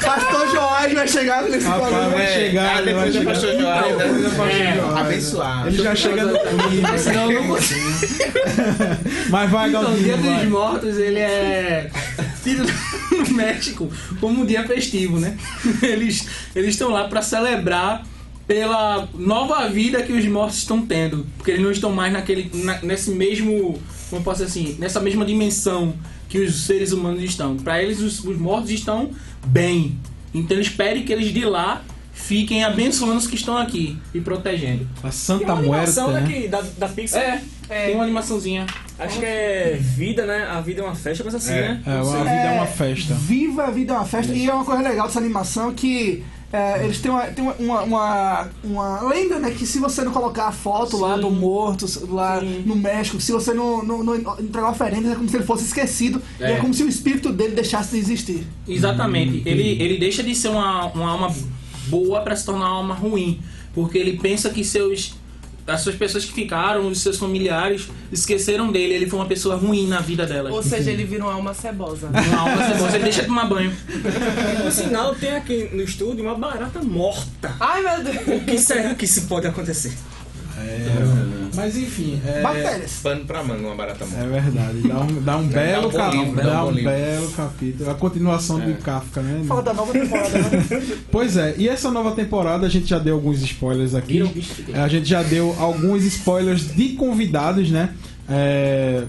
Pastor 0.04 0.48
Joás 0.50 0.92
vai 0.92 1.08
chegar 1.08 1.42
nesse 1.44 1.66
Rapaz, 1.66 1.88
programa. 1.88 2.10
vai 2.16 2.24
É, 2.24 2.28
chegar, 2.34 2.76
ah, 2.76 2.80
ele 2.82 2.94
vai 2.94 3.10
depois 3.10 3.14
do 3.14 3.18
chegar. 3.18 3.32
pastor 3.32 3.60
Joás, 3.60 4.22
do 4.22 4.30
pastor 4.36 4.50
É. 4.50 5.00
Abençoado. 5.00 5.68
Ele 5.68 5.82
já 5.82 5.94
chega 5.94 6.24
no 6.24 6.38
clima. 6.68 6.98
Senão 6.98 7.30
eu 7.32 7.42
não 7.42 7.48
consigo. 7.54 7.90
Mas 9.30 9.50
vai, 9.50 9.68
Então, 9.68 9.92
o 9.92 9.96
Dia 9.96 10.12
Galdinho, 10.16 10.40
dos. 10.40 10.48
Mortos, 10.48 10.98
ele 10.98 11.18
é 11.18 11.90
tido 12.42 12.64
no 13.10 13.34
México 13.34 13.90
como 14.20 14.42
um 14.42 14.46
dia 14.46 14.64
festivo, 14.64 15.18
né? 15.18 15.36
Eles 15.82 16.26
eles 16.54 16.70
estão 16.70 16.90
lá 16.90 17.04
para 17.08 17.22
celebrar 17.22 18.02
pela 18.46 19.08
nova 19.14 19.68
vida 19.68 20.02
que 20.02 20.12
os 20.12 20.24
mortos 20.26 20.58
estão 20.58 20.84
tendo, 20.84 21.26
porque 21.36 21.50
eles 21.52 21.62
não 21.62 21.70
estão 21.70 21.92
mais 21.92 22.12
naquele 22.12 22.50
na- 22.62 22.78
nesse 22.82 23.10
mesmo, 23.10 23.80
como 24.10 24.20
eu 24.20 24.24
posso 24.24 24.44
dizer 24.44 24.60
assim, 24.60 24.76
nessa 24.78 25.00
mesma 25.00 25.24
dimensão 25.24 25.94
que 26.28 26.38
os 26.38 26.62
seres 26.64 26.92
humanos 26.92 27.22
estão. 27.22 27.56
Para 27.56 27.82
eles 27.82 28.00
os, 28.00 28.22
os 28.24 28.38
mortos 28.38 28.70
estão 28.70 29.10
bem. 29.46 29.98
Então 30.34 30.56
eles 30.56 30.68
pedem 30.68 31.04
que 31.04 31.12
eles 31.12 31.32
de 31.32 31.44
lá 31.44 31.82
fiquem 32.12 32.64
abençoando 32.64 33.16
os 33.18 33.26
que 33.26 33.34
estão 33.36 33.56
aqui 33.56 33.96
e 34.12 34.20
protegendo. 34.20 34.86
A 34.98 35.02
Tem 35.02 35.12
Santa 35.12 35.44
uma 35.44 35.58
animação, 35.58 36.10
Muerta, 36.10 36.28
né, 36.28 36.48
da, 36.48 36.60
da 36.60 36.88
Pixar. 36.88 37.40
É, 37.68 37.86
tem 37.86 37.94
uma 37.94 38.04
animaçãozinha. 38.04 38.66
Acho 38.98 39.18
que 39.18 39.24
é 39.24 39.78
Vida, 39.80 40.26
né? 40.26 40.46
A 40.50 40.60
Vida 40.60 40.80
é 40.82 40.84
uma 40.84 40.94
festa, 40.94 41.22
coisa 41.24 41.38
assim, 41.38 41.52
É. 41.52 41.60
né? 41.68 41.82
É, 41.86 41.90
a 41.92 42.02
vida 42.02 42.30
é 42.30 42.52
uma 42.52 42.66
festa. 42.66 43.14
Viva 43.14 43.64
a 43.64 43.70
vida 43.70 43.92
é 43.94 43.96
uma 43.96 44.04
festa. 44.04 44.32
E 44.34 44.46
é 44.48 44.52
uma 44.54 44.64
coisa 44.64 44.82
legal 44.82 45.06
dessa 45.06 45.18
animação 45.18 45.72
que 45.72 46.22
é, 46.54 46.84
eles 46.84 47.00
têm, 47.00 47.10
uma, 47.10 47.22
têm 47.22 47.44
uma, 47.58 47.82
uma, 47.82 48.48
uma, 48.62 49.02
lenda, 49.08 49.40
né? 49.40 49.50
Que 49.50 49.66
se 49.66 49.80
você 49.80 50.04
não 50.04 50.12
colocar 50.12 50.46
a 50.46 50.52
foto 50.52 50.96
lá 50.96 51.16
do 51.16 51.28
morto, 51.28 51.84
lá 52.08 52.40
no 52.40 52.76
México, 52.76 53.20
se 53.20 53.32
você 53.32 53.52
não, 53.52 53.84
não, 53.84 54.04
não 54.04 54.14
entregar 54.14 54.70
oferendas, 54.70 55.10
é 55.10 55.16
como 55.16 55.28
se 55.28 55.36
ele 55.36 55.44
fosse 55.44 55.64
esquecido. 55.64 56.22
É. 56.38 56.52
é 56.52 56.56
como 56.58 56.72
se 56.72 56.84
o 56.84 56.88
espírito 56.88 57.32
dele 57.32 57.56
deixasse 57.56 57.90
de 57.90 57.98
existir. 57.98 58.46
Exatamente. 58.68 59.42
Ele, 59.44 59.82
ele 59.82 59.98
deixa 59.98 60.22
de 60.22 60.32
ser 60.32 60.46
uma, 60.46 60.86
uma 60.92 61.10
alma 61.10 61.34
boa 61.88 62.20
para 62.20 62.36
se 62.36 62.46
tornar 62.46 62.66
uma 62.66 62.76
alma 62.76 62.94
ruim. 62.94 63.40
Porque 63.74 63.98
ele 63.98 64.16
pensa 64.16 64.48
que 64.48 64.62
seus. 64.62 65.16
As 65.66 65.80
suas 65.80 65.96
pessoas 65.96 66.24
que 66.24 66.32
ficaram, 66.32 66.86
os 66.88 67.00
seus 67.00 67.16
familiares, 67.18 67.88
esqueceram 68.12 68.70
dele. 68.70 68.94
Ele 68.94 69.06
foi 69.06 69.18
uma 69.18 69.26
pessoa 69.26 69.56
ruim 69.56 69.86
na 69.86 70.00
vida 70.00 70.26
delas. 70.26 70.52
Ou 70.52 70.62
seja, 70.62 70.90
ele 70.90 71.04
vira 71.04 71.24
uma 71.24 71.32
alma 71.32 71.54
cebosa. 71.54 72.08
Uma 72.08 72.40
alma 72.40 72.66
cebosa, 72.68 72.96
ele 72.96 73.04
deixa 73.04 73.22
de 73.22 73.28
tomar 73.28 73.46
banho. 73.46 73.72
Por 74.62 74.70
sinal, 74.70 75.14
tem 75.14 75.30
aqui 75.30 75.70
no 75.72 75.82
estúdio 75.82 76.24
uma 76.24 76.34
barata 76.34 76.82
morta. 76.82 77.54
Ai, 77.58 77.82
meu 77.82 78.04
Deus. 78.04 78.42
O 78.42 78.44
que 78.44 78.58
será 78.58 78.94
que 78.94 79.06
isso 79.06 79.26
pode 79.26 79.46
acontecer? 79.46 79.94
Mas 81.54 81.76
enfim, 81.76 82.20
é, 82.26 82.42
Bactérias. 82.42 83.00
Pano 83.02 83.24
pra 83.24 83.42
manga, 83.42 83.66
uma 83.66 83.74
barata 83.74 84.04
morta. 84.04 84.24
é 84.24 84.28
verdade. 84.28 84.80
Dá 84.88 85.00
um, 85.00 85.22
dá 85.22 85.36
um 85.36 85.46
belo 85.46 85.88
um 85.88 85.90
bom 85.90 85.96
capítulo. 85.96 86.36
Dá 86.36 86.42
dá 86.42 86.64
um 86.64 86.68
um 86.68 86.74
belo 86.74 87.30
capítulo. 87.30 87.90
A 87.90 87.94
continuação 87.94 88.60
de 88.60 88.74
Kafka, 88.74 89.22
né? 89.22 89.44
Fala 89.46 89.62
da 89.62 89.72
nova 89.72 89.92
temporada, 89.92 90.38
né? 90.38 90.64
Pois 91.10 91.36
é, 91.36 91.54
e 91.56 91.68
essa 91.68 91.90
nova 91.90 92.12
temporada 92.12 92.66
a 92.66 92.68
gente 92.68 92.86
já 92.86 92.98
deu 92.98 93.14
alguns 93.14 93.40
spoilers 93.42 93.94
aqui. 93.94 94.22
A 94.74 94.88
gente 94.88 95.08
já 95.08 95.22
deu 95.22 95.54
alguns 95.58 96.02
spoilers 96.04 96.74
de 96.74 96.90
convidados, 96.90 97.70
né? 97.70 97.90
É, 98.28 99.04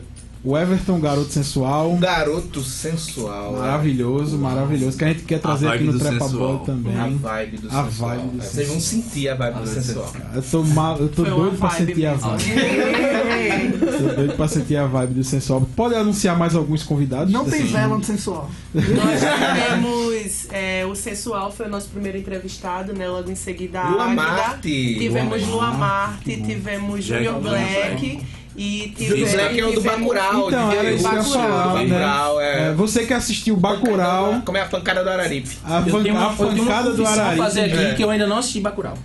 o 0.46 0.56
Everton, 0.56 1.00
garoto 1.00 1.32
sensual. 1.32 1.92
Um 1.92 2.00
garoto 2.00 2.62
sensual. 2.64 3.54
Maravilhoso, 3.54 4.38
maravilhoso. 4.38 4.96
Que 4.96 5.04
a 5.04 5.08
gente 5.08 5.24
quer 5.24 5.40
trazer 5.40 5.68
aqui 5.68 5.84
no 5.86 5.98
Trepa. 5.98 6.28
Bola 6.28 6.60
também. 6.60 6.96
A 6.96 7.08
vibe 7.08 7.58
do 7.58 7.68
A 7.68 7.84
sensual. 7.86 8.10
vibe 8.10 8.28
do 8.28 8.44
Vocês 8.44 8.68
vão 8.68 8.80
sentir 8.80 9.30
a 9.30 9.36
vibe 9.36 9.60
do 9.60 9.68
sensual. 9.68 10.14
Eu 10.36 10.44
tô, 10.44 10.64
mal, 10.64 10.98
eu 11.00 11.10
tô 11.10 11.24
doido 11.24 11.58
pra 11.58 11.70
sentir 11.72 12.06
a 12.06 12.12
mesmo. 12.12 12.30
vibe. 12.30 13.78
Tô 13.80 14.16
doido 14.16 14.34
pra 14.36 14.48
sentir 14.48 14.76
a 14.78 14.86
vibe 14.86 15.14
do 15.16 15.24
sensual. 15.24 15.62
Pode 15.76 15.96
anunciar 15.96 16.38
mais 16.38 16.56
alguns 16.56 16.84
convidados? 16.84 17.34
Não 17.34 17.46
tem 17.46 17.64
vela 17.64 17.98
no 17.98 18.04
sensual. 18.04 18.50
Nós 18.74 18.86
tivemos 18.86 20.48
é, 20.52 20.86
o 20.86 20.96
Sensual, 20.96 21.52
foi 21.52 21.66
o 21.66 21.70
nosso 21.70 21.90
primeiro 21.90 22.18
entrevistado, 22.18 22.94
né? 22.94 23.08
Logo 23.08 23.32
em 23.32 23.36
seguida 23.36 23.82
a 23.82 23.90
Lua 23.90 24.04
Águida. 24.04 24.22
Marte. 24.22 24.96
Tivemos 25.00 25.48
Lua 25.48 25.56
Lua 25.56 25.72
Marte, 25.72 26.30
Marte, 26.38 26.44
tivemos 26.44 27.04
Junior 27.04 27.34
encontramos, 27.40 27.60
Black 27.60 28.26
e 28.58 28.94
Júlio 28.98 29.26
tivemos. 29.26 29.34
Black 29.34 29.60
é 29.60 29.66
o 29.66 29.72
do 29.74 29.82
Bacurau. 29.82 30.48
Então, 30.48 30.72
era 30.72 30.92
isso 30.92 31.08
que 31.10 31.16
eu 31.16 31.20
ia 31.20 31.24
falar, 31.24 31.74
né? 31.74 31.84
Bacurau, 31.88 32.42
é. 32.42 32.68
É, 32.70 32.74
você 32.74 33.06
que 33.06 33.14
assistiu 33.14 33.56
Bacurau, 33.58 34.42
Como 34.46 34.58
é 34.58 34.62
a 34.62 34.66
pancada 34.66 35.04
do 35.04 35.10
Araripe. 35.10 35.50
a, 35.64 35.80
Eu 35.80 35.82
uma, 35.82 35.84
a 35.84 35.90
eu 35.90 36.04
tenho 36.04 36.16
uma 36.16 36.30
pancada 36.34 36.92
do 36.92 36.98
confissão 36.98 37.06
a 37.06 37.26
Arari. 37.26 37.38
fazer 37.38 37.62
aqui 37.62 37.78
É. 37.78 37.94
que 37.96 38.04
eu 38.04 38.10
ainda 38.10 38.26
não 38.28 38.38
assisti 38.38 38.60
Bacurau. 38.62 38.98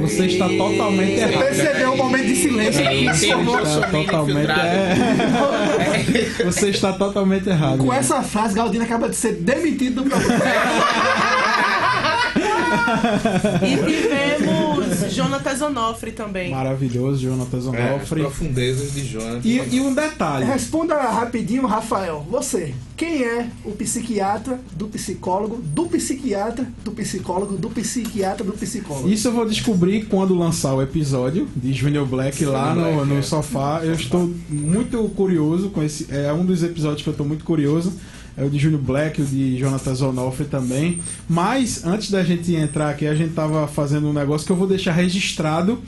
Você 0.00 0.26
está 0.26 0.48
totalmente 0.48 1.12
errado. 1.12 1.38
Percebeu 1.44 1.92
o 1.92 1.96
momento 1.96 2.26
de 2.26 2.34
silêncio. 2.34 2.84
Formou. 3.28 3.58
eu 3.60 3.66
sou 3.66 3.80
Está 3.84 3.90
totalmente, 4.02 4.50
é. 4.50 6.44
Você 6.44 6.68
está 6.70 6.92
totalmente 6.92 7.48
errado. 7.48 7.78
Com 7.78 7.92
essa 7.92 8.22
frase, 8.22 8.54
Galdino 8.54 8.82
acaba 8.84 9.08
de 9.08 9.14
ser 9.16 9.34
demitido 9.34 10.02
do 10.02 10.10
programa. 10.10 10.44
E 13.62 13.76
tivemos 13.76 14.69
Jonathan 15.14 15.66
Onofre 15.66 16.12
também. 16.12 16.50
Maravilhoso, 16.50 17.22
Jonatas 17.22 17.66
É, 17.66 17.68
as 17.68 17.90
Onofre. 17.94 18.20
profundezas 18.22 18.94
de 18.94 19.06
Jonathan. 19.06 19.40
E, 19.44 19.76
e 19.76 19.80
um 19.80 19.94
detalhe. 19.94 20.44
Responda 20.44 20.94
rapidinho, 20.96 21.66
Rafael. 21.66 22.26
Você, 22.30 22.74
quem 22.96 23.22
é 23.22 23.48
o 23.64 23.72
psiquiatra 23.72 24.60
do 24.72 24.86
psicólogo, 24.86 25.60
do 25.62 25.86
psiquiatra, 25.86 26.66
do 26.84 26.90
psicólogo, 26.92 27.56
do 27.56 27.70
psiquiatra, 27.70 28.44
do 28.44 28.52
psicólogo? 28.52 29.08
Isso 29.08 29.28
eu 29.28 29.32
vou 29.32 29.46
descobrir 29.46 30.06
quando 30.06 30.34
lançar 30.34 30.74
o 30.74 30.82
episódio 30.82 31.48
de 31.54 31.72
Junior 31.72 32.06
Black 32.06 32.44
lá 32.44 32.74
no, 32.74 32.82
Black, 32.82 33.08
no 33.08 33.18
é. 33.18 33.22
sofá. 33.22 33.80
Eu 33.82 33.94
estou 33.94 34.32
muito 34.48 35.02
curioso 35.16 35.70
com 35.70 35.82
esse. 35.82 36.06
É 36.10 36.32
um 36.32 36.44
dos 36.44 36.62
episódios 36.62 37.02
que 37.02 37.08
eu 37.08 37.12
estou 37.12 37.26
muito 37.26 37.44
curioso. 37.44 37.92
É 38.36 38.44
o 38.44 38.50
de 38.50 38.58
Junior 38.58 38.80
Black, 38.80 39.20
o 39.20 39.24
de 39.24 39.58
Jonathan 39.58 39.94
Zonofre 39.94 40.46
também. 40.46 41.00
Mas 41.28 41.84
antes 41.84 42.10
da 42.10 42.22
gente 42.22 42.54
entrar 42.54 42.90
aqui, 42.90 43.06
a 43.06 43.14
gente 43.14 43.34
tava 43.34 43.66
fazendo 43.66 44.08
um 44.08 44.12
negócio 44.12 44.46
que 44.46 44.52
eu 44.52 44.56
vou 44.56 44.66
deixar 44.66 44.92
registrado. 44.92 45.78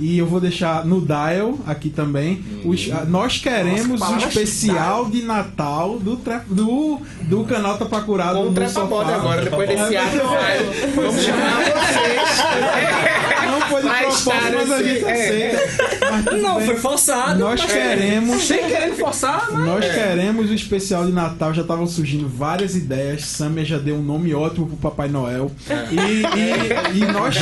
E 0.00 0.18
eu 0.18 0.26
vou 0.26 0.40
deixar 0.40 0.84
no 0.84 1.00
Dial 1.00 1.58
aqui 1.66 1.90
também. 1.90 2.42
Os- 2.64 2.90
a- 2.90 3.04
nós 3.04 3.38
queremos 3.38 3.88
Nossa, 3.88 3.94
um 3.94 3.98
palavras 3.98 4.28
especial 4.36 5.06
de 5.10 5.22
Natal 5.22 5.98
do, 5.98 6.16
tre- 6.16 6.40
do, 6.48 6.98
do 7.22 7.44
canal 7.44 7.76
Tapacurado 7.78 8.34
Com 8.36 8.42
o 8.42 8.48
no 8.48 8.54
Trepa 8.54 8.70
sofá. 8.72 8.86
Bode 8.86 9.12
agora, 9.12 9.42
depois 9.42 9.68
desse 9.68 9.96
ato, 9.96 10.16
vai. 10.26 10.58
Vamos 10.94 11.22
chamar 11.22 11.60
vocês. 11.62 13.50
Não 13.50 13.60
foi 13.62 13.82
de 13.82 13.88
propósito, 13.88 14.30
mas 14.54 14.72
a 14.72 14.82
gente 14.82 15.04
é. 15.04 15.50
aceita. 15.52 16.36
Não, 16.36 16.56
bem. 16.56 16.66
foi 16.66 16.76
forçado. 16.76 17.38
Nós 17.38 17.64
queremos. 17.64 18.42
Sem 18.46 18.58
querer 18.64 18.94
forçar, 18.94 19.48
mas. 19.52 19.66
Nós 19.66 19.84
queremos 19.84 20.50
o 20.50 20.54
especial 20.54 21.04
de 21.06 21.12
Natal, 21.12 21.52
já 21.54 21.62
estavam 21.62 21.86
surgindo 21.86 22.28
várias 22.28 22.74
ideias. 22.74 23.24
Samia 23.26 23.64
já 23.64 23.78
deu 23.78 23.96
um 23.96 24.02
nome 24.02 24.34
ótimo 24.34 24.66
pro 24.66 24.76
Papai 24.76 25.08
Noel. 25.08 25.50
E, 25.90 26.96
e, 26.96 26.98
e 27.02 27.12
nós, 27.12 27.36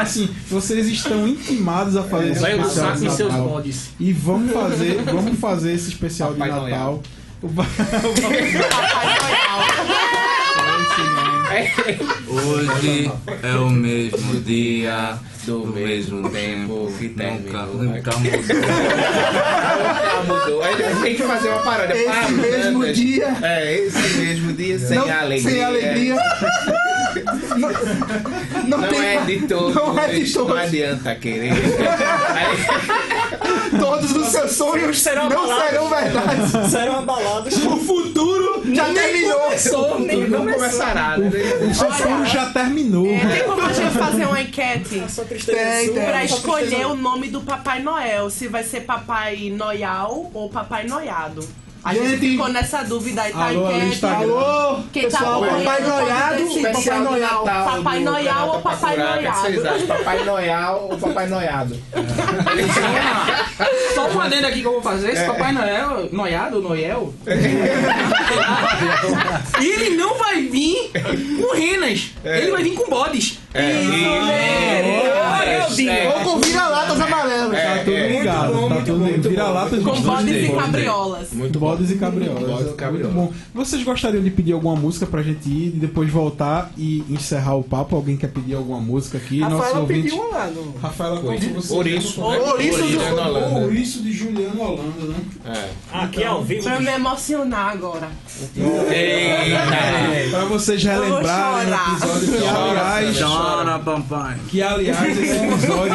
assim, 0.00 0.28
vocês 0.50 0.86
estão 0.88 1.26
intimados 1.28 1.96
a 2.00 2.04
fazer 2.04 2.30
esse 2.30 2.40
Vai 2.40 2.54
do 2.54 2.60
especial 2.60 2.86
saco 2.86 3.04
em 3.04 3.10
seus 3.10 3.34
bodes. 3.34 3.90
E 3.98 4.12
vamos 4.12 4.52
fazer, 4.52 5.02
vamos 5.10 5.38
fazer 5.38 5.72
esse 5.72 5.88
especial 5.88 6.32
Papai 6.32 6.50
de 6.50 6.70
Natal. 6.70 7.02
O 7.42 7.48
Hoje 12.28 13.10
é 13.42 13.54
o 13.54 13.70
mesmo 13.70 14.40
dia 14.40 15.18
Do 15.46 15.60
do 15.60 15.72
mesmo 15.72 16.28
mesmo 16.28 16.30
tempo 16.30 16.92
que 16.98 17.08
nunca, 17.08 17.62
nunca 17.62 18.16
mudou. 18.18 18.40
Ah, 19.40 20.22
mudou. 20.26 20.62
Aí 20.62 20.76
depois 20.76 21.00
tem 21.00 21.14
que 21.16 21.22
fazer 21.22 21.48
uma 21.48 21.62
paródia. 21.62 21.94
Esse 21.94 22.04
Pá, 22.04 22.28
mesmo 22.28 22.78
né, 22.80 22.92
dia. 22.92 23.36
É, 23.42 23.78
esse 23.78 24.18
mesmo 24.18 24.52
dia 24.52 24.78
sem 24.78 24.98
não, 24.98 25.10
alegria. 25.10 25.50
Sem 25.50 25.64
alegria. 25.64 26.16
Não, 27.24 28.68
não, 28.68 28.78
Não 28.78 28.88
tem, 28.88 29.00
é 29.04 29.20
de 29.24 29.46
todos. 29.46 29.74
Não 29.74 29.98
é 29.98 30.08
de 30.08 30.24
Não 30.34 30.46
todos. 30.46 30.56
adianta 30.62 31.14
querer. 31.16 31.52
Todos 33.78 34.16
os 34.16 34.26
seus 34.28 34.52
sonhos 34.52 35.00
Serão 35.00 35.28
não 35.28 35.44
abalados. 35.44 35.68
serão 35.70 35.88
verdade. 35.88 36.70
Serão 36.70 36.98
abalados. 36.98 37.64
O 37.66 37.76
futuro 37.78 38.62
já 38.74 38.92
terminou. 38.92 39.38
Começou, 39.40 40.00
nem 40.00 40.28
não 40.28 40.38
começou. 40.40 40.60
começará. 40.60 41.18
né? 41.18 41.30
o 41.70 41.74
futuro 41.74 42.24
já 42.26 42.46
terminou. 42.50 43.06
É, 43.06 43.26
tem 43.26 43.44
como 43.44 43.62
a 43.62 43.72
gente 43.72 43.92
fazer 43.92 44.24
uma 44.26 44.40
enquete 44.40 45.02
Tem, 45.46 45.92
tem. 45.92 46.04
pra 46.04 46.26
só 46.28 46.36
escolher 46.36 46.86
o 46.86 46.94
nome 46.94 47.28
do 47.28 47.40
Papai 47.40 47.80
Noel? 47.82 48.30
Se 48.30 48.48
vai 48.48 48.62
ser 48.64 48.80
Papai 48.80 49.52
Noial 49.54 50.30
ou 50.34 50.48
Papai 50.48 50.86
Noiado? 50.86 51.46
A 51.88 51.94
gente, 51.94 52.08
Gente. 52.08 52.30
ficou 52.32 52.48
nessa 52.48 52.82
dúvida 52.82 53.22
aí, 53.22 53.32
tá 53.32 53.46
Alô. 53.46 53.70
Instagram. 53.72 54.30
Alô, 54.30 54.82
Quem 54.92 55.08
tá 55.08 55.18
pessoal, 55.18 55.42
acompanhando 55.42 55.64
Papai 55.64 55.80
Noiado 55.80 56.42
e 56.42 56.62
Papai 56.62 57.00
Noel. 57.00 57.44
Papai 57.44 58.00
Noel 58.00 58.46
ou 58.46 58.60
Papai 58.60 58.92
O 58.92 58.96
que 58.98 59.02
vocês 59.30 59.56
Noiado? 59.56 59.74
acham? 59.74 59.86
Papai 59.86 60.24
Noel 60.24 60.88
ou 60.90 60.98
Papai 60.98 61.26
Noiado? 61.28 61.76
Só 63.94 64.06
um 64.10 64.20
adendo 64.20 64.46
aqui 64.48 64.60
que 64.60 64.66
eu 64.66 64.72
vou 64.72 64.82
fazer. 64.82 65.12
Esse 65.12 65.24
Papai 65.24 65.50
Noel, 65.52 66.10
noiado, 66.12 66.60
Noel. 66.60 67.14
ele 69.58 69.96
não 69.96 70.14
vai 70.18 70.42
vir 70.42 70.90
com 71.40 71.54
renas. 71.56 72.10
Ele 72.22 72.50
vai 72.50 72.62
vir 72.64 72.74
com 72.74 72.90
bodes. 72.90 73.38
É, 75.90 76.08
Ou 76.08 76.20
com 76.24 76.40
vira-latas 76.40 77.00
amarelas. 77.00 77.58
Tá 77.62 77.78
tudo 77.84 77.92
é, 77.96 78.08
ligado. 78.08 78.54
muito 78.54 78.60
bom, 78.60 78.68
tá 78.68 78.74
muito 78.74 78.86
tudo 78.86 78.98
bom, 78.98 79.04
muito 79.06 79.28
vira 79.28 79.44
bom. 79.44 79.52
lata 79.52 79.76
de 79.78 79.84
Com 79.84 80.00
bodes 80.00 80.44
e 80.44 80.48
cabriolas. 80.52 81.28
Muito 81.32 81.58
Bodes 81.58 81.90
e 81.90 81.94
cabriolas. 81.96 82.42
Bodes 82.48 82.70
e 82.72 82.74
cabriolas. 82.74 83.14
Muito 83.14 83.32
bom. 83.32 83.38
Vocês 83.54 83.82
gostariam 83.84 84.22
de 84.22 84.30
pedir 84.30 84.52
alguma 84.52 84.76
música 84.76 85.06
pra 85.06 85.22
gente 85.22 85.48
ir 85.48 85.68
e 85.68 85.70
depois 85.78 86.10
voltar 86.10 86.70
e 86.76 87.04
encerrar 87.08 87.54
o 87.56 87.62
papo? 87.62 87.94
Alguém 87.96 88.16
quer 88.16 88.28
pedir 88.28 88.54
alguma 88.54 88.80
música 88.80 89.18
aqui? 89.18 89.40
Rafaela 89.40 89.80
ouvintes. 89.80 90.10
pediu 90.12 90.26
uma 90.28 90.38
lá 90.38 90.46
no... 90.48 90.74
Rafaela, 90.78 91.20
você? 91.20 91.72
Ouriço. 91.74 92.20
Ouriço 92.22 92.78
do- 92.82 92.88
Juliano 92.88 93.20
Holanda. 93.22 93.58
Ouriço 93.60 94.02
de 94.02 94.12
Juliano 94.12 94.60
Holanda, 94.60 95.04
né? 95.06 95.16
É. 95.46 95.68
Aqui 95.98 96.24
ao 96.24 96.42
vivo. 96.42 96.62
Pra 96.64 96.80
me 96.80 96.90
emocionar 96.90 97.72
agora. 97.72 98.08
Pra 100.30 100.44
vocês 100.44 100.82
relembrarem 100.82 101.72
o 101.72 101.92
episódio 101.96 102.32
que, 102.32 102.46
aliás, 102.46 103.16
Que 104.48 104.62
aliás 104.62 105.18
esse 105.18 105.36
episódio 105.36 105.94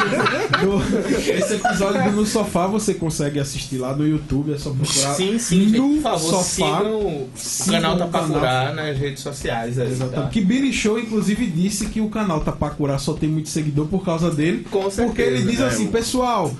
do, 0.61 1.09
esse 1.31 1.53
episódio 1.55 2.03
do 2.03 2.11
No 2.11 2.25
sofá 2.25 2.67
você 2.67 2.93
consegue 2.93 3.39
assistir 3.39 3.77
lá 3.77 3.95
no 3.95 4.05
YouTube, 4.07 4.53
é 4.53 4.57
só 4.57 4.69
procurar. 4.71 5.13
Sim, 5.15 5.39
sim, 5.39 5.65
gente, 5.69 5.77
no 5.77 5.89
por 5.95 6.01
favor, 6.01 6.29
sofá. 6.29 6.43
sigam 6.43 6.99
o 6.99 7.29
Sigam 7.35 7.81
canal 7.81 7.95
o 7.95 7.99
Tapacurá 7.99 8.73
nas 8.73 8.97
redes 8.97 9.21
sociais. 9.23 9.79
aí, 9.79 9.89
Exatamente. 9.91 10.23
tá? 10.23 10.29
Que 10.29 10.41
Billy 10.41 10.73
Show, 10.73 10.99
inclusive, 10.99 11.45
disse 11.47 11.87
que 11.87 12.01
o 12.01 12.09
canal 12.09 12.41
Tapacurá 12.41 12.97
só 12.97 13.13
tem 13.13 13.29
muito 13.29 13.49
seguidor 13.49 13.87
por 13.87 14.03
causa 14.03 14.29
dele. 14.31 14.65
Com 14.69 14.81
certeza, 14.83 15.05
Porque 15.07 15.21
ele 15.21 15.41
diz 15.43 15.59
né? 15.59 15.67
assim, 15.67 15.87
pessoal, 15.87 16.51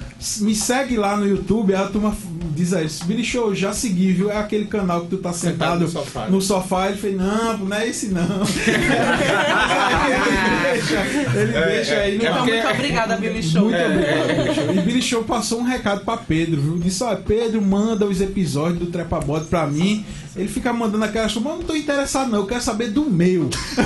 me 0.42 0.56
segue 0.56 0.96
lá 0.98 1.18
no 1.18 1.28
YouTube. 1.28 1.74
A 1.76 1.88
turma 1.88 2.16
diz 2.56 2.74
aí, 2.74 2.88
Billy 3.06 3.24
Show, 3.24 3.54
já 3.56 3.74
segui, 3.74 4.12
viu? 4.14 4.32
É 4.32 4.38
aquele 4.38 4.66
canal 4.66 5.02
que 5.02 5.08
tu 5.08 5.18
tá 5.18 5.34
sentado, 5.34 5.54
Sentado 5.54 5.80
no 5.82 5.88
sofá. 5.90 6.28
no 6.28 6.42
sofá. 6.42 6.88
Ele 6.90 6.98
fez, 6.98 7.18
não, 7.18 7.58
não 7.58 7.76
é 7.78 7.88
esse 7.88 8.08
não. 8.08 8.24
ele 11.36 11.52
deixa, 11.52 11.56
ele 11.56 11.58
É, 11.58 11.66
deixa 11.76 11.94
aí 11.96 12.12
é 12.12 12.16
Então, 12.16 12.38
porque- 12.38 12.52
muito 12.54 12.68
obrigada, 12.70 13.16
Billy 13.18 13.44
Show. 13.44 13.62
muito 13.70 13.78
obrigado, 13.86 14.28
Billy 14.36 14.54
Show. 14.56 14.74
E 14.74 14.80
Billy 14.82 15.02
Show 15.02 15.24
passou 15.24 15.60
um 15.60 15.64
recado 15.64 16.02
pra 16.04 16.18
Pedro, 16.18 16.62
viu? 16.62 16.78
Disse, 16.78 17.04
ó, 17.04 17.16
Pedro, 17.16 17.62
manda 17.62 18.06
os 18.06 18.20
episódios 18.22 18.80
do 18.80 18.88
Trepa 18.88 19.20
Bode 19.20 19.46
pra 19.46 19.66
mim. 19.68 20.06
Ele 20.36 20.48
fica 20.48 20.74
mandando 20.74 21.06
aquelas 21.06 21.34
mas 21.36 21.46
eu 21.46 21.58
não 21.60 21.64
tô 21.64 21.76
interessado 21.76 22.30
não, 22.32 22.40
eu 22.40 22.46
quero 22.48 22.62
saber 22.62 22.88
do 22.90 23.04
meu. 23.08 23.50
Esse 23.50 23.80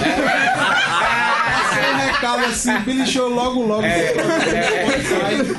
é 1.79 1.91
um 1.93 1.97
recado 1.97 2.45
assim, 2.45 2.77
Billy 2.85 3.05
Show 3.05 3.27
logo 3.29 3.61
logo. 3.65 3.83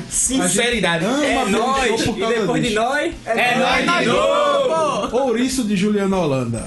Sinceridade. 0.09 1.05
É 1.05 1.07
ama 1.35 1.45
Billy 1.45 1.57
nóis. 1.59 2.01
E 2.05 2.11
depois 2.39 2.63
de 2.63 2.73
nós, 2.73 3.13
É 3.25 3.55
nóis 3.57 3.99
de 4.01 4.05
novo! 4.07 5.15
Ouriço 5.17 5.63
de 5.63 5.75
Juliana 5.77 6.17
Holanda. 6.17 6.63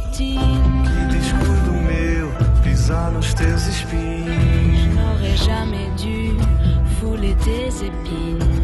Que 0.00 0.38
descuido 1.12 1.72
meu 1.72 2.30
pisar 2.62 3.10
nos 3.10 3.34
teus 3.34 3.62
Je 3.64 3.70
espinhos. 3.70 4.94
n'aurais 4.94 5.36
jamais 5.36 5.90
dû 6.00 6.36
fouler 7.00 7.34
tes 7.44 7.68
épines. 7.84 8.57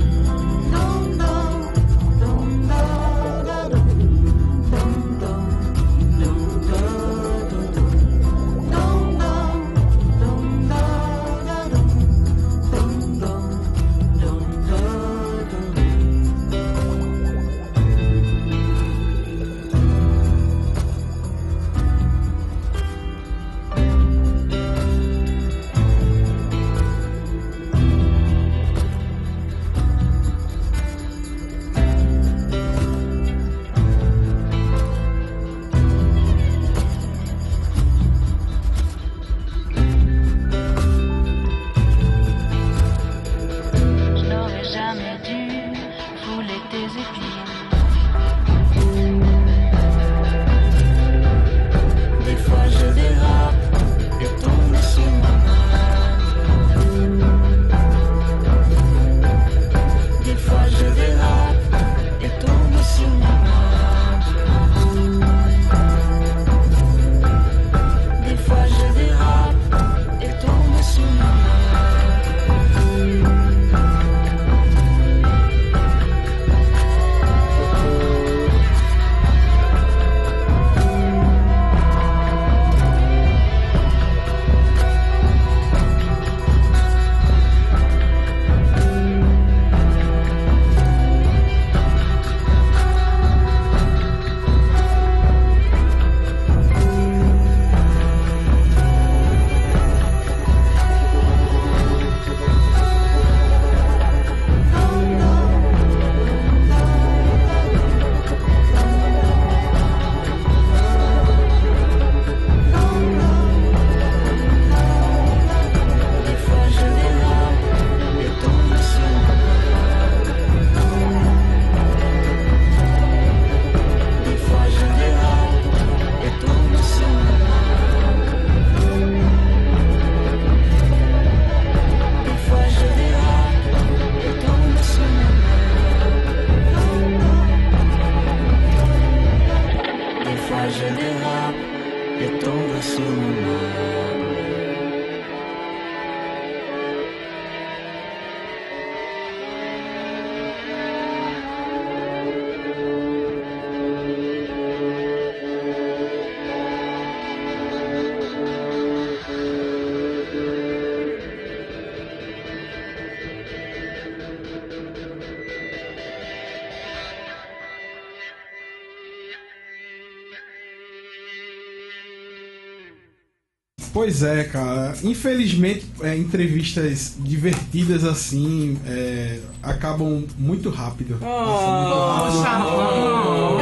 Pois 174.04 174.22
é, 174.22 174.44
cara. 174.44 174.94
Infelizmente, 175.02 175.86
é, 176.02 176.14
entrevistas 176.14 177.14
divertidas 177.20 178.04
assim 178.04 178.78
é, 178.86 179.38
acabam 179.62 180.26
muito 180.36 180.68
rápido. 180.68 181.16
Poxa, 181.18 182.50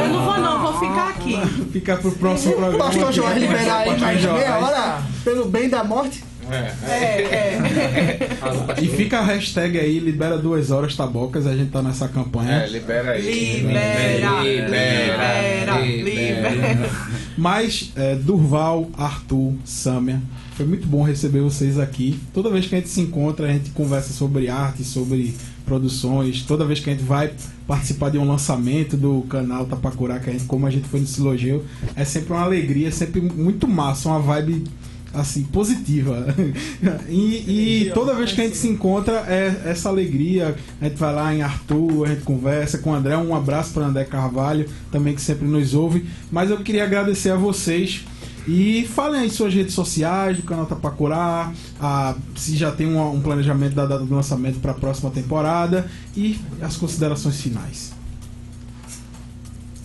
eu 0.01 0.09
não 0.09 0.25
vou 0.25 0.37
não, 0.37 0.61
vou 0.61 0.79
ficar 0.81 1.11
aqui. 1.11 1.37
Fica 1.71 1.95
pro 1.95 2.11
próximo 2.11 2.55
programa. 2.55 2.77
Pastor 2.77 3.13
começar 3.15 3.39
liberar 3.39 3.77
aí 3.77 3.97
mais 3.97 4.21
meia 4.21 4.57
hora 4.57 5.03
pelo 5.23 5.45
bem 5.45 5.69
da 5.69 5.81
morte. 5.81 6.25
É, 6.51 6.89
é. 6.91 8.81
E 8.81 8.87
fica 8.87 9.19
a 9.19 9.23
hashtag 9.23 9.79
aí, 9.79 9.99
libera 9.99 10.37
duas 10.37 10.71
horas 10.71 10.95
tabocas, 10.95 11.47
a 11.47 11.55
gente 11.55 11.71
tá 11.71 11.81
nessa 11.81 12.07
campanha. 12.07 12.63
É, 12.63 12.67
libera 12.67 13.11
aí. 13.11 13.57
Libera, 13.57 14.41
libera, 14.43 15.79
libera, 15.79 15.79
libera. 15.79 16.89
Mas, 17.37 17.91
é, 17.95 18.15
Durval, 18.15 18.89
Arthur, 18.97 19.53
Sâmia, 19.65 20.21
foi 20.55 20.65
muito 20.65 20.87
bom 20.87 21.03
receber 21.03 21.41
vocês 21.41 21.79
aqui. 21.79 22.19
Toda 22.33 22.49
vez 22.49 22.67
que 22.67 22.75
a 22.75 22.77
gente 22.77 22.89
se 22.89 23.01
encontra, 23.01 23.47
a 23.47 23.51
gente 23.51 23.71
conversa 23.71 24.13
sobre 24.13 24.49
arte, 24.49 24.83
sobre 24.83 25.35
produções. 25.65 26.43
Toda 26.43 26.65
vez 26.65 26.79
que 26.79 26.89
a 26.89 26.93
gente 26.93 27.03
vai 27.03 27.31
participar 27.67 28.09
de 28.09 28.17
um 28.17 28.27
lançamento 28.27 28.95
do 28.95 29.21
canal 29.23 29.65
Tapacurá, 29.65 30.19
que 30.19 30.29
a 30.29 30.33
gente, 30.33 30.45
como 30.45 30.67
a 30.67 30.69
gente 30.69 30.87
foi 30.87 30.99
no 30.99 31.07
Silogeu, 31.07 31.65
é 31.95 32.05
sempre 32.05 32.33
uma 32.33 32.43
alegria, 32.43 32.89
é 32.89 32.91
sempre 32.91 33.21
muito 33.21 33.67
massa, 33.67 34.09
uma 34.09 34.19
vibe 34.19 34.65
assim, 35.13 35.43
positiva. 35.43 36.25
e, 37.07 37.85
e 37.85 37.91
toda 37.93 38.15
vez 38.15 38.31
que 38.31 38.41
a 38.41 38.45
gente 38.45 38.57
se 38.57 38.67
encontra 38.67 39.23
é 39.27 39.61
essa 39.65 39.89
alegria. 39.89 40.55
A 40.81 40.85
gente 40.85 40.97
vai 40.97 41.13
lá 41.13 41.33
em 41.33 41.41
Arthur, 41.41 42.05
a 42.05 42.09
gente 42.09 42.23
conversa 42.23 42.79
com 42.79 42.91
o 42.91 42.93
André. 42.93 43.15
Um 43.15 43.35
abraço 43.35 43.71
para 43.73 43.85
André 43.85 44.05
Carvalho, 44.05 44.67
também 44.91 45.13
que 45.13 45.21
sempre 45.21 45.47
nos 45.47 45.73
ouve. 45.73 46.05
Mas 46.31 46.49
eu 46.49 46.57
queria 46.57 46.83
agradecer 46.83 47.29
a 47.29 47.35
vocês. 47.35 48.03
E 48.45 48.85
falem 48.87 49.21
aí 49.21 49.29
suas 49.29 49.53
redes 49.53 49.73
sociais, 49.73 50.35
do 50.35 50.43
canal 50.43 50.65
Tapacurá, 50.65 51.53
a, 51.79 52.13
se 52.35 52.57
já 52.57 52.71
tem 52.71 52.87
um, 52.87 53.13
um 53.13 53.21
planejamento 53.21 53.73
da 53.73 53.85
data 53.85 54.03
do 54.03 54.13
lançamento 54.13 54.59
para 54.59 54.71
a 54.71 54.75
próxima 54.75 55.09
temporada 55.11 55.89
e 56.15 56.37
as 56.61 56.75
considerações 56.75 57.39
finais. 57.39 57.93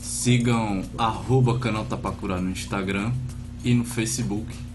Sigam 0.03 0.83
arroba 0.97 1.61
canal 1.61 1.85
Tapacurá 1.85 2.41
no 2.41 2.51
Instagram 2.51 3.13
e 3.63 3.73
no 3.75 3.85
Facebook 3.85 4.68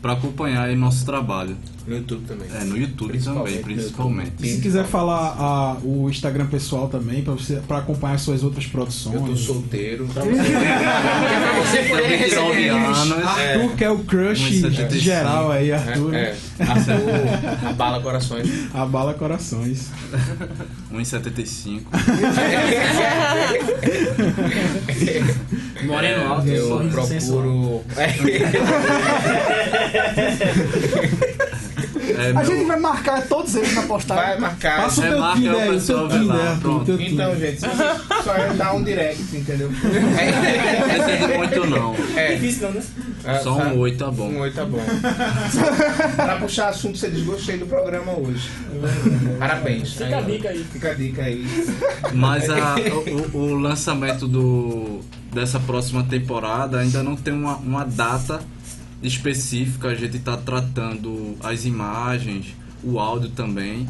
para 0.00 0.12
acompanhar 0.12 0.64
aí 0.64 0.76
nosso 0.76 1.04
trabalho. 1.04 1.56
No 1.88 1.96
YouTube 1.96 2.24
também. 2.26 2.48
É, 2.54 2.64
no 2.64 2.76
YouTube 2.76 3.08
Principalmente 3.08 3.58
também, 3.60 3.76
principalmente. 3.76 4.32
E 4.42 4.54
se 4.54 4.60
quiser 4.60 4.84
falar 4.84 5.34
a, 5.38 5.76
o 5.82 6.08
Instagram 6.10 6.46
pessoal 6.46 6.88
também, 6.88 7.24
para 7.66 7.78
acompanhar 7.78 8.18
suas 8.18 8.44
outras 8.44 8.66
produções. 8.66 9.14
Eu 9.14 9.22
tô 9.22 9.36
solteiro. 9.36 10.06
Pra 10.12 10.22
você 10.24 11.82
poder 11.88 12.18
29 12.18 12.52
receber 12.52 12.68
anos. 12.68 13.12
Arthur, 13.12 13.76
que 13.76 13.84
é 13.84 13.90
o 13.90 13.98
crush 14.00 14.62
1,75. 14.62 14.98
geral 14.98 15.50
aí, 15.50 15.72
Arthur. 15.72 16.14
É, 16.14 16.36
é. 16.58 16.62
Arthur 16.62 17.68
abala 17.68 18.00
corações. 18.02 18.48
Abala 18.74 19.14
corações. 19.14 19.88
1,75. 20.92 21.82
Moreno 25.86 26.32
alto, 26.32 26.48
Eu 26.48 26.88
procuro. 26.90 27.84
É, 32.16 32.30
A 32.30 32.32
meu- 32.34 32.44
gente 32.44 32.64
vai 32.66 32.78
marcar 32.78 33.26
todos 33.26 33.54
eles 33.54 33.74
na 33.74 33.82
postagem. 33.82 34.24
Vai 34.24 34.38
marcar. 34.38 34.82
Passa 34.82 35.00
o 35.00 35.04
É, 35.04 35.08
teu 35.10 35.18
marca 35.20 35.36
Tinder 35.40 35.52
o 35.52 36.84
teu 36.84 36.98
Tinder, 36.98 37.12
Então, 37.12 37.36
gente, 37.36 37.60
só 38.24 38.34
é 38.36 38.54
dar 38.54 38.74
um 38.74 38.82
direct, 38.82 39.22
entendeu? 39.36 39.70
Não 39.70 39.78
precisa 40.88 41.28
muito 41.36 41.66
não. 41.66 41.94
É, 42.16 42.34
Difícil 42.34 42.62
não, 42.68 42.72
né? 42.72 42.82
é, 43.24 43.38
Só 43.40 43.56
um 43.58 43.78
8 43.78 43.98
tá 43.98 44.10
bom. 44.10 44.28
Um 44.28 44.40
oi 44.40 44.50
tá 44.50 44.64
bom. 44.64 44.78
pra 46.16 46.36
puxar 46.36 46.68
assunto, 46.68 46.96
você 46.98 47.10
diz 47.10 47.24
gostei 47.24 47.58
do 47.58 47.66
programa 47.66 48.12
hoje. 48.18 48.48
Parabéns. 49.38 49.92
Fica 49.94 50.18
a 50.18 50.20
dica 50.22 50.48
aí. 50.48 50.64
Fica 50.72 50.90
a 50.90 50.94
dica 50.94 51.22
aí. 51.22 51.46
Mas 52.12 52.48
a- 52.50 52.76
o, 53.32 53.38
o 53.38 53.54
lançamento 53.54 54.26
do, 54.26 55.00
dessa 55.32 55.58
próxima 55.60 56.02
temporada 56.04 56.78
ainda 56.78 57.02
não 57.02 57.16
tem 57.16 57.34
uma, 57.34 57.56
uma 57.56 57.84
data 57.84 58.40
específica. 59.02 59.88
A 59.88 59.94
gente 59.94 60.16
está 60.16 60.36
tratando 60.36 61.36
as 61.42 61.64
imagens, 61.64 62.54
o 62.82 62.98
áudio 62.98 63.30
também. 63.30 63.88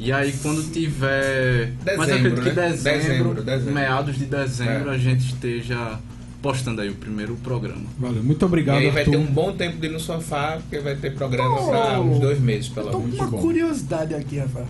E 0.00 0.12
aí 0.12 0.32
quando 0.42 0.62
tiver. 0.72 1.72
mas 1.84 2.06
Dezembro, 2.08 2.28
acredito 2.32 2.42
que 2.42 2.60
né? 2.60 2.68
dezembro, 2.70 3.00
Dezembro, 3.08 3.42
dezembro. 3.42 3.74
meados 3.74 4.16
de 4.16 4.24
dezembro, 4.26 4.90
É. 4.90 4.94
a 4.94 4.98
gente 4.98 5.26
esteja 5.26 5.98
postando 6.40 6.80
aí 6.80 6.88
o 6.88 6.94
primeiro 6.94 7.34
programa. 7.36 7.82
Valeu, 7.98 8.22
muito 8.22 8.40
E 8.40 8.46
obrigado, 8.46 8.76
aí 8.78 8.90
vai 8.90 9.00
Arthur. 9.02 9.10
ter 9.10 9.16
um 9.16 9.26
bom 9.26 9.52
tempo 9.56 9.76
de 9.78 9.86
ir 9.88 9.90
no 9.90 9.98
sofá, 9.98 10.58
porque 10.62 10.78
vai 10.78 10.94
ter 10.94 11.14
programa 11.14 11.60
Oh. 11.60 11.68
pra 11.68 12.00
uns 12.00 12.20
dois 12.20 12.38
meses, 12.40 12.68
pelo 12.68 12.96
menos. 13.00 13.14
uma 13.18 13.26
bom. 13.26 13.38
curiosidade 13.40 14.14
aqui, 14.14 14.38
Rafael. 14.38 14.68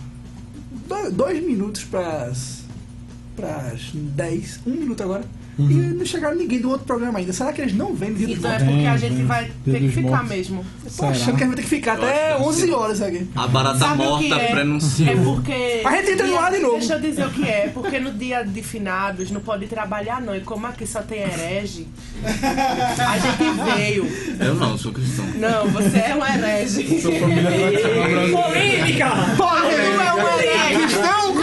Do- 0.88 1.12
dois 1.12 1.44
minutos 1.44 1.84
pras. 1.84 2.64
pras 3.36 3.90
dez. 3.94 4.60
Um 4.66 4.70
minuto 4.70 5.02
agora. 5.02 5.24
E 5.58 5.62
não 5.64 6.06
chegaram 6.06 6.36
ninguém 6.36 6.60
do 6.60 6.70
outro 6.70 6.86
programa 6.86 7.18
ainda. 7.18 7.32
Será 7.32 7.52
que 7.52 7.60
eles 7.60 7.74
não 7.74 7.92
vêm 7.94 8.14
dia 8.14 8.26
do 8.28 8.32
Então 8.34 8.52
é 8.52 8.58
porque 8.58 8.86
a 8.86 8.96
gente 8.96 9.14
vem. 9.16 9.26
vai 9.26 9.50
ter 9.64 9.80
que 9.80 9.88
ficar 9.90 10.24
mesmo. 10.24 10.64
Tô 10.84 10.90
Será? 10.90 11.08
achando 11.08 11.36
que 11.36 11.42
a 11.42 11.46
gente 11.46 11.46
vai 11.48 11.56
ter 11.56 11.62
que 11.62 11.68
ficar 11.68 11.92
até 11.94 12.06
que 12.06 12.32
deve 12.34 12.44
11 12.44 12.60
ser. 12.60 12.72
horas 12.72 13.02
aqui. 13.02 13.26
A 13.34 13.46
barata 13.48 13.78
Sabe 13.80 13.92
o 13.94 14.18
que 14.18 14.28
morta 14.28 14.34
é? 14.42 14.50
prenunciou. 14.52 15.08
É 15.08 15.16
porque. 15.16 15.82
A 15.84 15.96
gente 15.96 16.10
entra 16.12 16.26
no 16.28 16.38
ar 16.38 16.52
de 16.52 16.58
novo. 16.60 16.78
Deixa 16.78 16.94
eu 16.94 17.00
dizer 17.00 17.26
o 17.26 17.30
que 17.30 17.42
é. 17.48 17.70
Porque 17.74 17.98
no 17.98 18.12
dia 18.12 18.44
de 18.44 18.62
finados 18.62 19.30
não 19.32 19.40
pode 19.40 19.66
trabalhar, 19.66 20.20
não. 20.22 20.36
E 20.36 20.40
como 20.42 20.64
aqui 20.66 20.86
só 20.86 21.02
tem 21.02 21.22
herege, 21.22 21.88
a 22.24 23.18
gente 23.18 23.74
veio. 23.76 24.06
Eu 24.40 24.54
não, 24.54 24.78
sou 24.78 24.92
cristão. 24.92 25.24
Não, 25.36 25.68
você 25.70 25.98
é 25.98 26.14
um 26.14 26.24
herege. 26.24 26.82
Brasileira. 26.84 28.42
Polêmica! 28.42 29.08
Porra, 29.36 29.60
Tu 29.62 30.00
é 30.02 30.14
um 30.14 30.38
herege. 30.38 30.82
cristão? 30.86 31.34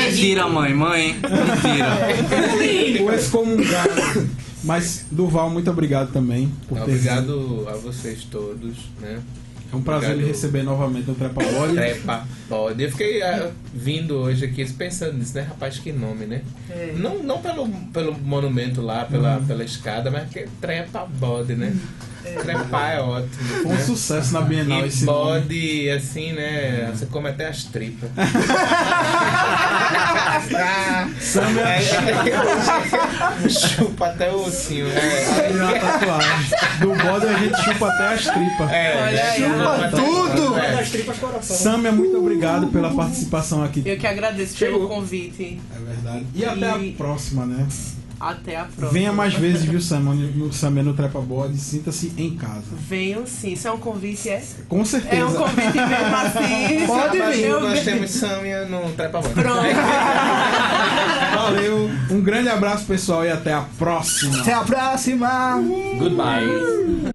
Mentira, 0.00 0.48
mãe, 0.48 0.74
mãe. 0.74 1.14
Mentira. 1.14 3.02
O 3.02 3.10
excomungado. 3.12 4.28
Mas, 4.62 5.06
Durval, 5.10 5.50
muito 5.50 5.70
obrigado 5.70 6.12
também 6.12 6.50
por 6.68 6.78
ter 6.80 6.94
vindo. 6.94 7.32
Obrigado 7.32 7.68
a 7.68 7.72
vocês 7.76 8.24
todos, 8.24 8.76
né? 9.00 9.20
É 9.72 9.76
um 9.76 9.82
prazer 9.82 10.10
Obrigado. 10.10 10.28
receber 10.28 10.62
novamente 10.62 11.08
no 11.08 11.14
Trepa 11.14 11.42
Body. 11.42 11.74
Trepa 11.74 12.28
pode. 12.46 12.82
Eu 12.82 12.90
fiquei 12.90 13.22
ah, 13.22 13.50
vindo 13.72 14.16
hoje 14.16 14.44
aqui 14.44 14.70
pensando 14.70 15.14
nisso, 15.14 15.34
né, 15.34 15.42
rapaz? 15.42 15.78
Que 15.78 15.90
nome, 15.90 16.26
né? 16.26 16.42
É. 16.68 16.92
Não, 16.94 17.22
não 17.22 17.40
pelo, 17.40 17.66
pelo 17.92 18.12
monumento 18.12 18.82
lá, 18.82 19.06
pela, 19.06 19.40
pela 19.40 19.64
escada, 19.64 20.10
mas 20.10 20.28
que 20.28 20.46
trepa 20.60 21.06
bode, 21.06 21.54
né? 21.54 21.74
Trepar 22.42 22.92
é 22.92 23.00
ótimo. 23.00 23.32
Foi 23.62 23.66
um 23.66 23.74
né? 23.74 23.82
sucesso 23.82 24.32
na 24.32 24.40
Bienal 24.42 24.84
E 24.84 24.88
esse 24.88 25.04
nome. 25.04 25.40
bode, 25.40 25.90
assim, 25.90 26.32
né? 26.32 26.90
Você 26.94 27.06
come 27.06 27.28
até 27.28 27.48
as 27.48 27.64
tripas. 27.64 28.10
É, 33.44 33.48
chupa 33.48 34.06
até 34.06 34.30
o 34.30 34.42
ossinho. 34.46 34.86
É, 34.88 35.50
E 35.50 35.80
tatuagem. 35.80 36.30
Do 36.80 36.88
bode 37.02 37.26
a 37.26 37.38
gente 37.38 37.62
chupa 37.62 37.88
até 37.88 38.08
as 38.14 38.22
tripas. 38.24 38.70
é, 38.70 39.02
Olha 39.02 39.24
aí, 39.24 39.40
chupa 39.42 39.88
tudo! 39.90 40.58
é. 40.58 40.76
Das 40.76 40.90
tripas 40.90 41.18
coração. 41.18 41.56
Sâmia, 41.56 41.92
muito 41.92 42.16
obrigado 42.18 42.66
pela 42.68 42.92
participação 42.94 43.62
aqui. 43.62 43.82
Eu 43.84 43.96
que 43.98 44.06
agradeço 44.06 44.56
pelo 44.58 44.88
convite. 44.88 45.60
É 45.74 45.78
verdade. 45.78 46.26
E 46.34 46.44
até 46.44 46.70
a 46.70 46.78
E- 46.78 46.92
próxima, 46.92 47.44
né? 47.46 47.66
Até 48.22 48.56
a 48.56 48.64
próxima. 48.66 48.88
Venha 48.90 49.12
mais 49.12 49.34
vezes, 49.34 49.64
viu, 49.64 49.80
Sâmia, 49.80 50.14
no, 50.14 50.52
Sâmia 50.52 50.80
no 50.84 50.94
Trepa 50.94 51.20
Body. 51.20 51.58
Sinta-se 51.58 52.12
em 52.16 52.36
casa. 52.36 52.62
Venham 52.70 53.26
sim. 53.26 53.54
Isso 53.54 53.66
é 53.66 53.72
um 53.72 53.78
convite, 53.78 54.28
é? 54.28 54.40
Com 54.68 54.84
certeza. 54.84 55.16
É 55.16 55.24
um 55.24 55.34
convite 55.34 55.76
mesmo 55.76 56.16
assim. 56.16 56.86
Pode 56.86 57.18
Sábado 57.18 57.32
vir. 57.32 57.48
Nós 57.50 57.72
venho. 57.80 57.84
temos 57.84 58.10
Samia 58.12 58.64
no 58.66 58.92
Trepa 58.92 59.20
Bode. 59.20 59.34
Pronto. 59.34 59.58
Valeu. 61.34 61.90
Um 62.12 62.20
grande 62.20 62.48
abraço, 62.48 62.84
pessoal, 62.86 63.24
e 63.24 63.30
até 63.30 63.52
a 63.52 63.62
próxima. 63.76 64.40
Até 64.40 64.52
a 64.52 64.62
próxima! 64.62 65.60
Goodbye. 65.98 67.10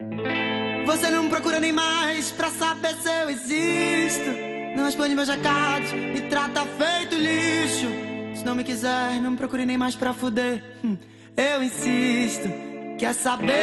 Você 0.86 1.10
não 1.10 1.30
procura 1.30 1.60
nem 1.62 1.72
mais 1.72 2.32
pra 2.32 2.50
saber 2.50 2.96
se 3.02 3.08
eu 3.10 3.30
existo. 3.30 4.30
Não 4.76 4.84
responde 4.84 5.16
meus 5.16 5.30
recados, 5.30 5.92
me 5.94 6.22
trata 6.22 6.66
feito 6.78 7.16
lixo. 7.16 8.07
Se 8.38 8.46
não 8.46 8.56
me 8.56 8.64
quiser, 8.64 9.20
não 9.22 9.36
procure 9.36 9.66
nem 9.66 9.78
mais 9.78 9.96
pra 9.96 10.14
fuder. 10.14 10.64
Hum, 10.84 10.98
Eu 11.36 11.64
insisto, 11.64 12.50
quer 12.98 13.14
saber? 13.14 13.56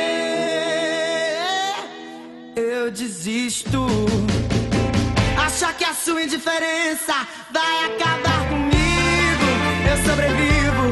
Eu 2.57 2.91
desisto. 2.91 3.87
Acha 5.45 5.73
que 5.75 5.85
a 5.85 5.95
sua 5.95 6.23
indiferença 6.23 7.15
vai 7.53 7.85
acabar 7.87 8.49
comigo? 8.49 9.47
Eu 9.91 9.97
sobrevivo, 10.09 10.85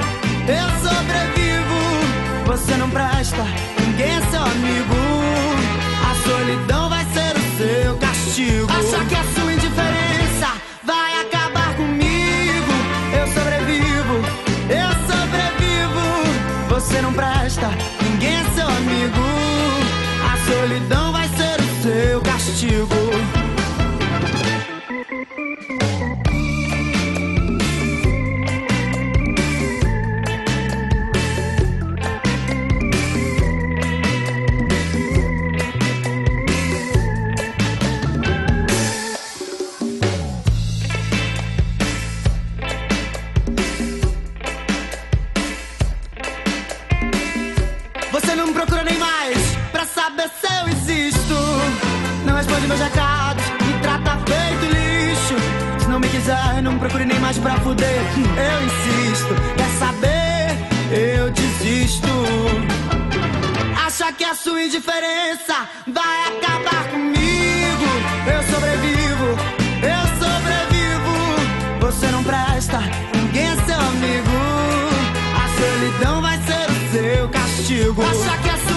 eu 0.48 0.68
sobrevivo. 0.88 1.78
Você 2.46 2.76
não 2.76 2.90
presta, 2.90 3.44
ninguém 3.86 4.10
é 4.16 4.20
seu 4.30 4.42
amigo. 4.42 4.94
A 6.10 6.14
solidão 6.28 6.88
vai 6.88 7.04
ser 7.06 7.36
o 7.36 7.56
seu 7.56 7.96
castigo. 7.98 8.68
Acha 8.70 9.04
que 9.06 9.14
a 9.14 9.24
sua 9.34 9.41
você 16.82 17.00
não 17.00 17.12
presta, 17.12 17.68
ninguém 18.02 18.34
é 18.34 18.44
seu 18.54 18.66
amigo. 18.66 19.22
A 20.32 20.36
solidão 20.50 21.12
vai 21.12 21.28
ser 21.28 21.60
o 21.60 21.82
seu 21.82 22.20
castigo. 22.22 23.02
cabeça 50.02 50.48
eu 50.60 50.68
existo. 50.68 51.36
Não 52.24 52.34
responde 52.34 52.66
meus 52.66 52.80
recados, 52.80 53.44
me 53.64 53.72
trata 53.80 54.18
feito 54.26 54.64
lixo. 54.74 55.36
Se 55.78 55.88
não 55.88 56.00
me 56.00 56.08
quiser, 56.08 56.60
não 56.60 56.76
procure 56.76 57.04
nem 57.04 57.20
mais 57.20 57.38
pra 57.38 57.54
fuder. 57.60 58.00
Eu 58.16 58.58
insisto, 58.68 59.32
quer 59.56 59.70
saber? 59.78 60.58
Eu 60.90 61.30
desisto. 61.30 62.08
Acha 63.86 64.12
que 64.12 64.24
a 64.24 64.34
sua 64.34 64.64
indiferença 64.64 65.54
vai 65.86 66.18
acabar 66.30 66.88
comigo? 66.90 67.88
Eu 68.26 68.42
sobrevivo, 68.52 69.28
eu 69.94 70.02
sobrevivo. 70.20 71.14
Você 71.80 72.06
não 72.08 72.24
presta, 72.24 72.80
ninguém 73.14 73.46
é 73.46 73.56
seu 73.66 73.80
amigo. 73.92 74.36
A 75.42 75.46
solidão 75.60 76.20
vai 76.20 76.38
ser 76.42 76.66
o 76.70 76.90
seu 76.90 77.28
castigo. 77.28 78.02
Acha 78.02 78.36
que 78.42 78.48
a 78.48 78.71